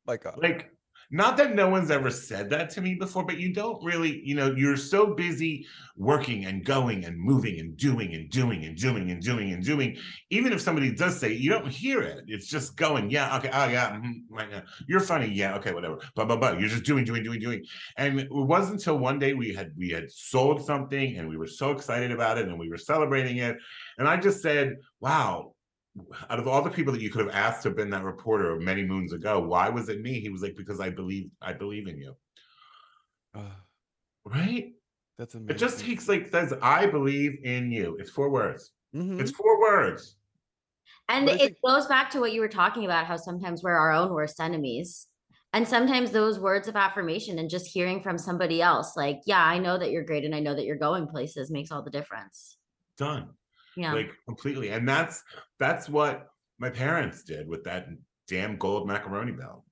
My 0.07 0.17
God. 0.17 0.39
Like, 0.43 0.71
not 1.13 1.37
that 1.39 1.57
no 1.57 1.69
one's 1.69 1.91
ever 1.91 2.09
said 2.09 2.49
that 2.51 2.71
to 2.71 2.81
me 2.81 2.95
before, 2.95 3.25
but 3.25 3.37
you 3.37 3.53
don't 3.53 3.83
really, 3.83 4.23
you 4.25 4.37
know, 4.37 4.55
you're 4.57 4.77
so 4.77 5.13
busy 5.13 5.67
working 5.97 6.45
and 6.45 6.65
going 6.65 7.05
and 7.05 7.19
moving 7.19 7.59
and 7.59 7.77
doing 7.77 8.15
and 8.15 8.31
doing 8.31 8.65
and 8.65 8.77
doing 8.77 9.11
and 9.11 9.21
doing 9.21 9.53
and 9.53 9.65
doing. 9.65 9.97
Even 10.31 10.53
if 10.53 10.61
somebody 10.61 10.95
does 10.95 11.19
say 11.19 11.33
it, 11.33 11.41
you 11.41 11.51
don't 11.51 11.67
hear 11.67 12.01
it. 12.01 12.25
It's 12.29 12.47
just 12.47 12.77
going, 12.77 13.11
yeah, 13.11 13.37
okay, 13.39 13.51
oh 13.53 13.69
yeah, 13.69 13.91
mhm, 13.91 14.23
right 14.31 14.49
now. 14.49 14.63
You're 14.87 15.01
funny, 15.01 15.27
yeah, 15.27 15.57
okay, 15.57 15.75
whatever. 15.75 15.99
But 16.15 16.29
but 16.29 16.41
but 16.41 16.61
you're 16.61 16.69
just 16.69 16.85
doing, 16.85 17.05
doing, 17.05 17.25
doing, 17.25 17.41
doing. 17.41 17.65
And 17.97 18.21
it 18.21 18.29
wasn't 18.31 18.75
until 18.75 18.99
one 18.99 19.19
day 19.19 19.35
we 19.35 19.53
had 19.53 19.73
we 19.77 19.91
had 19.91 20.13
sold 20.13 20.65
something 20.65 21.17
and 21.17 21.29
we 21.29 21.37
were 21.37 21.49
so 21.49 21.73
excited 21.73 22.13
about 22.13 22.39
it 22.39 22.47
and 22.47 22.57
we 22.57 22.69
were 22.69 22.79
celebrating 22.79 23.39
it. 23.39 23.57
And 23.99 24.07
I 24.07 24.17
just 24.17 24.43
said, 24.43 24.77
wow, 25.01 25.55
out 26.30 26.38
of 26.38 26.47
all 26.47 26.62
the 26.62 26.70
people 26.70 26.93
that 26.93 27.03
you 27.03 27.11
could 27.11 27.24
have 27.26 27.34
asked 27.34 27.62
to 27.62 27.68
have 27.68 27.76
been 27.76 27.91
that 27.91 28.05
reporter 28.05 28.57
many 28.61 28.84
moons 28.84 29.12
ago, 29.12 29.41
why 29.41 29.68
was 29.68 29.88
it 29.88 30.01
me? 30.01 30.20
He 30.20 30.28
was 30.28 30.43
like, 30.43 30.57
because 30.57 30.80
I 30.80 30.91
believe, 30.91 31.30
I 31.43 31.53
believe 31.53 31.88
in 31.88 31.99
you. 31.99 32.16
Uh, 33.34 33.41
Right? 34.24 34.72
that's 35.18 35.34
amazing. 35.34 35.55
It 35.55 35.59
just 35.59 35.80
takes 35.80 36.09
like 36.09 36.28
says, 36.28 36.55
I 36.62 36.86
believe 36.86 37.38
in 37.45 37.70
you. 37.70 37.97
It's 37.99 38.11
four 38.11 38.30
words. 38.30 38.70
Mhm. 38.95 39.20
It's 39.20 39.30
four 39.30 39.61
words. 39.61 40.16
And 41.09 41.26
But 41.26 41.34
it 41.36 41.38
think- 41.41 41.59
goes 41.66 41.86
back 41.86 42.11
to 42.11 42.20
what 42.20 42.32
you 42.32 42.41
were 42.41 42.49
talking 42.49 42.84
about 42.84 43.07
how 43.07 43.16
sometimes 43.16 43.62
we're 43.62 43.72
our 43.76 43.93
own 43.93 44.12
worst 44.12 44.41
enemies. 44.41 45.09
And 45.53 45.66
sometimes 45.66 46.12
those 46.12 46.38
words 46.38 46.68
of 46.68 46.76
affirmation 46.76 47.38
and 47.41 47.51
just 47.51 47.66
hearing 47.66 48.01
from 48.01 48.16
somebody 48.18 48.62
else, 48.62 48.97
like, 48.97 49.20
yeah, 49.26 49.45
I 49.45 49.59
know 49.59 49.76
that 49.78 49.91
you're 49.91 50.05
great 50.05 50.24
and 50.24 50.34
I 50.34 50.38
know 50.41 50.55
that 50.55 50.64
you're 50.64 50.76
going 50.76 51.09
places 51.09 51.51
makes 51.51 51.72
all 51.72 51.82
the 51.82 51.91
difference. 51.91 52.57
Done. 52.97 53.30
Yeah. 53.77 53.95
Like 53.95 54.11
completely. 54.27 54.71
And 54.71 54.89
that's 54.89 55.23
that's 55.59 55.89
what 55.89 56.29
my 56.59 56.71
parents 56.71 57.23
did 57.23 57.49
with 57.49 57.64
that 57.64 57.89
damn 58.29 58.57
gold 58.57 58.87
macaroni 58.87 59.33
belt. 59.33 59.64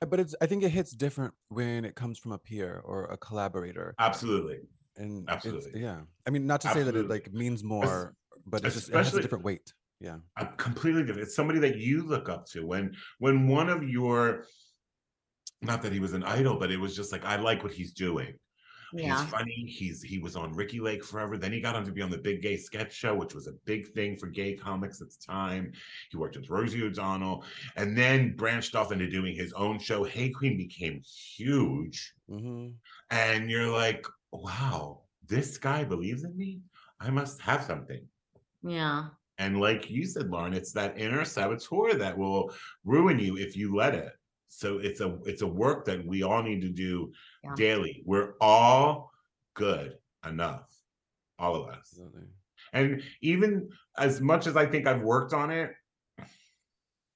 Uh, 0.00 0.06
But 0.06 0.20
it's 0.20 0.34
I 0.40 0.46
think 0.46 0.62
it 0.62 0.70
hits 0.70 0.92
different 0.92 1.34
when 1.48 1.84
it 1.84 1.94
comes 1.94 2.18
from 2.18 2.32
a 2.32 2.38
peer 2.38 2.80
or 2.84 3.04
a 3.06 3.16
collaborator. 3.16 3.94
Absolutely. 3.98 4.60
And 4.96 5.28
Absolutely. 5.28 5.80
yeah. 5.80 6.00
I 6.26 6.30
mean, 6.30 6.46
not 6.46 6.60
to 6.62 6.70
say 6.70 6.82
that 6.82 6.96
it 6.96 7.08
like 7.08 7.32
means 7.32 7.62
more, 7.62 8.14
but 8.46 8.64
it's 8.64 8.74
just 8.74 8.88
it 8.88 8.94
has 8.94 9.14
a 9.14 9.22
different 9.22 9.44
weight. 9.44 9.72
Yeah. 10.00 10.18
a 10.36 10.46
completely 10.46 11.02
different. 11.02 11.26
It's 11.26 11.34
somebody 11.34 11.58
that 11.60 11.76
you 11.76 12.02
look 12.06 12.28
up 12.28 12.46
to. 12.52 12.64
When 12.64 12.94
when 13.18 13.48
one 13.48 13.68
of 13.68 13.82
your 13.82 14.44
not 15.60 15.82
that 15.82 15.92
he 15.92 16.00
was 16.00 16.12
an 16.12 16.22
idol, 16.22 16.56
but 16.56 16.70
it 16.70 16.78
was 16.78 16.94
just 16.94 17.10
like 17.10 17.24
I 17.24 17.36
like 17.36 17.62
what 17.64 17.72
he's 17.72 17.92
doing. 17.92 18.34
Yeah. 18.92 19.20
He's 19.20 19.30
funny. 19.30 19.64
He's 19.66 20.02
he 20.02 20.18
was 20.18 20.36
on 20.36 20.54
Ricki 20.54 20.80
Lake 20.80 21.04
forever. 21.04 21.36
Then 21.36 21.52
he 21.52 21.60
got 21.60 21.74
on 21.74 21.84
to 21.84 21.92
be 21.92 22.02
on 22.02 22.10
the 22.10 22.18
Big 22.18 22.42
Gay 22.42 22.56
Sketch 22.56 22.92
Show, 22.92 23.14
which 23.14 23.34
was 23.34 23.46
a 23.46 23.52
big 23.64 23.88
thing 23.92 24.16
for 24.16 24.26
gay 24.28 24.54
comics 24.54 25.00
at 25.00 25.08
the 25.10 25.16
time. 25.26 25.72
He 26.10 26.16
worked 26.16 26.36
with 26.36 26.48
Rosie 26.48 26.82
O'Donnell, 26.82 27.44
and 27.76 27.96
then 27.96 28.34
branched 28.36 28.74
off 28.74 28.92
into 28.92 29.08
doing 29.08 29.34
his 29.34 29.52
own 29.52 29.78
show. 29.78 30.04
Hey 30.04 30.32
Qween 30.32 30.56
became 30.56 31.02
huge, 31.36 32.14
hmm 32.28 32.68
and 33.10 33.50
you're 33.50 33.70
like, 33.70 34.06
wow, 34.32 35.00
this 35.26 35.56
guy 35.56 35.84
believes 35.84 36.24
in 36.24 36.36
me. 36.36 36.60
I 37.00 37.10
must 37.10 37.40
have 37.40 37.64
something. 37.64 38.04
Yeah. 38.62 39.06
And 39.38 39.60
like 39.60 39.88
you 39.88 40.04
said, 40.04 40.30
Lauren, 40.30 40.52
it's 40.52 40.72
that 40.72 40.98
inner 40.98 41.24
saboteur 41.24 41.94
that 41.94 42.18
will 42.18 42.52
ruin 42.84 43.18
you 43.18 43.38
if 43.38 43.56
you 43.56 43.74
let 43.74 43.94
it. 43.94 44.12
So 44.48 44.78
it's 44.78 45.00
a 45.00 45.18
it's 45.24 45.42
a 45.42 45.46
work 45.46 45.84
that 45.86 46.04
we 46.04 46.22
all 46.22 46.42
need 46.42 46.60
to 46.62 46.68
do 46.68 47.12
Yeah. 47.44 47.54
daily. 47.56 48.02
We're 48.04 48.34
all 48.40 49.12
good 49.54 49.98
enough, 50.26 50.68
all 51.38 51.54
of 51.56 51.68
us. 51.68 51.76
Absolutely. 51.92 52.22
And 52.72 53.02
even 53.20 53.68
as 53.96 54.20
much 54.20 54.46
as 54.46 54.56
I 54.56 54.66
think 54.66 54.86
I've 54.86 55.02
worked 55.02 55.32
on 55.32 55.50
it, 55.50 55.72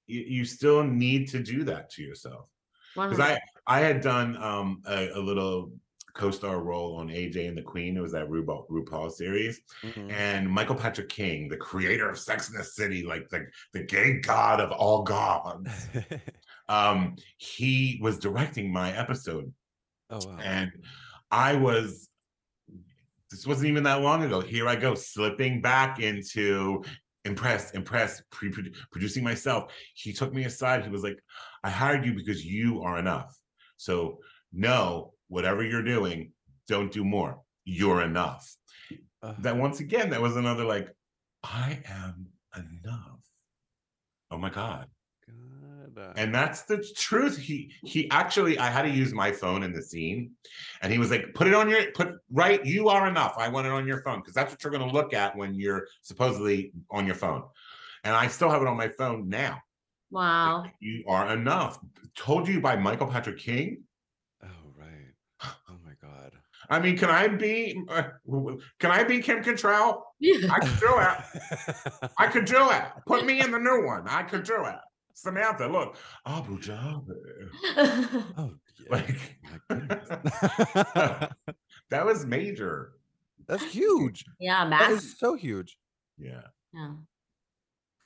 you, 0.07 0.21
you 0.21 0.45
still 0.45 0.83
need 0.85 1.29
to 1.31 1.43
do 1.43 1.65
that 1.65 1.91
to 1.91 2.03
yourself. 2.03 2.49
Because 2.95 3.21
I 3.21 3.39
I 3.67 3.81
had 3.81 4.01
done 4.03 4.37
um 4.37 4.83
a, 4.87 5.09
a 5.11 5.19
little 5.21 5.73
co-star 6.15 6.61
role 6.61 6.97
on 6.97 7.09
AJ 7.09 7.49
and 7.49 7.57
the 7.57 7.63
Queen. 7.63 7.97
It 7.97 8.01
was 8.01 8.13
that 8.13 8.29
RuPaul, 8.29 8.69
RuPaul 8.69 9.11
series 9.11 9.63
Mhm. 9.83 10.11
and 10.13 10.47
Michael 10.51 10.75
Patrick 10.75 11.09
King, 11.09 11.49
the 11.49 11.57
creator 11.57 12.11
of 12.11 12.19
Sex 12.19 12.51
in 12.51 12.57
the 12.59 12.63
City, 12.63 13.03
like 13.03 13.31
the, 13.31 13.47
the 13.73 13.83
gay 13.85 14.21
god 14.21 14.61
of 14.61 14.73
all 14.73 15.03
gods, 15.05 15.71
um, 16.73 17.17
he 17.37 17.99
was 18.03 18.19
directing 18.19 18.73
my 18.73 18.97
episode. 18.97 19.53
oh 20.11 20.21
wow. 20.27 20.39
And 20.43 20.73
I 21.31 21.55
was, 21.55 22.09
this 23.31 23.47
wasn't 23.47 23.69
even 23.69 23.83
that 23.85 24.01
long 24.01 24.23
ago. 24.23 24.41
Here 24.41 24.69
I 24.69 24.77
go, 24.77 24.95
slipping 24.95 25.61
back 25.61 26.01
into 26.01 26.83
impressed, 27.25 27.75
impressed, 27.75 28.23
pre 28.31 28.51
producing 28.91 29.23
myself. 29.23 29.73
He 29.95 30.13
took 30.13 30.33
me 30.33 30.45
aside. 30.45 30.83
He 30.83 30.91
was 30.91 31.03
like, 31.03 31.19
I 31.63 31.71
hired 31.71 32.05
you 32.05 32.15
because 32.15 32.45
you 32.45 32.83
are 32.83 32.99
enough. 32.99 33.37
So, 33.77 34.19
no, 34.53 35.13
whatever 35.29 35.63
you're 35.63 35.83
doing, 35.83 36.33
don't 36.69 36.93
do 36.93 37.05
more. 37.05 37.41
You're 37.65 38.03
enough 38.03 38.51
Uh, 39.23 39.35
that 39.39 39.57
once 39.57 39.81
again, 39.81 40.11
that 40.11 40.21
was 40.21 40.37
another 40.37 40.65
like, 40.65 40.89
I 41.45 41.81
am 41.87 42.27
enough. 42.57 43.21
Oh 44.31 44.39
my 44.39 44.51
God. 44.51 44.87
God, 45.95 46.09
uh, 46.09 46.13
And 46.17 46.35
that's 46.35 46.63
the 46.63 46.85
truth. 46.97 47.37
He 47.39 47.73
he 47.85 48.11
actually, 48.11 48.59
I 48.59 48.71
had 48.71 48.83
to 48.83 48.91
use 48.91 49.13
my 49.13 49.33
phone 49.33 49.63
in 49.63 49.73
the 49.73 49.83
scene. 49.83 50.33
And 50.83 50.93
he 50.93 50.99
was 50.99 51.11
like, 51.11 51.35
put 51.35 51.47
it 51.47 51.55
on 51.55 51.69
your 51.69 51.91
put 51.93 52.15
right, 52.31 52.65
you 52.65 52.89
are 52.89 53.09
enough. 53.09 53.35
I 53.39 53.49
want 53.49 53.67
it 53.67 53.73
on 53.73 53.87
your 53.87 54.03
phone 54.03 54.21
because 54.21 54.35
that's 54.35 54.51
what 54.53 54.63
you're 54.63 54.73
gonna 54.73 54.93
look 54.93 55.15
at 55.15 55.37
when 55.37 55.55
you're 55.55 55.87
supposedly 56.03 56.73
on 56.91 57.07
your 57.07 57.15
phone. 57.15 57.45
And 58.05 58.15
I 58.15 58.27
still 58.27 58.51
have 58.51 58.63
it 58.63 58.69
on 58.69 58.77
my 58.77 58.89
phone 58.89 59.29
now. 59.29 59.61
Wow. 60.11 60.65
You 60.81 61.05
are 61.09 61.33
enough. 61.33 61.79
Told 62.15 62.49
you 62.49 62.61
by 62.61 62.77
Michael 62.77 63.07
Patrick 63.07 63.39
King. 63.39 63.83
oh 64.43 64.49
right. 64.77 65.13
Oh 65.69 65.77
my 65.85 65.93
god. 66.01 66.33
I 66.69 66.79
mean, 66.79 66.97
can 66.97 67.11
I 67.11 67.29
be 67.29 67.83
uh, 67.89 68.05
can 68.79 68.91
I 68.91 69.05
be 69.05 69.21
Kim 69.21 69.43
Cattrall? 69.43 70.03
I 70.51 70.59
could 70.61 70.81
do 70.81 70.99
it. 70.99 72.11
I 72.19 72.27
could 72.29 72.45
do 72.45 72.71
it. 72.71 72.83
Put 73.07 73.27
me 73.27 73.41
in 73.41 73.51
the 73.51 73.59
new 73.59 73.85
one. 73.85 74.07
I 74.09 74.23
could 74.23 74.45
do 74.45 74.65
it. 74.65 74.77
Samantha, 75.15 75.67
look. 75.67 75.97
Abu 76.27 76.59
Dhabi. 76.59 77.13
oh 78.39 78.55
yeah. 78.79 78.89
Like 78.91 79.39
that 81.91 82.05
was 82.07 82.25
major. 82.27 82.93
That's 83.47 83.65
huge. 83.73 84.25
yeah, 84.41 84.65
That 84.65 84.71
massive. 84.71 84.99
is 84.99 85.19
so 85.19 85.35
huge. 85.35 85.77
Yeah. 86.19 86.43
Yeah. 86.73 86.93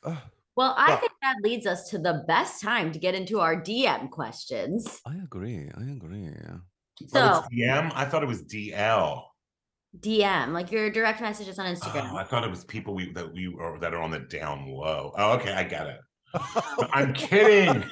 Ugh, 0.05 0.17
Well, 0.57 0.75
I 0.77 0.89
Well- 0.91 0.99
think 0.99 1.13
that 1.23 1.37
leads 1.43 1.67
us 1.67 1.89
to 1.91 1.99
the 1.99 2.25
best 2.27 2.63
time 2.63 2.93
to 2.93 2.99
get 2.99 3.15
into 3.15 3.41
our 3.41 3.57
DM 3.61 4.11
questions. 4.11 5.01
I 5.07 5.17
agree. 5.17 5.71
I 5.77 5.83
agree. 5.93 6.31
So, 7.09 7.21
oh, 7.21 7.45
it's 7.51 7.55
DM? 7.55 7.93
I 7.95 8.05
thought 8.07 8.23
it 8.23 8.27
was 8.27 8.43
DL. 8.45 9.23
DM, 10.01 10.53
like 10.53 10.71
your 10.73 10.91
direct 10.91 11.21
messages 11.21 11.59
on 11.59 11.67
oh, 11.67 11.73
Instagram. 11.75 12.11
Oh, 12.13 12.17
I 12.17 12.25
thought 12.25 12.45
it 12.45 12.51
was 12.51 12.65
people 12.65 12.95
we 12.95 13.13
that 13.13 13.33
we 13.33 13.47
or 13.49 13.79
that 13.81 13.95
are 13.95 14.01
on 14.01 14.11
the 14.11 14.21
down 14.21 14.67
low. 14.69 15.13
Oh, 15.17 15.33
okay, 15.35 15.53
I 15.53 15.63
get 15.65 15.87
it. 15.87 16.01
I'm 16.93 17.13
kidding. 17.15 17.85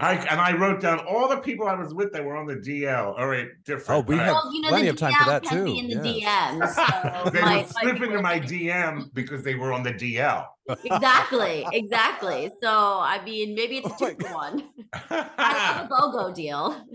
I 0.00 0.14
and 0.14 0.40
I 0.40 0.56
wrote 0.56 0.80
down 0.80 1.00
all 1.00 1.28
the 1.28 1.36
people 1.36 1.68
I 1.68 1.74
was 1.74 1.92
with 1.92 2.12
that 2.12 2.24
were 2.24 2.36
on 2.36 2.46
the 2.46 2.56
DL. 2.56 3.18
All 3.18 3.28
right, 3.28 3.48
different. 3.64 4.04
Oh, 4.04 4.06
we 4.08 4.14
All 4.14 4.20
right. 4.20 4.26
have 4.26 4.34
well, 4.34 4.54
you 4.54 4.60
know, 4.62 4.68
plenty 4.70 4.88
of 4.88 4.96
time 4.96 5.12
for 5.14 5.30
that 5.30 5.44
too, 5.44 5.66
in 5.66 5.88
the 5.88 6.10
yes. 6.10 6.76
DMs. 6.76 7.24
So 7.24 7.30
they 7.30 7.40
my- 7.40 7.56
would 7.58 7.74
my 7.74 7.82
slip 7.82 8.02
into 8.02 8.22
my 8.22 8.40
DM 8.40 9.12
because 9.14 9.42
they 9.42 9.54
were 9.54 9.72
on 9.72 9.82
the 9.82 9.92
DL. 9.92 10.46
exactly, 10.84 11.66
exactly. 11.72 12.50
So 12.62 12.70
I 13.00 13.22
mean, 13.24 13.54
maybe 13.54 13.78
it's 13.78 13.88
a 13.88 13.94
Oh 14.04 14.10
two 14.10 14.16
for 14.26 14.34
one. 14.34 14.70
I 15.10 15.86
love 15.90 16.14
a 16.14 16.18
BOGO 16.18 16.34
deal. 16.34 16.86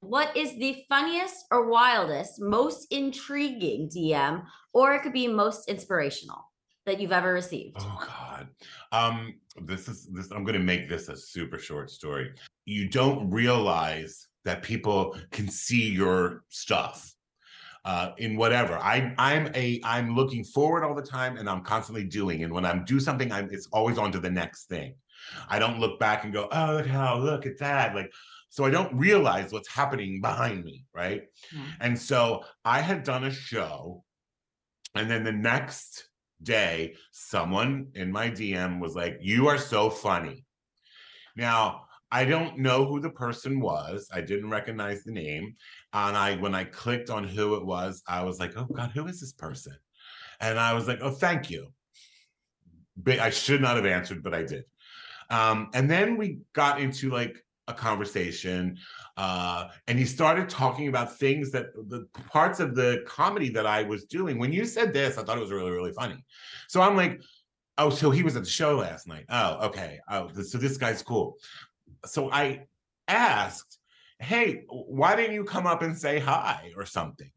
What 0.00 0.36
is 0.36 0.56
the 0.56 0.84
funniest 0.88 1.46
or 1.50 1.68
wildest, 1.68 2.40
most 2.40 2.92
intriguing 2.92 3.88
DM, 3.88 4.44
or 4.72 4.94
it 4.94 5.02
could 5.02 5.12
be 5.12 5.26
most 5.26 5.68
inspirational 5.68 6.49
that 6.86 7.00
you've 7.00 7.12
ever 7.12 7.32
received? 7.32 7.76
oh 7.80 8.06
God. 8.06 8.48
Um, 8.92 9.34
this 9.62 9.88
is 9.88 10.06
this. 10.06 10.30
I'm 10.30 10.44
gonna 10.44 10.58
make 10.58 10.88
this 10.88 11.08
a 11.08 11.16
super 11.16 11.58
short 11.58 11.90
story. 11.90 12.32
You 12.64 12.88
don't 12.88 13.30
realize 13.30 14.26
that 14.44 14.62
people 14.62 15.16
can 15.30 15.48
see 15.48 15.90
your 15.90 16.44
stuff 16.48 17.14
uh 17.86 18.10
in 18.18 18.36
whatever 18.36 18.74
i 18.76 19.14
i'm 19.16 19.50
a 19.54 19.80
i'm 19.84 20.14
looking 20.14 20.44
forward 20.44 20.84
all 20.84 20.94
the 20.94 21.00
time 21.00 21.38
and 21.38 21.48
i'm 21.48 21.62
constantly 21.62 22.04
doing 22.04 22.44
and 22.44 22.52
when 22.52 22.62
i'm 22.66 22.84
do 22.84 23.00
something 23.00 23.32
i'm 23.32 23.48
it's 23.50 23.66
always 23.72 23.96
on 23.96 24.12
to 24.12 24.20
the 24.20 24.28
next 24.28 24.66
thing 24.66 24.94
i 25.48 25.58
don't 25.58 25.80
look 25.80 25.98
back 25.98 26.24
and 26.24 26.32
go 26.34 26.46
oh 26.52 26.74
look 26.76 26.86
how 26.86 27.16
look 27.18 27.46
at 27.46 27.56
that 27.58 27.94
like 27.94 28.12
so 28.50 28.66
i 28.66 28.70
don't 28.70 28.92
realize 28.94 29.50
what's 29.50 29.68
happening 29.68 30.20
behind 30.20 30.62
me 30.62 30.84
right 30.94 31.22
Yeah. 31.54 31.60
and 31.80 31.98
so 31.98 32.44
i 32.66 32.80
had 32.82 33.02
done 33.02 33.24
a 33.24 33.30
show 33.30 34.04
and 34.94 35.10
then 35.10 35.24
the 35.24 35.32
next 35.32 36.09
day 36.42 36.94
someone 37.10 37.86
in 37.94 38.10
my 38.10 38.30
dm 38.30 38.80
was 38.80 38.94
like 38.94 39.18
you 39.20 39.48
are 39.48 39.58
so 39.58 39.90
funny 39.90 40.44
now 41.36 41.82
I 42.12 42.24
don't 42.24 42.58
know 42.58 42.84
who 42.84 42.98
the 43.00 43.10
person 43.10 43.60
was. 43.60 44.08
I 44.12 44.20
didn't 44.20 44.50
recognize 44.50 45.04
the 45.04 45.12
name. 45.12 45.54
And 45.92 46.16
I 46.16 46.36
when 46.36 46.54
I 46.54 46.64
clicked 46.64 47.08
on 47.08 47.24
who 47.24 47.54
it 47.54 47.64
was, 47.64 48.02
I 48.08 48.24
was 48.24 48.40
like, 48.40 48.56
oh 48.56 48.64
God, 48.64 48.90
who 48.90 49.06
is 49.06 49.20
this 49.20 49.32
person? 49.32 49.76
And 50.40 50.58
I 50.58 50.72
was 50.72 50.88
like, 50.88 50.98
oh, 51.02 51.10
thank 51.10 51.50
you. 51.50 51.68
I 53.06 53.30
should 53.30 53.60
not 53.60 53.76
have 53.76 53.86
answered, 53.86 54.22
but 54.22 54.34
I 54.34 54.42
did. 54.42 54.64
Um, 55.30 55.70
and 55.74 55.88
then 55.88 56.16
we 56.16 56.40
got 56.52 56.80
into 56.80 57.10
like 57.10 57.36
a 57.70 57.74
conversation 57.74 58.76
uh, 59.20 59.68
and 59.86 59.98
he 59.98 60.06
started 60.06 60.48
talking 60.48 60.88
about 60.88 61.18
things 61.18 61.50
that 61.50 61.66
the 61.88 62.06
parts 62.30 62.58
of 62.58 62.74
the 62.74 63.04
comedy 63.06 63.50
that 63.50 63.66
I 63.66 63.82
was 63.82 64.06
doing. 64.06 64.38
When 64.38 64.50
you 64.50 64.64
said 64.64 64.94
this, 64.94 65.18
I 65.18 65.22
thought 65.22 65.36
it 65.36 65.42
was 65.42 65.52
really, 65.52 65.72
really 65.72 65.92
funny. 65.92 66.24
So 66.68 66.80
I'm 66.80 66.96
like, 66.96 67.20
oh, 67.76 67.90
so 67.90 68.10
he 68.10 68.22
was 68.22 68.36
at 68.36 68.44
the 68.44 68.48
show 68.48 68.78
last 68.78 69.06
night. 69.06 69.26
Oh, 69.28 69.66
okay. 69.66 70.00
Oh, 70.08 70.30
so 70.42 70.56
this 70.56 70.78
guy's 70.78 71.02
cool. 71.02 71.36
So 72.06 72.30
I 72.32 72.66
asked, 73.08 73.78
hey, 74.20 74.64
why 74.68 75.16
didn't 75.16 75.34
you 75.34 75.44
come 75.44 75.66
up 75.66 75.82
and 75.82 75.96
say 75.96 76.18
hi 76.18 76.72
or 76.74 76.86
something? 76.86 77.30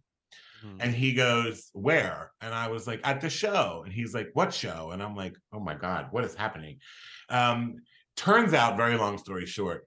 Hmm. 0.62 0.78
And 0.80 0.96
he 0.96 1.12
goes, 1.12 1.70
Where? 1.74 2.32
And 2.40 2.54
I 2.54 2.70
was 2.70 2.88
like, 2.88 3.02
At 3.04 3.20
the 3.20 3.30
show. 3.30 3.82
And 3.84 3.94
he's 3.94 4.14
like, 4.14 4.30
What 4.34 4.54
show? 4.54 4.92
And 4.92 5.04
I'm 5.04 5.18
like, 5.18 5.36
Oh 5.52 5.60
my 5.60 5.76
God, 5.76 6.08
what 6.12 6.24
is 6.24 6.34
happening? 6.34 6.80
Um, 7.28 7.76
turns 8.16 8.54
out, 8.54 8.78
very 8.78 8.98
long 8.98 9.18
story 9.18 9.46
short, 9.46 9.86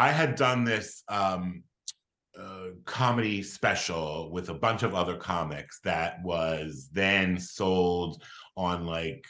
I 0.00 0.12
had 0.12 0.34
done 0.34 0.64
this 0.64 1.02
um, 1.08 1.62
uh, 2.34 2.68
comedy 2.86 3.42
special 3.42 4.30
with 4.32 4.48
a 4.48 4.54
bunch 4.54 4.82
of 4.82 4.94
other 4.94 5.14
comics 5.14 5.80
that 5.84 6.22
was 6.24 6.88
then 6.90 7.38
sold 7.38 8.22
on 8.56 8.86
like, 8.86 9.26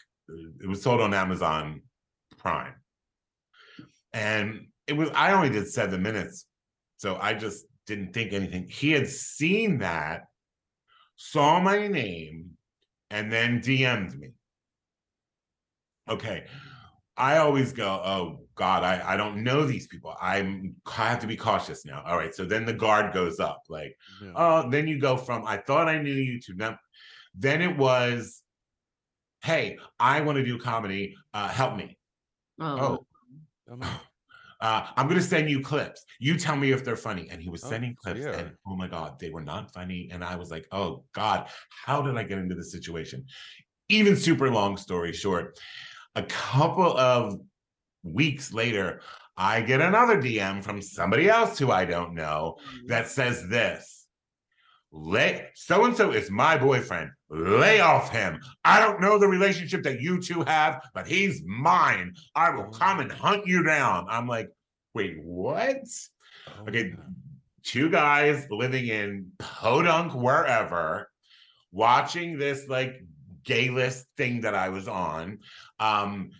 it 0.63 0.69
was 0.69 0.81
sold 0.81 1.01
on 1.01 1.13
Amazon 1.13 1.83
Prime. 2.39 2.75
And 4.13 4.69
it 4.87 4.93
was, 4.93 5.11
I 5.13 5.33
only 5.33 5.51
did 5.51 5.67
seven 5.67 6.03
minutes. 6.03 6.47
So 6.99 7.19
I 7.21 7.35
just 7.35 7.67
didn't 7.89 8.13
think 8.13 8.33
anything. 8.33 8.69
He 8.69 8.93
had 8.93 9.09
seen 9.09 9.79
that, 9.79 10.27
saw 11.17 11.59
my 11.59 11.89
name, 11.89 12.51
and 13.11 13.33
then 13.33 13.59
DM'd 13.59 14.17
me. 14.17 14.29
Okay. 16.09 16.45
I 17.17 17.39
always 17.39 17.73
go, 17.73 17.89
oh 17.89 18.47
God, 18.61 18.85
I, 18.85 19.15
I 19.15 19.17
don't 19.17 19.43
know 19.43 19.65
these 19.65 19.87
people. 19.87 20.15
I'm 20.21 20.77
I 20.99 21.09
have 21.09 21.19
to 21.21 21.27
be 21.27 21.35
cautious 21.37 21.87
now. 21.87 22.03
All 22.07 22.19
right. 22.19 22.35
So 22.35 22.45
then 22.45 22.67
the 22.67 22.75
guard 22.75 23.15
goes 23.15 23.41
up. 23.41 23.63
Like, 23.71 23.97
Yeah. 24.23 24.33
oh, 24.37 24.69
then 24.69 24.87
you 24.87 24.99
go 25.01 25.17
from 25.17 25.47
I 25.47 25.57
thought 25.57 25.89
I 25.89 25.97
knew 25.99 26.13
you 26.13 26.39
to 26.43 26.53
them. 26.53 26.77
Then 27.35 27.63
it 27.63 27.75
was, 27.79 28.43
hey, 29.43 29.79
I 29.99 30.21
want 30.21 30.37
to 30.37 30.45
do 30.45 30.59
comedy. 30.59 31.17
Uh, 31.33 31.49
help 31.49 31.75
me. 31.77 31.97
Oh, 32.61 33.07
Oh. 33.71 33.81
Uh, 34.63 34.87
I'm 34.95 35.09
gonna 35.09 35.23
send 35.23 35.49
you 35.49 35.63
clips. 35.63 36.05
You 36.19 36.37
tell 36.37 36.55
me 36.55 36.71
if 36.71 36.85
they're 36.85 36.95
funny. 37.11 37.29
And 37.31 37.41
he 37.41 37.49
was 37.49 37.65
Oh, 37.65 37.71
sending 37.71 37.95
clips, 37.95 38.21
dear. 38.21 38.33
and 38.35 38.53
oh 38.67 38.77
my 38.77 38.89
god, 38.89 39.19
they 39.19 39.31
were 39.31 39.41
not 39.41 39.73
funny. 39.73 40.11
And 40.13 40.23
I 40.23 40.37
was 40.37 40.51
like, 40.51 40.67
oh 40.71 41.03
god, 41.15 41.49
how 41.87 42.03
did 42.03 42.19
I 42.19 42.25
get 42.25 42.37
into 42.37 42.55
this 42.55 42.71
situation? 42.71 43.25
Even 43.89 44.15
super 44.17 44.51
long 44.51 44.77
story 44.77 45.15
short, 45.15 45.59
a 46.15 46.25
couple 46.25 46.95
of 46.99 47.41
weeks 48.03 48.53
later, 48.53 49.01
I 49.37 49.63
get 49.63 49.81
another 49.81 50.21
DM 50.21 50.63
from 50.63 50.83
somebody 50.83 51.29
else 51.29 51.59
who 51.59 51.71
I 51.71 51.85
don't 51.85 52.15
know 52.15 52.57
that 52.87 53.09
says 53.09 53.49
this. 53.49 54.07
Lay 54.93 55.47
so 55.55 55.85
and 55.85 55.97
so 55.97 56.11
is 56.11 56.31
my 56.31 56.59
boyfriend. 56.59 57.11
Lay 57.29 57.81
off 57.81 58.11
him. 58.11 58.41
I 58.65 58.81
don't 58.81 59.01
know 59.01 59.19
the 59.19 59.29
relationship 59.29 59.85
that 59.85 60.01
you 60.01 60.21
two 60.21 60.43
have, 60.43 60.83
but 60.95 61.07
he's 61.07 61.43
mine. 61.47 62.15
I 62.35 62.51
will 62.51 62.65
come 62.65 62.99
and 62.99 63.11
hunt 63.11 63.47
you 63.47 63.63
down. 63.63 64.07
I'm 64.11 64.27
like, 64.27 64.49
wait, 64.95 65.17
what? 65.23 65.79
Oh, 66.49 66.65
Okay, 66.67 66.95
two 67.63 67.89
guys 67.89 68.47
living 68.51 68.89
in 68.89 69.31
Podunk, 69.39 70.13
wherever, 70.13 71.09
watching 71.71 72.37
this 72.37 72.69
like 72.69 73.05
gay 73.45 73.71
list 73.71 74.07
thing 74.17 74.41
that 74.41 74.55
I 74.55 74.71
was 74.71 74.89
on. 74.89 75.39
Um, 75.79 76.31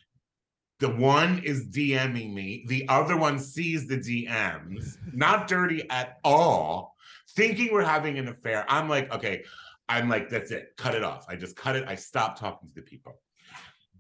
the 0.81 0.89
one 0.89 1.43
is 1.45 1.67
DMing 1.67 2.33
me, 2.33 2.65
the 2.67 2.89
other 2.89 3.17
one 3.17 3.39
sees 3.39 3.87
the 3.87 3.99
DMs, 3.99 4.97
not 5.13 5.47
dirty 5.47 5.89
at 5.91 6.19
all, 6.25 6.97
thinking 7.37 7.69
we're 7.71 7.85
having 7.85 8.19
an 8.19 8.29
affair. 8.29 8.65
I'm 8.67 8.89
like, 8.89 9.13
okay, 9.15 9.45
I'm 9.89 10.09
like, 10.09 10.31
that's 10.31 10.51
it, 10.51 10.73
cut 10.79 10.95
it 10.95 11.05
off. 11.05 11.27
I 11.29 11.37
just 11.37 11.55
cut 11.55 11.77
it. 11.77 11.85
I 11.87 11.95
stopped 11.97 12.41
talking 12.41 12.71
to 12.71 12.75
the 12.75 12.83
people. 12.83 13.21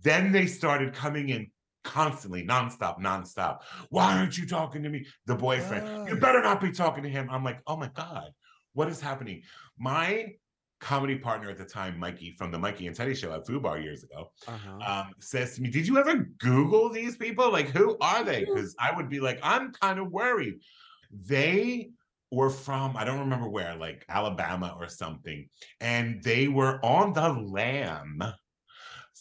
Then 0.02 0.32
they 0.32 0.46
started 0.46 0.94
coming 0.94 1.28
in 1.28 1.50
constantly, 1.84 2.46
nonstop, 2.46 2.98
nonstop. 2.98 3.58
Why 3.90 4.16
aren't 4.16 4.38
you 4.38 4.46
talking 4.46 4.82
to 4.82 4.88
me? 4.88 5.06
The 5.26 5.34
boyfriend, 5.34 6.08
you 6.08 6.16
better 6.16 6.40
not 6.40 6.62
be 6.62 6.72
talking 6.72 7.02
to 7.02 7.10
him. 7.10 7.28
I'm 7.30 7.44
like, 7.44 7.60
oh 7.66 7.76
my 7.76 7.90
God, 7.92 8.30
what 8.72 8.88
is 8.88 9.00
happening? 9.02 9.42
My 9.78 10.32
comedy 10.80 11.16
partner 11.16 11.50
at 11.50 11.58
the 11.58 11.64
time, 11.64 11.98
Mikey 11.98 12.34
from 12.38 12.50
the 12.50 12.58
Mikey 12.58 12.86
and 12.86 12.96
Teddy 12.96 13.14
show 13.14 13.32
at 13.32 13.46
Foo 13.46 13.60
Bar 13.60 13.78
years 13.80 14.02
ago, 14.02 14.32
Uh-huh. 14.48 14.78
um, 15.02 15.12
says 15.20 15.54
to 15.56 15.62
me, 15.62 15.70
Did 15.70 15.86
you 15.86 15.98
ever 15.98 16.16
Google 16.38 16.88
these 16.90 17.16
people? 17.16 17.52
Like, 17.52 17.68
who 17.68 17.96
are 18.00 18.24
they? 18.24 18.44
Because 18.44 18.74
I 18.78 18.94
would 18.94 19.08
be 19.08 19.20
like, 19.20 19.38
I'm 19.42 19.72
kind 19.72 19.98
of 19.98 20.10
worried. 20.10 20.60
They 21.12 21.90
were 22.32 22.50
from, 22.50 22.96
I 22.96 23.04
don't 23.04 23.18
remember 23.20 23.48
where, 23.48 23.74
like 23.76 24.04
Alabama 24.08 24.76
or 24.78 24.88
something, 24.88 25.48
and 25.80 26.22
they 26.22 26.48
were 26.48 26.78
on 26.84 27.12
the 27.12 27.28
lam. 27.28 28.22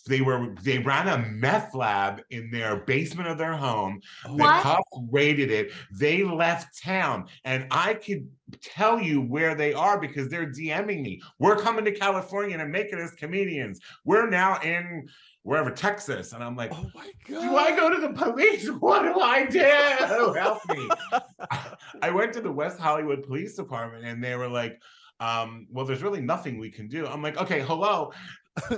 They 0.08 0.22
were 0.22 0.56
they 0.64 0.80
ran 0.80 1.08
a 1.08 1.18
meth 1.30 1.74
lab 1.76 2.22
in 2.30 2.50
their 2.52 2.78
basement 2.78 3.28
of 3.28 3.38
their 3.38 3.54
home. 3.54 4.02
Oh, 4.26 4.38
The 4.38 4.43
cops 4.43 5.00
raided 5.12 5.52
it. 5.52 5.72
They 5.91 6.24
left 6.24 6.82
town, 6.82 7.28
and 7.45 7.68
I 7.72 7.93
could 7.95 8.30
tell 8.62 9.00
you 9.00 9.22
where 9.22 9.56
they 9.56 9.74
are 9.74 10.00
because 10.00 10.30
they're 10.30 10.47
DMing 10.47 11.02
me. 11.04 11.22
We're 11.39 11.58
coming 11.58 11.86
to 11.86 11.91
California 11.91 12.58
and 12.58 12.72
make 12.72 12.88
it 12.88 13.00
as 13.00 13.12
comedians. 13.12 13.80
We're 14.06 14.30
now 14.30 14.60
in 14.62 15.08
wherever 15.43 15.72
Texas, 15.72 16.34
and 16.34 16.43
I'm 16.43 16.56
like, 16.56 16.72
Oh 16.74 16.89
my 16.93 17.12
god. 17.28 17.41
do 17.41 17.56
I 17.56 17.76
go 17.76 17.89
to 17.89 18.02
the 18.02 18.14
police? 18.14 18.70
What 18.80 19.04
do 19.04 19.20
I 19.20 19.45
do? 19.45 20.34
Help 20.39 20.62
me! 20.70 20.89
I 22.02 22.10
went 22.12 22.34
to 22.34 22.41
the 22.41 22.52
West 22.52 22.80
Hollywood 22.80 23.24
Police 23.24 23.56
Department, 23.56 24.06
and 24.06 24.24
they 24.24 24.36
were 24.36 24.47
like. 24.50 24.82
Um, 25.22 25.68
well, 25.70 25.84
there's 25.86 26.02
really 26.02 26.22
nothing 26.22 26.58
we 26.58 26.70
can 26.70 26.88
do. 26.88 27.06
I'm 27.06 27.22
like, 27.22 27.36
okay, 27.36 27.60
hello. 27.60 28.14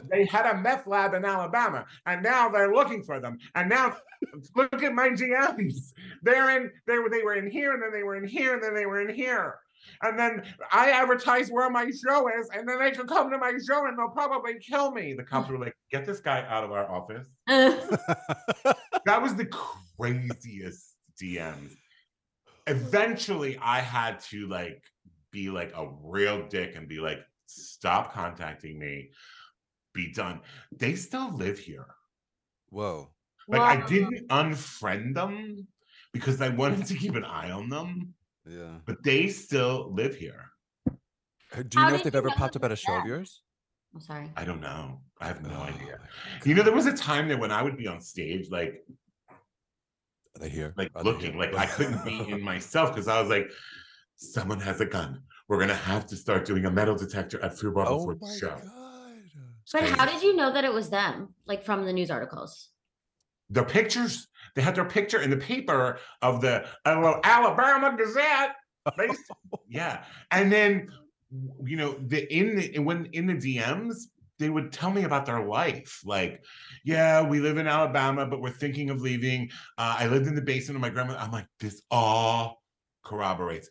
They 0.10 0.26
had 0.26 0.46
a 0.46 0.58
meth 0.58 0.88
lab 0.88 1.14
in 1.14 1.26
Alabama, 1.26 1.86
and 2.06 2.24
now 2.24 2.50
they're 2.50 2.74
looking 2.74 3.04
for 3.04 3.20
them. 3.20 3.38
And 3.56 3.70
now 3.70 3.98
look 4.56 4.84
at 4.84 4.94
my 4.94 5.10
GMs. 5.10 5.94
They're 6.24 6.58
in 6.58 6.72
they 6.88 7.00
were 7.00 7.10
they 7.10 7.24
were 7.24 7.36
in 7.36 7.50
here, 7.50 7.74
and 7.74 7.82
then 7.82 7.92
they 7.92 8.04
were 8.04 8.16
in 8.16 8.28
here, 8.28 8.54
and 8.54 8.64
then 8.64 8.74
they 8.74 8.86
were 8.86 9.02
in 9.02 9.14
here. 9.14 9.60
And 10.04 10.18
then 10.18 10.44
I 10.72 10.92
advertise 10.92 11.50
where 11.50 11.70
my 11.70 11.90
show 11.90 12.28
is, 12.28 12.50
and 12.54 12.68
then 12.68 12.80
they 12.80 12.92
can 12.92 13.08
come 13.08 13.32
to 13.32 13.38
my 13.38 13.54
show 13.68 13.88
and 13.88 13.98
they'll 13.98 14.10
probably 14.10 14.60
kill 14.60 14.92
me. 14.92 15.14
The 15.14 15.24
cops 15.24 15.50
were 15.50 15.58
like, 15.58 15.76
get 15.92 16.06
this 16.06 16.20
guy 16.20 16.46
out 16.48 16.64
of 16.64 16.72
our 16.72 16.90
office. 16.90 17.28
That 19.06 19.22
was 19.22 19.36
the 19.36 19.48
craziest 19.98 20.96
DMs. 21.22 21.72
Eventually, 22.68 23.58
I 23.60 23.80
had 23.80 24.20
to 24.30 24.48
like 24.48 24.84
be 25.32 25.50
like 25.50 25.74
a 25.76 25.90
real 26.04 26.48
dick 26.48 26.76
and 26.76 26.88
be 26.88 27.00
like, 27.00 27.20
stop 27.48 28.14
contacting 28.14 28.78
me. 28.78 29.10
Be 29.94 30.12
done. 30.14 30.42
They 30.78 30.96
still 30.96 31.36
live 31.36 31.60
here. 31.60 31.86
Whoa. 32.70 33.10
Like 33.48 33.62
I 33.62 33.88
didn't 33.88 34.28
unfriend 34.30 35.16
them 35.16 35.68
because 36.14 36.42
I 36.42 36.50
wanted 36.50 36.86
to 36.86 36.96
keep 36.96 37.16
an 37.16 37.26
eye 37.26 37.52
on 37.52 37.68
them, 37.70 38.14
Yeah. 38.48 38.78
but 38.86 39.04
they 39.04 39.28
still 39.28 39.92
live 39.94 40.16
here. 40.16 40.46
Do 40.88 40.94
you 41.78 41.84
How 41.84 41.90
know 41.90 41.96
if 41.96 42.04
they've 42.04 42.16
ever 42.16 42.30
popped 42.32 42.56
up 42.56 42.64
at 42.64 42.72
a 42.72 42.74
was 42.74 42.80
show 42.80 42.98
of 42.98 43.06
yours? 43.06 43.42
I'm 43.94 44.00
sorry. 44.00 44.32
I 44.38 44.46
don't 44.46 44.62
know. 44.62 45.02
I 45.20 45.28
have 45.28 45.42
no 45.42 45.50
Oh 45.54 45.64
idea. 45.64 46.00
You 46.46 46.54
know, 46.56 46.64
there 46.64 46.74
was 46.74 46.86
a 46.86 46.94
time 46.94 47.28
that 47.28 47.38
when 47.40 47.52
I 47.52 47.62
would 47.62 47.76
be 47.76 47.88
on 47.88 48.00
stage, 48.00 48.50
like 48.50 48.86
Are 49.30 50.40
they 50.40 50.48
here? 50.50 50.74
like 50.78 50.92
Are 50.96 51.04
they 51.04 51.10
looking, 51.12 51.34
here? 51.34 51.42
like 51.42 51.56
I 51.56 51.66
couldn't 51.66 52.06
be 52.06 52.20
in 52.32 52.42
myself 52.52 52.94
because 52.94 53.10
I 53.10 53.20
was 53.20 53.30
like, 53.30 53.52
someone 54.16 54.62
has 54.62 54.80
a 54.80 54.86
gun. 54.86 55.22
We're 55.50 55.60
gonna 55.60 55.74
have 55.76 56.06
to 56.08 56.16
start 56.16 56.46
doing 56.46 56.66
a 56.66 56.72
metal 56.72 56.96
detector 56.96 57.44
at 57.44 57.58
Foo 57.60 57.72
Bar 57.74 57.86
Oh 57.90 57.98
before 58.08 58.16
the 58.16 58.38
show. 58.40 58.50
god. 58.52 58.70
It's 59.74 59.90
But 59.90 60.00
how 60.00 60.06
did 60.06 60.22
you 60.22 60.36
know 60.36 60.52
that 60.52 60.64
it 60.64 60.74
was 60.74 60.90
them? 60.90 61.34
Like 61.46 61.64
from 61.64 61.86
the 61.86 61.94
news 61.94 62.12
articles? 62.12 62.70
their 63.52 63.66
pictures? 63.66 64.28
They 64.56 64.62
had 64.62 64.76
their 64.76 64.86
picture 64.86 65.22
in 65.22 65.30
the 65.30 65.38
paper 65.38 66.00
of 66.22 66.42
the 66.42 66.66
uh, 66.86 67.20
Alabama 67.24 67.96
Gazette. 67.98 68.56
Yeah, 69.68 70.04
and 70.32 70.52
then 70.52 70.90
you 71.64 71.78
know 71.78 71.96
the 72.08 72.34
in 72.34 72.56
the 72.56 72.80
when 72.80 73.06
in 73.14 73.28
the 73.28 73.36
DMs 73.36 73.96
they 74.40 74.50
would 74.50 74.72
tell 74.72 74.90
me 74.90 75.04
about 75.04 75.28
their 75.28 75.46
life. 75.46 76.02
Like, 76.04 76.44
yeah, 76.84 77.22
we 77.22 77.40
live 77.40 77.58
in 77.58 77.68
Alabama, 77.68 78.26
but 78.26 78.42
we're 78.42 78.50
thinking 78.50 78.90
of 78.90 79.00
leaving. 79.00 79.50
Uh, 79.78 79.98
I 80.00 80.08
lived 80.08 80.26
in 80.26 80.34
the 80.34 80.42
basement 80.42 80.78
of 80.78 80.82
my 80.82 80.90
grandmother. 80.90 81.20
I'm 81.20 81.32
like, 81.32 81.46
this 81.60 81.84
all 81.92 82.64
corroborates 83.06 83.70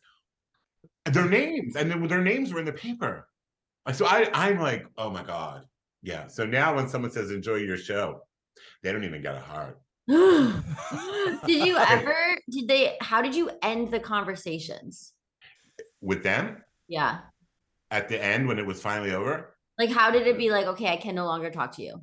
their 1.06 1.28
names, 1.28 1.74
and 1.76 1.90
then 1.90 2.06
their 2.06 2.22
names 2.22 2.52
were 2.52 2.60
in 2.60 2.66
the 2.66 2.72
paper. 2.72 3.26
Like, 3.84 3.96
So 3.96 4.06
I, 4.06 4.30
I'm 4.32 4.60
like, 4.60 4.86
oh 4.96 5.10
my 5.10 5.24
god, 5.24 5.64
yeah. 6.02 6.26
So 6.28 6.44
now 6.46 6.74
when 6.76 6.88
someone 6.88 7.10
says 7.10 7.30
enjoy 7.30 7.56
your 7.56 7.76
show, 7.76 8.22
they 8.82 8.92
don't 8.92 9.04
even 9.04 9.22
get 9.22 9.34
a 9.34 9.40
heart. 9.40 9.80
did 11.46 11.66
you 11.66 11.76
ever? 11.76 12.16
Did 12.50 12.68
they? 12.68 12.96
How 13.00 13.22
did 13.22 13.34
you 13.34 13.50
end 13.62 13.90
the 13.90 14.00
conversations? 14.00 15.12
With 16.00 16.22
them 16.22 16.62
Yeah. 16.88 17.18
at 17.90 18.08
the 18.08 18.22
end 18.22 18.48
when 18.48 18.58
it 18.58 18.66
was 18.66 18.80
finally 18.80 19.12
over, 19.12 19.56
Like, 19.78 19.90
how 19.90 20.10
did 20.10 20.26
it 20.26 20.34
uh, 20.34 20.38
be 20.38 20.50
like? 20.50 20.66
Okay, 20.66 20.88
I 20.88 20.96
can 20.96 21.14
no 21.14 21.26
longer 21.26 21.50
talk 21.50 21.72
to 21.76 21.82
you. 21.82 22.00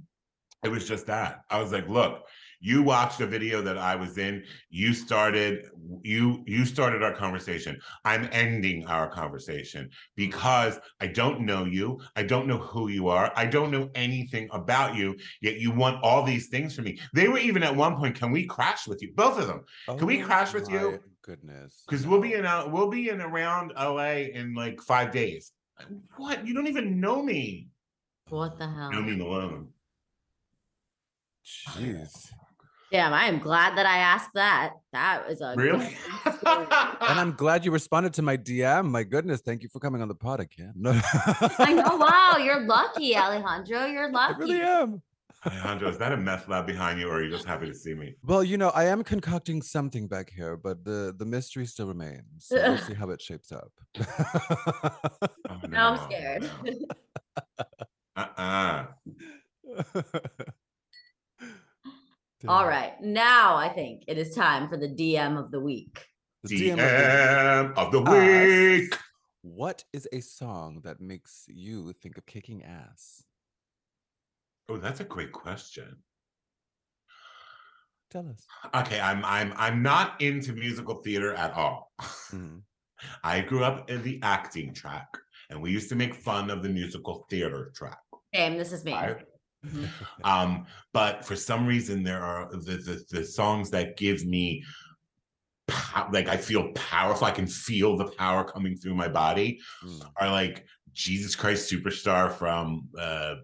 it 0.64 0.70
was 0.70 0.88
just 0.88 1.08
that. 1.08 1.42
I 1.50 1.62
was 1.62 1.72
like, 1.72 1.88
look, 1.88 2.24
you 2.60 2.82
watched 2.82 3.22
a 3.22 3.28
video 3.28 3.62
that 3.62 3.78
I 3.78 3.96
was 3.96 4.18
in. 4.18 4.44
You 4.70 4.94
started 4.94 5.70
you 6.04 6.44
you 6.46 6.66
started 6.66 7.04
our 7.04 7.14
conversation. 7.14 7.80
I'm 8.04 8.28
ending 8.32 8.86
our 8.88 9.10
conversation 9.10 9.90
because 10.16 10.80
I 11.00 11.08
don't 11.08 11.42
know 11.42 11.66
you. 11.66 12.00
I 12.16 12.24
don't 12.24 12.48
know 12.48 12.58
who 12.58 12.90
you 12.90 13.08
are. 13.10 13.32
I 13.36 13.46
don't 13.46 13.72
know 13.72 13.90
anything 13.96 14.50
about 14.52 14.96
you. 14.96 15.16
Yet 15.42 15.60
you 15.60 15.72
want 15.72 16.04
all 16.04 16.24
these 16.24 16.48
things 16.48 16.76
from 16.76 16.86
me. 16.86 17.00
They 17.14 17.28
were 17.28 17.38
even 17.38 17.64
at 17.64 17.76
one 17.76 17.96
point, 17.96 18.16
can 18.16 18.32
we 18.32 18.46
crash 18.46 18.88
with 18.88 19.02
you? 19.02 19.14
Both 19.16 19.40
of 19.40 19.48
them. 19.48 19.64
Can 19.86 20.08
we 20.08 20.22
Oh 20.22 20.26
crash 20.26 20.54
with 20.54 20.70
you? 20.70 21.00
Goodness. 21.22 21.84
Because 21.88 22.08
we'll 22.08 22.22
be 22.22 22.34
in 22.34 22.46
uh, 22.46 22.68
we'll 22.68 22.90
be 22.90 23.10
in 23.10 23.22
around 23.22 23.74
LA 23.78 24.30
in 24.34 24.56
like 24.56 24.82
five 24.82 25.12
days. 25.12 25.52
What? 26.16 26.48
You 26.48 26.54
don't 26.54 26.68
even 26.68 27.00
know 27.00 27.22
me. 27.22 27.68
What 28.30 28.58
the 28.58 28.68
hell? 28.68 28.92
Know 28.92 29.02
me 29.02 29.20
alone. 29.20 29.70
Jeez. 31.46 32.32
Damn, 32.92 33.14
I 33.14 33.26
am 33.26 33.40
glad 33.40 33.78
that 33.78 33.86
I 33.86 33.98
asked 33.98 34.30
that. 34.36 34.74
That 34.94 35.28
was 35.28 35.42
a 35.42 35.54
good 35.58 35.64
Really? 35.64 35.98
And 36.26 37.20
I'm 37.20 37.34
glad 37.34 37.66
you 37.66 37.72
responded 37.72 38.14
to 38.14 38.22
my 38.22 38.38
DM. 38.38 38.90
My 38.90 39.04
goodness, 39.04 39.42
thank 39.42 39.62
you 39.62 39.68
for 39.70 39.80
coming 39.80 40.02
on 40.02 40.08
the 40.08 40.16
pod 40.16 40.40
again. 40.40 40.72
No. 40.76 40.92
I 41.60 41.74
know. 41.74 41.98
Wow, 41.98 42.38
you're 42.38 42.66
lucky, 42.66 43.16
Alejandro. 43.18 43.86
You're 43.86 44.12
lucky. 44.12 44.34
I 44.36 44.38
lucky. 44.40 44.54
really 44.54 44.62
am. 44.62 45.02
Alejandro, 45.46 45.90
is 45.90 45.98
that 45.98 46.12
a 46.14 46.18
meth 46.18 46.48
lab 46.48 46.66
behind 46.66 47.00
you, 47.00 47.10
or 47.10 47.16
are 47.18 47.24
you 47.24 47.30
just 47.30 47.46
happy 47.46 47.66
to 47.68 47.74
see 47.74 47.94
me? 47.94 48.16
Well, 48.24 48.44
you 48.44 48.58
know, 48.58 48.70
I 48.70 48.86
am 48.86 49.04
concocting 49.04 49.62
something 49.62 50.08
back 50.08 50.30
here, 50.32 50.56
but 50.58 50.84
the 50.86 51.14
the 51.18 51.26
mystery 51.26 51.66
still 51.66 51.88
remains. 51.88 52.24
So 52.48 52.56
we'll 52.56 52.78
see 52.78 52.94
how 53.02 53.10
it 53.10 53.22
shapes 53.22 53.52
up. 53.52 53.72
Oh, 54.00 55.60
Now 55.70 55.90
I'm 55.94 55.96
no, 55.98 56.04
scared. 56.06 56.50
no. 56.64 56.74
Uh-uh. 58.16 58.86
All 62.48 62.60
Damn. 62.62 62.70
right, 62.70 63.02
now 63.02 63.56
I 63.56 63.70
think 63.70 64.04
it 64.08 64.18
is 64.18 64.36
time 64.36 64.68
for 64.70 64.78
the 64.78 64.88
DM 64.88 65.38
of 65.40 65.50
the 65.50 65.60
week. 65.60 66.06
The 66.44 66.56
DM 66.56 66.72
of 66.74 66.78
the- 66.78 66.84
DM 66.84 67.74
of 67.78 67.92
the 67.92 68.02
Us. 68.02 68.82
week. 68.92 69.00
What 69.42 69.84
is 69.94 70.08
a 70.12 70.20
song 70.22 70.82
that 70.84 71.00
makes 71.00 71.46
you 71.48 71.94
think 71.94 72.18
of 72.18 72.26
kicking 72.28 72.64
ass? 72.64 73.24
Oh, 74.70 74.78
that's 74.78 75.00
a 75.00 75.04
great 75.06 75.32
question. 75.32 76.04
Tell 78.12 78.28
us. 78.30 78.46
Okay, 78.74 79.00
I'm 79.00 79.24
I'm 79.26 79.54
I'm 79.58 79.82
not 79.82 80.22
into 80.22 80.54
musical 80.54 80.96
theater 81.02 81.34
at 81.34 81.54
all. 81.54 81.92
Mhm. 82.32 82.62
I 83.24 83.42
grew 83.42 83.64
up 83.64 83.90
in 83.90 84.02
the 84.04 84.20
acting 84.24 84.74
track, 84.74 85.08
and 85.50 85.62
we 85.62 85.72
used 85.72 85.88
to 85.90 85.96
make 85.96 86.16
fun 86.16 86.50
of 86.50 86.62
the 86.64 86.70
musical 86.70 87.26
theater 87.30 87.72
track. 87.76 88.00
Same. 88.34 88.58
This 88.58 88.72
is 88.72 88.84
me. 88.86 88.94
Right? 88.94 89.26
Mhm. 89.66 89.90
Um, 90.24 90.66
but 90.94 91.26
for 91.26 91.36
some 91.36 91.66
reason, 91.66 92.04
there 92.04 92.22
are 92.22 92.50
the 92.52 92.78
the, 92.78 93.04
the 93.10 93.26
songs 93.26 93.70
that 93.72 93.98
give 93.98 94.26
me 94.26 94.64
pow- 95.68 96.10
like 96.12 96.28
I 96.28 96.38
feel 96.38 96.72
powerful. 96.74 97.28
I 97.28 97.32
can 97.32 97.48
feel 97.48 97.98
the 97.98 98.12
power 98.18 98.44
coming 98.44 98.76
through 98.76 98.96
my 98.96 99.08
body. 99.08 99.60
Mm. 99.84 100.12
Are 100.18 100.30
like 100.32 100.66
Jesus 100.94 101.36
Christ 101.36 101.72
Superstar 101.72 102.32
from 102.32 102.88
uh, 103.00 103.36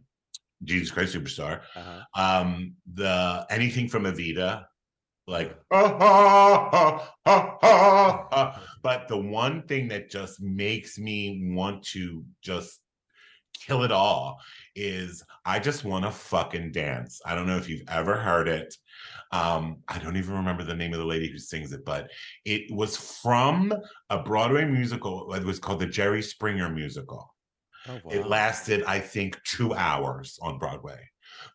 Jesus 0.64 0.91
Christ 0.91 1.16
Superstar. 1.16 1.61
Uh-huh. 1.76 2.01
Um, 2.16 2.76
the 2.93 3.45
anything 3.49 3.88
from 3.88 4.03
Evita, 4.03 4.66
like 5.28 5.57
ah, 5.72 5.97
ah, 5.99 6.70
ah, 6.74 7.14
ah, 7.26 7.57
ah, 7.61 8.28
ah. 8.32 8.64
but 8.82 9.07
the 9.07 9.18
one 9.18 9.64
thing 9.64 9.88
that 9.89 10.09
just 10.09 10.41
makes 10.41 10.97
me 10.97 11.51
want 11.53 11.84
to 11.84 12.24
just 12.41 12.80
kill 13.66 13.84
it 13.84 13.91
all 13.91 14.39
is 14.76 15.24
I 15.45 15.59
just 15.59 15.84
want 15.84 16.05
to 16.05 16.11
fucking 16.11 16.71
dance. 16.71 17.21
I 17.26 17.36
don't 17.36 17.47
know 17.47 17.57
if 17.57 17.69
you've 17.69 17.88
ever 17.88 18.15
heard 18.15 18.47
it. 18.47 18.76
Um, 19.32 19.78
I 19.88 19.99
don't 19.99 20.17
even 20.17 20.36
remember 20.36 20.63
the 20.63 20.76
name 20.76 20.93
of 20.93 20.99
the 20.99 21.05
lady 21.05 21.30
who 21.30 21.39
sings 21.39 21.74
it, 21.74 21.86
but 21.86 22.09
it 22.45 22.71
was 22.74 22.95
from 22.95 23.74
a 24.09 24.21
Broadway 24.21 24.65
musical. 24.65 25.34
It 25.34 25.43
was 25.43 25.59
called 25.59 25.80
the 25.80 25.88
Jerry 25.88 26.21
Springer 26.21 26.69
musical. 26.69 27.34
Oh, 27.88 27.99
wow. 28.03 28.11
It 28.11 28.28
lasted, 28.28 28.84
I 28.86 28.99
think, 28.99 29.41
two 29.43 29.74
hours 29.74 30.38
on 30.41 30.57
Broadway. 30.57 30.99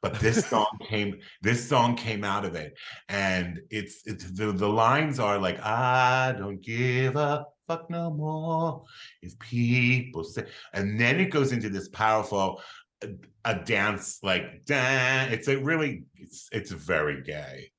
But 0.03 0.19
this 0.21 0.47
song 0.51 0.67
came, 0.89 1.19
this 1.43 1.67
song 1.67 1.97
came 1.97 2.25
out 2.25 2.45
of 2.45 2.55
it. 2.55 2.75
And 3.09 3.61
it's 3.71 4.03
it's 4.05 4.31
the, 4.33 4.53
the 4.53 4.69
lines 4.69 5.19
are 5.19 5.39
like, 5.39 5.61
I 5.61 6.35
don't 6.37 6.61
give 6.61 7.17
a 7.17 7.47
fuck 7.69 7.89
no 7.91 8.11
more. 8.11 8.85
If 9.23 9.39
people 9.39 10.25
say, 10.25 10.45
and 10.73 10.99
then 10.99 11.21
it 11.21 11.31
goes 11.31 11.53
into 11.53 11.69
this 11.69 11.89
powerful 11.89 12.61
a 13.45 13.55
dance 13.55 14.19
like 14.23 14.65
dan. 14.65 15.33
It's 15.33 15.49
a 15.49 15.57
really 15.57 16.05
it's 16.15 16.49
it's 16.53 16.71
very 16.71 17.23
gay. 17.23 17.71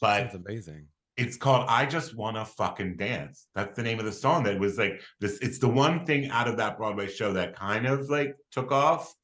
But 0.00 0.22
it's 0.24 0.34
amazing. 0.34 0.86
it's 1.16 1.36
called 1.36 1.66
I 1.68 1.86
Just 1.86 2.16
Wanna 2.16 2.44
Fucking 2.44 2.96
Dance. 2.96 3.46
That's 3.54 3.76
the 3.76 3.82
name 3.82 3.98
of 3.98 4.04
the 4.04 4.12
song 4.12 4.42
that 4.44 4.58
was 4.58 4.78
like 4.78 5.00
this. 5.20 5.38
It's 5.38 5.58
the 5.58 5.68
one 5.68 6.04
thing 6.04 6.28
out 6.30 6.48
of 6.48 6.56
that 6.56 6.76
Broadway 6.76 7.08
show 7.08 7.32
that 7.34 7.56
kind 7.56 7.86
of 7.86 8.10
like 8.10 8.34
took 8.50 8.72
off. 8.72 9.14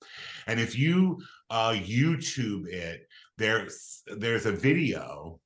And 0.46 0.60
if 0.60 0.78
you 0.78 1.20
uh 1.50 1.72
YouTube 1.72 2.66
it, 2.68 3.06
there's 3.38 4.02
there's 4.16 4.46
a 4.46 4.52
video 4.52 5.40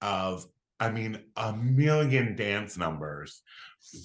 of 0.00 0.46
I 0.78 0.90
mean 0.90 1.18
a 1.36 1.52
million 1.52 2.36
dance 2.36 2.76
numbers 2.76 3.42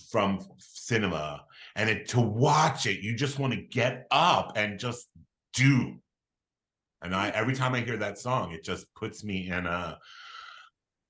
from 0.10 0.40
cinema. 0.58 1.44
And 1.78 1.90
it 1.90 2.10
to 2.10 2.20
watch 2.20 2.86
it, 2.88 3.00
you 3.02 3.16
just 3.16 3.38
want 3.40 3.54
to 3.54 3.62
get 3.62 4.08
up 4.12 4.54
and 4.58 4.78
just 4.80 5.08
do. 5.54 5.96
And 7.04 7.16
I 7.16 7.30
every 7.30 7.54
time 7.56 7.74
I 7.76 7.80
hear 7.82 7.98
that 7.98 8.18
song, 8.18 8.52
it 8.52 8.64
just 8.64 8.88
puts 8.96 9.24
me 9.24 9.48
in 9.50 9.66
a 9.68 9.98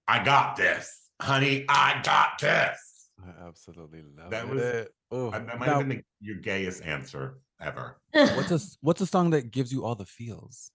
I 0.09 0.24
got 0.24 0.55
this, 0.57 1.09
honey. 1.22 1.65
I 1.70 2.01
got 2.03 2.38
this. 2.39 3.09
I 3.26 3.47
absolutely 3.47 4.03
love 4.18 4.30
That 4.32 4.47
was- 4.47 4.61
it. 4.61 4.93
Oh, 5.09 5.32
That 5.32 5.47
that 5.47 5.57
might 5.59 5.68
now, 5.68 5.80
have 5.80 5.88
been 5.88 5.97
the, 5.99 6.03
your 6.20 6.36
gayest 6.36 6.84
answer 6.84 7.39
ever. 7.61 7.97
what's 8.11 8.51
a 8.51 8.55
s- 8.55 8.78
what's 8.82 8.99
a 8.99 9.05
song 9.07 9.30
that 9.30 9.51
gives 9.51 9.72
you 9.72 9.86
all 9.86 9.95
the 9.95 10.05
feels? 10.05 10.70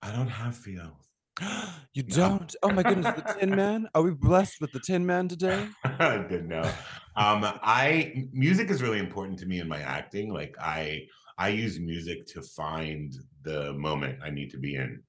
I 0.00 0.12
don't 0.12 0.28
have 0.28 0.56
feels. 0.56 0.94
you 1.94 2.02
don't? 2.02 2.54
Oh 2.62 2.70
my 2.70 2.82
goodness, 2.82 3.14
the 3.14 3.34
Tin 3.38 3.50
Man. 3.56 3.88
Are 3.94 4.02
we 4.02 4.12
blessed 4.12 4.60
with 4.60 4.72
the 4.72 4.80
Tin 4.80 5.04
Man 5.04 5.28
today? 5.28 5.68
I 5.84 6.18
didn't 6.18 6.48
know. 6.48 6.70
Um, 7.16 7.44
I 7.62 8.26
music 8.32 8.70
is 8.70 8.82
really 8.82 8.98
important 8.98 9.38
to 9.40 9.46
me 9.46 9.60
in 9.60 9.68
my 9.68 9.80
acting. 9.80 10.32
Like 10.32 10.54
I 10.60 11.02
I 11.38 11.48
use 11.48 11.80
music 11.80 12.26
to 12.28 12.42
find 12.42 13.14
the 13.42 13.72
moment 13.74 14.20
I 14.22 14.30
need 14.30 14.50
to 14.50 14.58
be 14.58 14.76
in. 14.76 15.02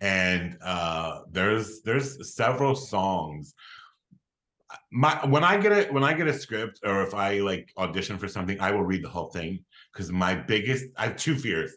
And 0.00 0.56
uh 0.62 1.20
there's 1.30 1.82
there's 1.82 2.34
several 2.34 2.74
songs. 2.74 3.54
My 4.92 5.14
when 5.26 5.44
I 5.44 5.58
get 5.58 5.72
it 5.72 5.92
when 5.92 6.04
I 6.04 6.12
get 6.12 6.28
a 6.28 6.32
script 6.32 6.80
or 6.84 7.02
if 7.02 7.14
I 7.14 7.38
like 7.38 7.72
audition 7.78 8.18
for 8.18 8.28
something, 8.28 8.60
I 8.60 8.70
will 8.70 8.84
read 8.84 9.04
the 9.04 9.08
whole 9.08 9.30
thing 9.30 9.64
because 9.92 10.12
my 10.12 10.34
biggest 10.34 10.86
I 10.96 11.04
have 11.04 11.16
two 11.16 11.36
fears. 11.36 11.74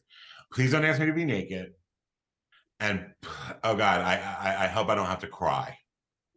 Please 0.54 0.72
don't 0.72 0.86
ask 0.86 1.00
me 1.00 1.06
to 1.06 1.14
be 1.14 1.26
naked. 1.26 1.72
And 2.84 3.08
oh 3.64 3.76
God, 3.76 4.02
I 4.02 4.16
I, 4.16 4.66
I 4.66 4.68
hope 4.68 4.90
I 4.90 4.96
don't 4.96 5.08
have 5.08 5.22
to 5.22 5.28
cry. 5.28 5.78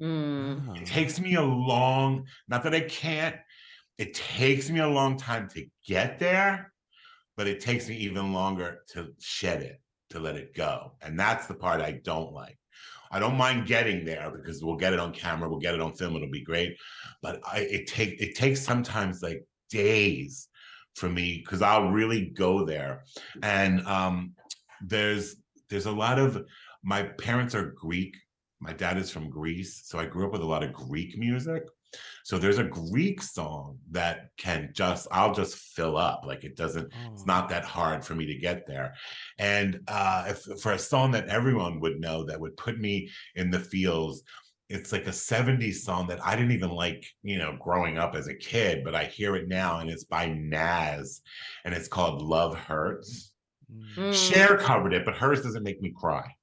Mm. 0.00 0.80
It 0.80 0.86
takes 0.86 1.18
me 1.18 1.36
a 1.36 1.42
long 1.42 2.26
not 2.48 2.62
that 2.64 2.74
i 2.74 2.80
can't 2.80 3.36
it 3.96 4.12
takes 4.12 4.68
me 4.68 4.80
a 4.80 4.86
long 4.86 5.16
time 5.16 5.48
to 5.54 5.64
get 5.86 6.18
there 6.18 6.70
but 7.34 7.46
it 7.46 7.60
takes 7.60 7.88
me 7.88 7.96
even 7.96 8.34
longer 8.34 8.82
to 8.92 9.14
shed 9.18 9.62
it 9.62 9.80
to 10.10 10.20
let 10.20 10.36
it 10.36 10.54
go. 10.54 10.92
And 11.00 11.18
that's 11.18 11.46
the 11.46 11.54
part 11.54 11.80
i 11.80 11.92
don't 11.92 12.34
like. 12.34 12.58
I 13.10 13.18
don't 13.18 13.38
mind 13.38 13.66
getting 13.66 14.04
there 14.04 14.30
because 14.30 14.62
we'll 14.62 14.76
get 14.76 14.92
it 14.92 15.00
on 15.00 15.14
camera 15.14 15.48
we'll 15.48 15.60
get 15.60 15.74
it 15.74 15.80
on 15.80 15.94
film 15.94 16.14
it'll 16.14 16.30
be 16.30 16.44
great. 16.44 16.76
But 17.22 17.40
i 17.50 17.60
it 17.60 17.86
take 17.86 18.20
it 18.20 18.36
takes 18.36 18.60
sometimes 18.60 19.22
like 19.22 19.46
days 19.70 20.48
for 20.94 21.08
me 21.08 21.38
because 21.42 21.62
i'll 21.62 21.88
really 21.90 22.26
go 22.26 22.66
there. 22.66 23.04
And 23.42 23.80
um 23.86 24.34
there's 24.82 25.36
there's 25.68 25.86
a 25.86 25.92
lot 25.92 26.18
of 26.18 26.44
my 26.82 27.02
parents 27.02 27.54
are 27.54 27.70
greek 27.72 28.16
my 28.58 28.72
dad 28.72 28.96
is 28.96 29.10
from 29.10 29.28
Greece, 29.28 29.82
so 29.84 29.98
I 29.98 30.06
grew 30.06 30.24
up 30.26 30.32
with 30.32 30.40
a 30.40 30.46
lot 30.46 30.62
of 30.62 30.72
Greek 30.72 31.18
music. 31.18 31.62
So 32.24 32.38
there's 32.38 32.56
a 32.58 32.64
Greek 32.64 33.20
song 33.22 33.78
that 33.90 34.30
can 34.38 34.70
just 34.74 35.06
I'll 35.12 35.34
just 35.34 35.56
fill 35.56 35.98
up. 35.98 36.22
Like 36.24 36.42
it 36.42 36.56
doesn't 36.56 36.86
it's 37.12 37.22
Oh. 37.22 37.24
not 37.26 37.50
that 37.50 37.64
hard 37.64 38.02
for 38.02 38.14
me 38.14 38.24
to 38.24 38.34
get 38.34 38.66
there. 38.66 38.94
And 39.38 39.80
uh 39.88 40.24
if 40.28 40.60
for 40.62 40.72
a 40.72 40.78
song 40.78 41.10
that 41.12 41.28
everyone 41.28 41.80
would 41.80 42.00
know 42.00 42.24
that 42.24 42.40
would 42.40 42.56
put 42.56 42.78
me 42.78 43.10
in 43.34 43.50
the 43.50 43.60
feels, 43.60 44.22
it's 44.70 44.90
like 44.90 45.06
a 45.06 45.12
70s 45.12 45.84
song 45.84 46.06
that 46.08 46.24
I 46.24 46.34
didn't 46.34 46.52
even 46.52 46.70
like, 46.70 47.04
you 47.22 47.36
know, 47.38 47.58
growing 47.60 47.98
up 47.98 48.14
as 48.14 48.26
a 48.26 48.34
kid, 48.34 48.84
but 48.84 48.94
I 48.94 49.04
hear 49.04 49.36
it 49.36 49.48
now 49.48 49.80
and 49.80 49.90
it's 49.90 50.04
by 50.04 50.28
Nas 50.28 51.20
and 51.64 51.74
it's 51.74 51.88
called 51.88 52.22
Love 52.22 52.56
Hurts. 52.56 53.32
Mm. 53.72 53.94
Mm. 53.96 54.14
Cher 54.14 54.56
covered 54.58 54.92
it, 54.92 55.04
but 55.04 55.14
hers 55.16 55.42
doesn't 55.42 55.62
make 55.62 55.80
me 55.82 55.92
cry. 55.94 56.34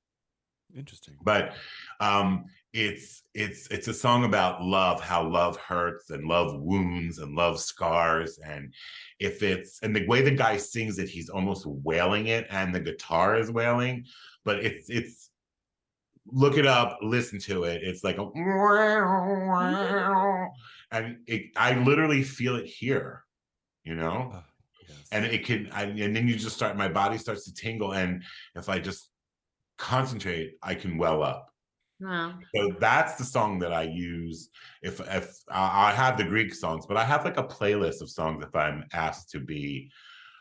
Interesting. 0.76 1.16
but 1.24 1.54
um 2.00 2.46
it's 2.74 3.22
it's 3.36 3.68
it's 3.68 3.88
a 3.88 3.94
song 3.94 4.24
about 4.24 4.64
love 4.64 5.00
how 5.00 5.24
love 5.24 5.56
hurts 5.58 6.10
and 6.10 6.28
love 6.28 6.60
wounds 6.60 7.20
and 7.20 7.36
love 7.36 7.60
scars 7.60 8.40
and 8.44 8.74
if 9.20 9.44
it's 9.44 9.80
and 9.84 9.96
the 9.96 10.08
way 10.08 10.24
the 10.24 10.32
guy 10.32 10.58
sings 10.58 10.98
it 10.98 11.08
he's 11.08 11.30
almost 11.30 11.68
wailing 11.68 12.26
it 12.26 12.48
and 12.50 12.74
the 12.74 12.80
guitar 12.80 13.36
is 13.38 13.52
wailing 13.52 14.04
but 14.44 14.66
it's 14.66 14.90
it's 14.90 15.30
look 16.26 16.58
it 16.58 16.66
up 16.66 16.98
listen 17.04 17.38
to 17.38 17.66
it 17.66 17.84
it's 17.84 18.04
like 18.04 18.18
a 18.18 18.24
and 20.92 21.18
it, 21.28 21.52
i 21.56 21.76
literally 21.84 22.24
feel 22.24 22.56
it 22.56 22.66
here 22.66 23.24
you 23.84 23.94
know 23.94 24.32
Ah, 24.34 24.44
yes. 24.88 25.08
and 25.12 25.26
it 25.26 25.46
can 25.46 25.70
I, 25.72 25.84
and 25.84 26.16
then 26.16 26.28
you 26.28 26.36
just 26.36 26.56
start 26.56 26.78
my 26.78 26.88
body 26.88 27.18
starts 27.18 27.46
to 27.46 27.54
tingle 27.54 27.94
and 27.94 28.24
if 28.56 28.70
i 28.70 28.80
just 28.80 29.10
concentrate 29.78 30.56
i 30.62 30.76
can 30.76 30.98
well 30.98 31.24
up 31.24 31.50
Wow. 32.04 32.34
so 32.54 32.76
that's 32.80 33.16
the 33.16 33.24
song 33.24 33.60
that 33.60 33.72
I 33.72 33.84
use. 33.84 34.50
If 34.82 35.00
if 35.00 35.38
I 35.50 35.90
I 35.90 35.92
have 35.94 36.18
the 36.18 36.26
Greek 36.26 36.54
songs, 36.54 36.86
but 36.86 36.98
I 36.98 37.04
have 37.06 37.24
like 37.24 37.38
a 37.38 37.44
playlist 37.44 38.02
of 38.02 38.10
songs 38.10 38.44
if 38.44 38.54
I'm 38.56 38.84
asked 38.92 39.30
to 39.32 39.40
be 39.40 39.90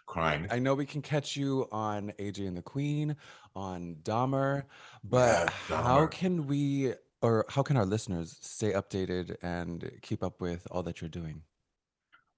crying. 0.06 0.46
I 0.50 0.58
know 0.58 0.74
we 0.74 0.86
can 0.86 1.02
catch 1.02 1.36
you 1.36 1.68
on 1.70 2.12
AJ 2.18 2.48
and 2.48 2.56
the 2.56 2.62
Queen, 2.62 3.16
on 3.54 3.96
Dahmer, 4.02 4.64
but 5.04 5.44
Yes, 5.44 5.52
how 5.68 6.06
can 6.06 6.46
we 6.46 6.94
or 7.20 7.44
how 7.48 7.62
can 7.62 7.76
our 7.76 7.86
listeners 7.86 8.36
stay 8.40 8.72
updated 8.72 9.36
and 9.42 9.90
keep 10.02 10.24
up 10.24 10.40
with 10.40 10.66
all 10.70 10.82
that 10.82 11.00
you're 11.00 11.08
doing? 11.08 11.42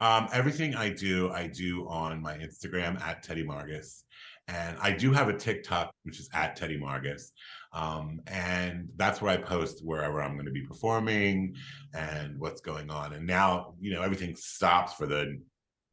Um, 0.05 0.29
everything 0.35 0.75
I 0.75 0.91
do, 0.91 1.31
I 1.31 1.47
do 1.47 1.89
on 1.89 2.21
my 2.21 2.37
Instagram 2.37 3.01
at 3.01 3.23
Teddy 3.23 3.43
Margas. 3.43 4.03
And 4.49 4.77
I 4.79 4.91
do 4.91 5.13
have 5.13 5.31
a 5.31 5.33
TikTok, 5.33 5.95
which 6.03 6.21
is 6.21 6.29
at 6.35 6.57
Teddy 6.57 6.79
Margas. 6.79 7.31
Um, 7.73 8.21
and 8.27 8.91
that's 8.97 9.23
where 9.23 9.33
I 9.33 9.39
post 9.39 9.83
wherever 9.83 10.23
I'm 10.23 10.35
going 10.35 10.45
to 10.45 10.53
be 10.53 10.61
performing 10.61 11.55
and 11.95 12.39
what's 12.39 12.61
going 12.61 12.91
on. 12.91 13.15
And 13.15 13.27
now, 13.27 13.77
you 13.81 13.95
know, 13.95 14.03
everything 14.03 14.37
stops 14.37 14.93
for 14.93 15.07
the 15.07 15.41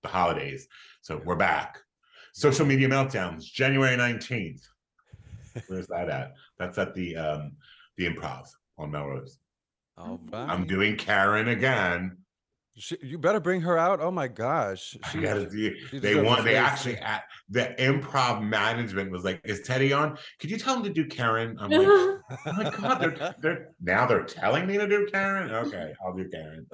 the 0.03 0.09
holidays. 0.09 0.68
So 1.01 1.22
we're 1.24 1.38
back. 1.38 1.78
Social 2.34 2.66
media 2.66 2.89
meltdowns, 2.89 3.43
January 3.45 3.95
19th. 3.95 4.64
Where's 5.68 5.88
that 5.88 6.09
at? 6.09 6.34
That's 6.59 6.78
at 6.78 6.93
the 6.93 7.16
um 7.16 7.53
the 7.95 8.07
improv 8.07 8.47
on 8.78 8.91
Melrose. 8.91 9.39
All 9.97 10.18
Mhm. 10.18 10.49
I'm 10.49 10.68
doing 10.68 10.97
Karen 10.97 11.47
again. 11.47 12.18
She, 12.78 12.98
you 13.02 13.18
better 13.18 13.40
bring 13.42 13.62
her 13.62 13.78
out. 13.78 14.00
Oh 14.00 14.12
my 14.12 14.28
gosh. 14.30 14.98
She, 15.12 15.20
do- 15.20 15.50
she 15.90 16.00
they 16.00 16.16
want 16.16 16.46
they 16.46 16.56
actually 16.56 16.98
at 16.98 17.24
the 17.50 17.76
improv 17.78 18.42
management 18.42 19.12
was 19.12 19.24
like, 19.26 19.42
is 19.44 19.62
Teddy 19.62 19.92
on? 19.92 20.18
Could 20.40 20.50
you 20.50 20.58
tell 20.58 20.78
him 20.78 20.84
to 20.84 20.90
do 20.90 21.06
Karen? 21.06 21.58
I'm 21.60 21.70
like, 21.70 21.88
oh 22.48 22.54
my 22.58 22.70
god, 22.70 23.02
they're, 23.02 23.36
they're 23.42 23.68
now 23.82 24.06
they're 24.08 24.24
telling 24.24 24.66
me 24.68 24.78
to 24.78 24.88
do 24.88 25.06
Karen. 25.12 25.52
Okay, 25.52 25.94
I'll 26.06 26.16
do 26.16 26.28
Karen. 26.30 26.66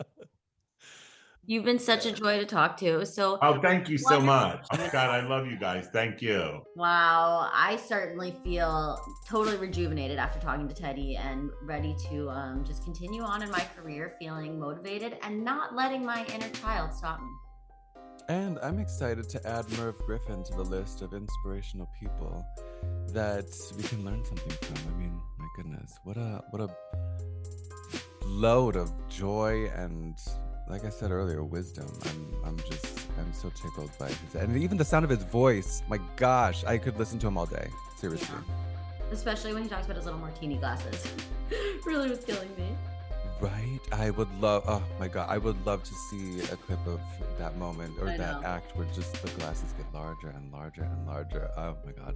You've 1.50 1.64
been 1.64 1.80
such 1.80 2.06
a 2.06 2.12
joy 2.12 2.40
to 2.40 2.46
talk 2.46 2.76
to. 2.80 3.06
So 3.06 3.40
Oh, 3.42 3.62
thank 3.62 3.88
you 3.88 3.98
so 3.98 4.20
much. 4.20 4.66
Oh 4.70 4.78
my 4.84 4.90
god, 4.90 5.10
I 5.10 5.26
love 5.26 5.48
you 5.48 5.58
guys. 5.58 5.88
Thank 5.94 6.22
you. 6.22 6.62
wow. 6.76 7.50
I 7.54 7.78
certainly 7.78 8.36
feel 8.44 9.00
totally 9.26 9.56
rejuvenated 9.56 10.20
after 10.20 10.42
talking 10.42 10.68
to 10.68 10.74
Teddy 10.74 11.16
and 11.16 11.50
ready 11.64 11.96
to 12.10 12.30
um, 12.30 12.66
just 12.66 12.84
continue 12.84 13.22
on 13.22 13.44
in 13.44 13.50
my 13.50 13.66
career, 13.78 14.14
feeling 14.20 14.60
motivated 14.60 15.18
and 15.24 15.42
not 15.42 15.74
letting 15.74 16.06
my 16.06 16.26
inner 16.34 16.50
child 16.50 16.94
stop 16.94 17.22
me. 17.22 17.30
And 18.28 18.60
I'm 18.62 18.80
excited 18.80 19.30
to 19.30 19.48
add 19.48 19.70
Merv 19.78 19.98
Griffin 20.00 20.44
to 20.44 20.54
the 20.54 20.64
list 20.64 21.02
of 21.02 21.14
inspirational 21.14 21.90
people 21.98 22.46
that 23.14 23.46
we 23.78 23.84
can 23.84 24.04
learn 24.04 24.26
something 24.26 24.52
from. 24.52 24.94
I 24.94 24.98
mean, 24.98 25.18
my 25.38 25.48
goodness, 25.56 25.98
what 26.04 26.18
a 26.18 26.44
what 26.50 26.62
a 26.62 26.70
load 28.26 28.76
of 28.76 28.92
joy 29.08 29.70
and 29.78 30.20
like 30.70 30.86
I 30.86 30.90
said 30.90 31.12
earlier, 31.12 31.44
wisdom. 31.44 31.88
I'm 32.06 32.36
I'm 32.46 32.58
just 32.70 33.00
I'm 33.18 33.34
so 33.34 33.50
tickled 33.50 33.92
by 33.98 34.08
his 34.08 34.36
and 34.36 34.58
even 34.58 34.78
the 34.78 34.86
sound 34.86 35.06
of 35.06 35.10
his 35.10 35.24
voice. 35.24 35.82
My 35.88 36.00
gosh, 36.16 36.64
I 36.66 36.78
could 36.78 36.98
listen 36.98 37.20
to 37.20 37.28
him 37.28 37.38
all 37.38 37.46
day. 37.46 37.70
Seriously. 37.96 38.38
Especially 39.12 39.54
when 39.54 39.64
he 39.64 39.70
talks 39.70 39.86
about 39.86 39.96
his 39.98 40.06
little 40.06 40.20
martini 40.20 40.58
glasses. 40.58 41.08
really 41.86 42.10
was 42.10 42.24
killing 42.24 42.50
me. 42.58 42.76
Right? 43.40 43.80
I 43.92 44.10
would 44.10 44.34
love 44.42 44.64
oh 44.68 44.84
my 45.00 45.08
god, 45.08 45.30
I 45.30 45.38
would 45.38 45.64
love 45.66 45.84
to 45.84 45.94
see 45.94 46.40
a 46.52 46.58
clip 46.58 46.86
of 46.88 47.00
that 47.38 47.58
moment 47.58 47.94
or 48.02 48.10
I 48.10 48.18
that 48.18 48.42
know. 48.42 48.48
act 48.48 48.76
where 48.76 48.88
just 48.94 49.14
the 49.22 49.30
glasses 49.40 49.74
get 49.78 49.86
larger 49.94 50.30
and 50.30 50.52
larger 50.52 50.84
and 50.84 51.08
larger. 51.08 51.50
Oh 51.58 51.78
my 51.86 51.92
god. 51.92 52.16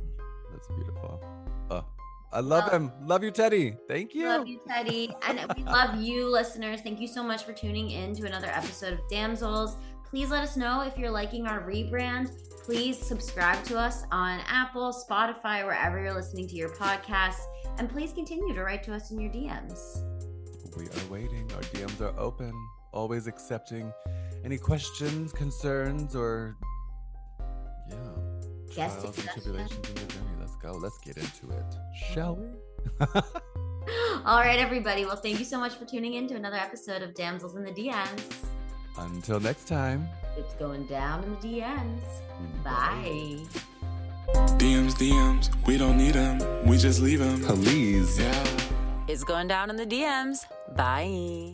That's 0.52 0.68
beautiful. 0.68 1.24
Oh, 1.70 1.86
I 2.34 2.40
love 2.40 2.66
Well- 2.72 2.76
him. 2.82 2.92
Love 3.06 3.24
you, 3.24 3.32
Teddy. 3.32 3.76
Thank 3.88 4.14
you. 4.14 4.28
Love 4.28 4.48
you, 4.48 4.60
Teddy. 4.68 5.14
And 5.28 5.40
we 5.58 5.64
love 5.66 5.96
you, 6.02 6.30
listeners. 6.32 6.82
Thank 6.82 7.00
you 7.02 7.08
so 7.08 7.22
much 7.24 7.44
for 7.44 7.54
tuning 7.54 7.92
in 7.92 8.16
to 8.16 8.26
another 8.26 8.48
episode 8.48 8.94
of 8.94 9.00
Damsels. 9.10 9.76
Please 10.10 10.30
let 10.30 10.44
us 10.44 10.56
know 10.58 10.82
if 10.82 10.98
you're 10.98 11.12
liking 11.12 11.46
our 11.48 11.62
rebrand. 11.62 12.32
Please 12.64 12.98
subscribe 12.98 13.64
to 13.66 13.78
us 13.78 14.04
on 14.12 14.40
Apple, 14.48 14.94
Spotify, 14.94 15.66
wherever 15.66 16.02
you're 16.02 16.14
listening 16.14 16.48
to 16.50 16.56
your 16.56 16.70
podcasts. 16.70 17.42
And 17.78 17.90
please 17.90 18.14
continue 18.14 18.54
to 18.54 18.64
write 18.64 18.84
to 18.84 18.94
us 18.94 19.12
in 19.12 19.20
your 19.20 19.32
DMs. 19.32 20.04
We 20.78 20.86
are 20.86 21.10
waiting. 21.12 21.50
Our 21.56 21.62
DMs 21.62 22.00
are 22.02 22.18
open. 22.20 22.54
Always 22.94 23.28
accepting 23.28 23.92
any 24.46 24.58
questions, 24.58 25.32
concerns, 25.34 26.16
or 26.16 26.58
yeah, 27.90 27.96
trials 28.74 29.04
and 29.06 29.16
tribulations 29.30 29.90
in 29.90 29.96
your 29.98 30.06
journey. 30.08 30.21
Let's 30.64 30.74
go. 30.74 30.80
Let's 30.80 30.98
get 31.00 31.18
into 31.18 31.50
it, 31.56 31.66
shall 32.14 32.36
we? 32.36 32.48
All 34.26 34.40
right, 34.40 34.60
everybody. 34.60 35.06
Well, 35.06 35.16
thank 35.16 35.40
you 35.40 35.46
so 35.46 35.60
much 35.60 35.76
for 35.76 35.86
tuning 35.86 36.16
in 36.16 36.28
to 36.28 36.36
another 36.36 36.58
episode 36.58 37.02
of 37.02 37.14
Damsels 37.14 37.56
in 37.56 37.64
the 37.64 37.72
DMs. 37.72 38.22
Until 38.98 39.40
next 39.40 39.68
time. 39.68 40.08
It's 40.38 40.54
going 40.56 40.86
down 40.86 41.24
in 41.24 41.32
the 41.32 41.62
DMs. 41.62 42.02
Bye. 42.64 43.40
DMs, 44.58 44.94
DMs, 44.94 45.66
we 45.66 45.78
don't 45.78 45.98
need 45.98 46.14
them, 46.14 46.40
we 46.66 46.78
just 46.78 47.02
leave 47.02 47.20
them. 47.20 47.42
Please. 47.42 48.20
Yeah. 48.20 48.48
It's 49.08 49.24
going 49.24 49.48
down 49.48 49.70
in 49.70 49.76
the 49.76 49.86
DMs. 49.86 50.46
Bye. 50.76 51.54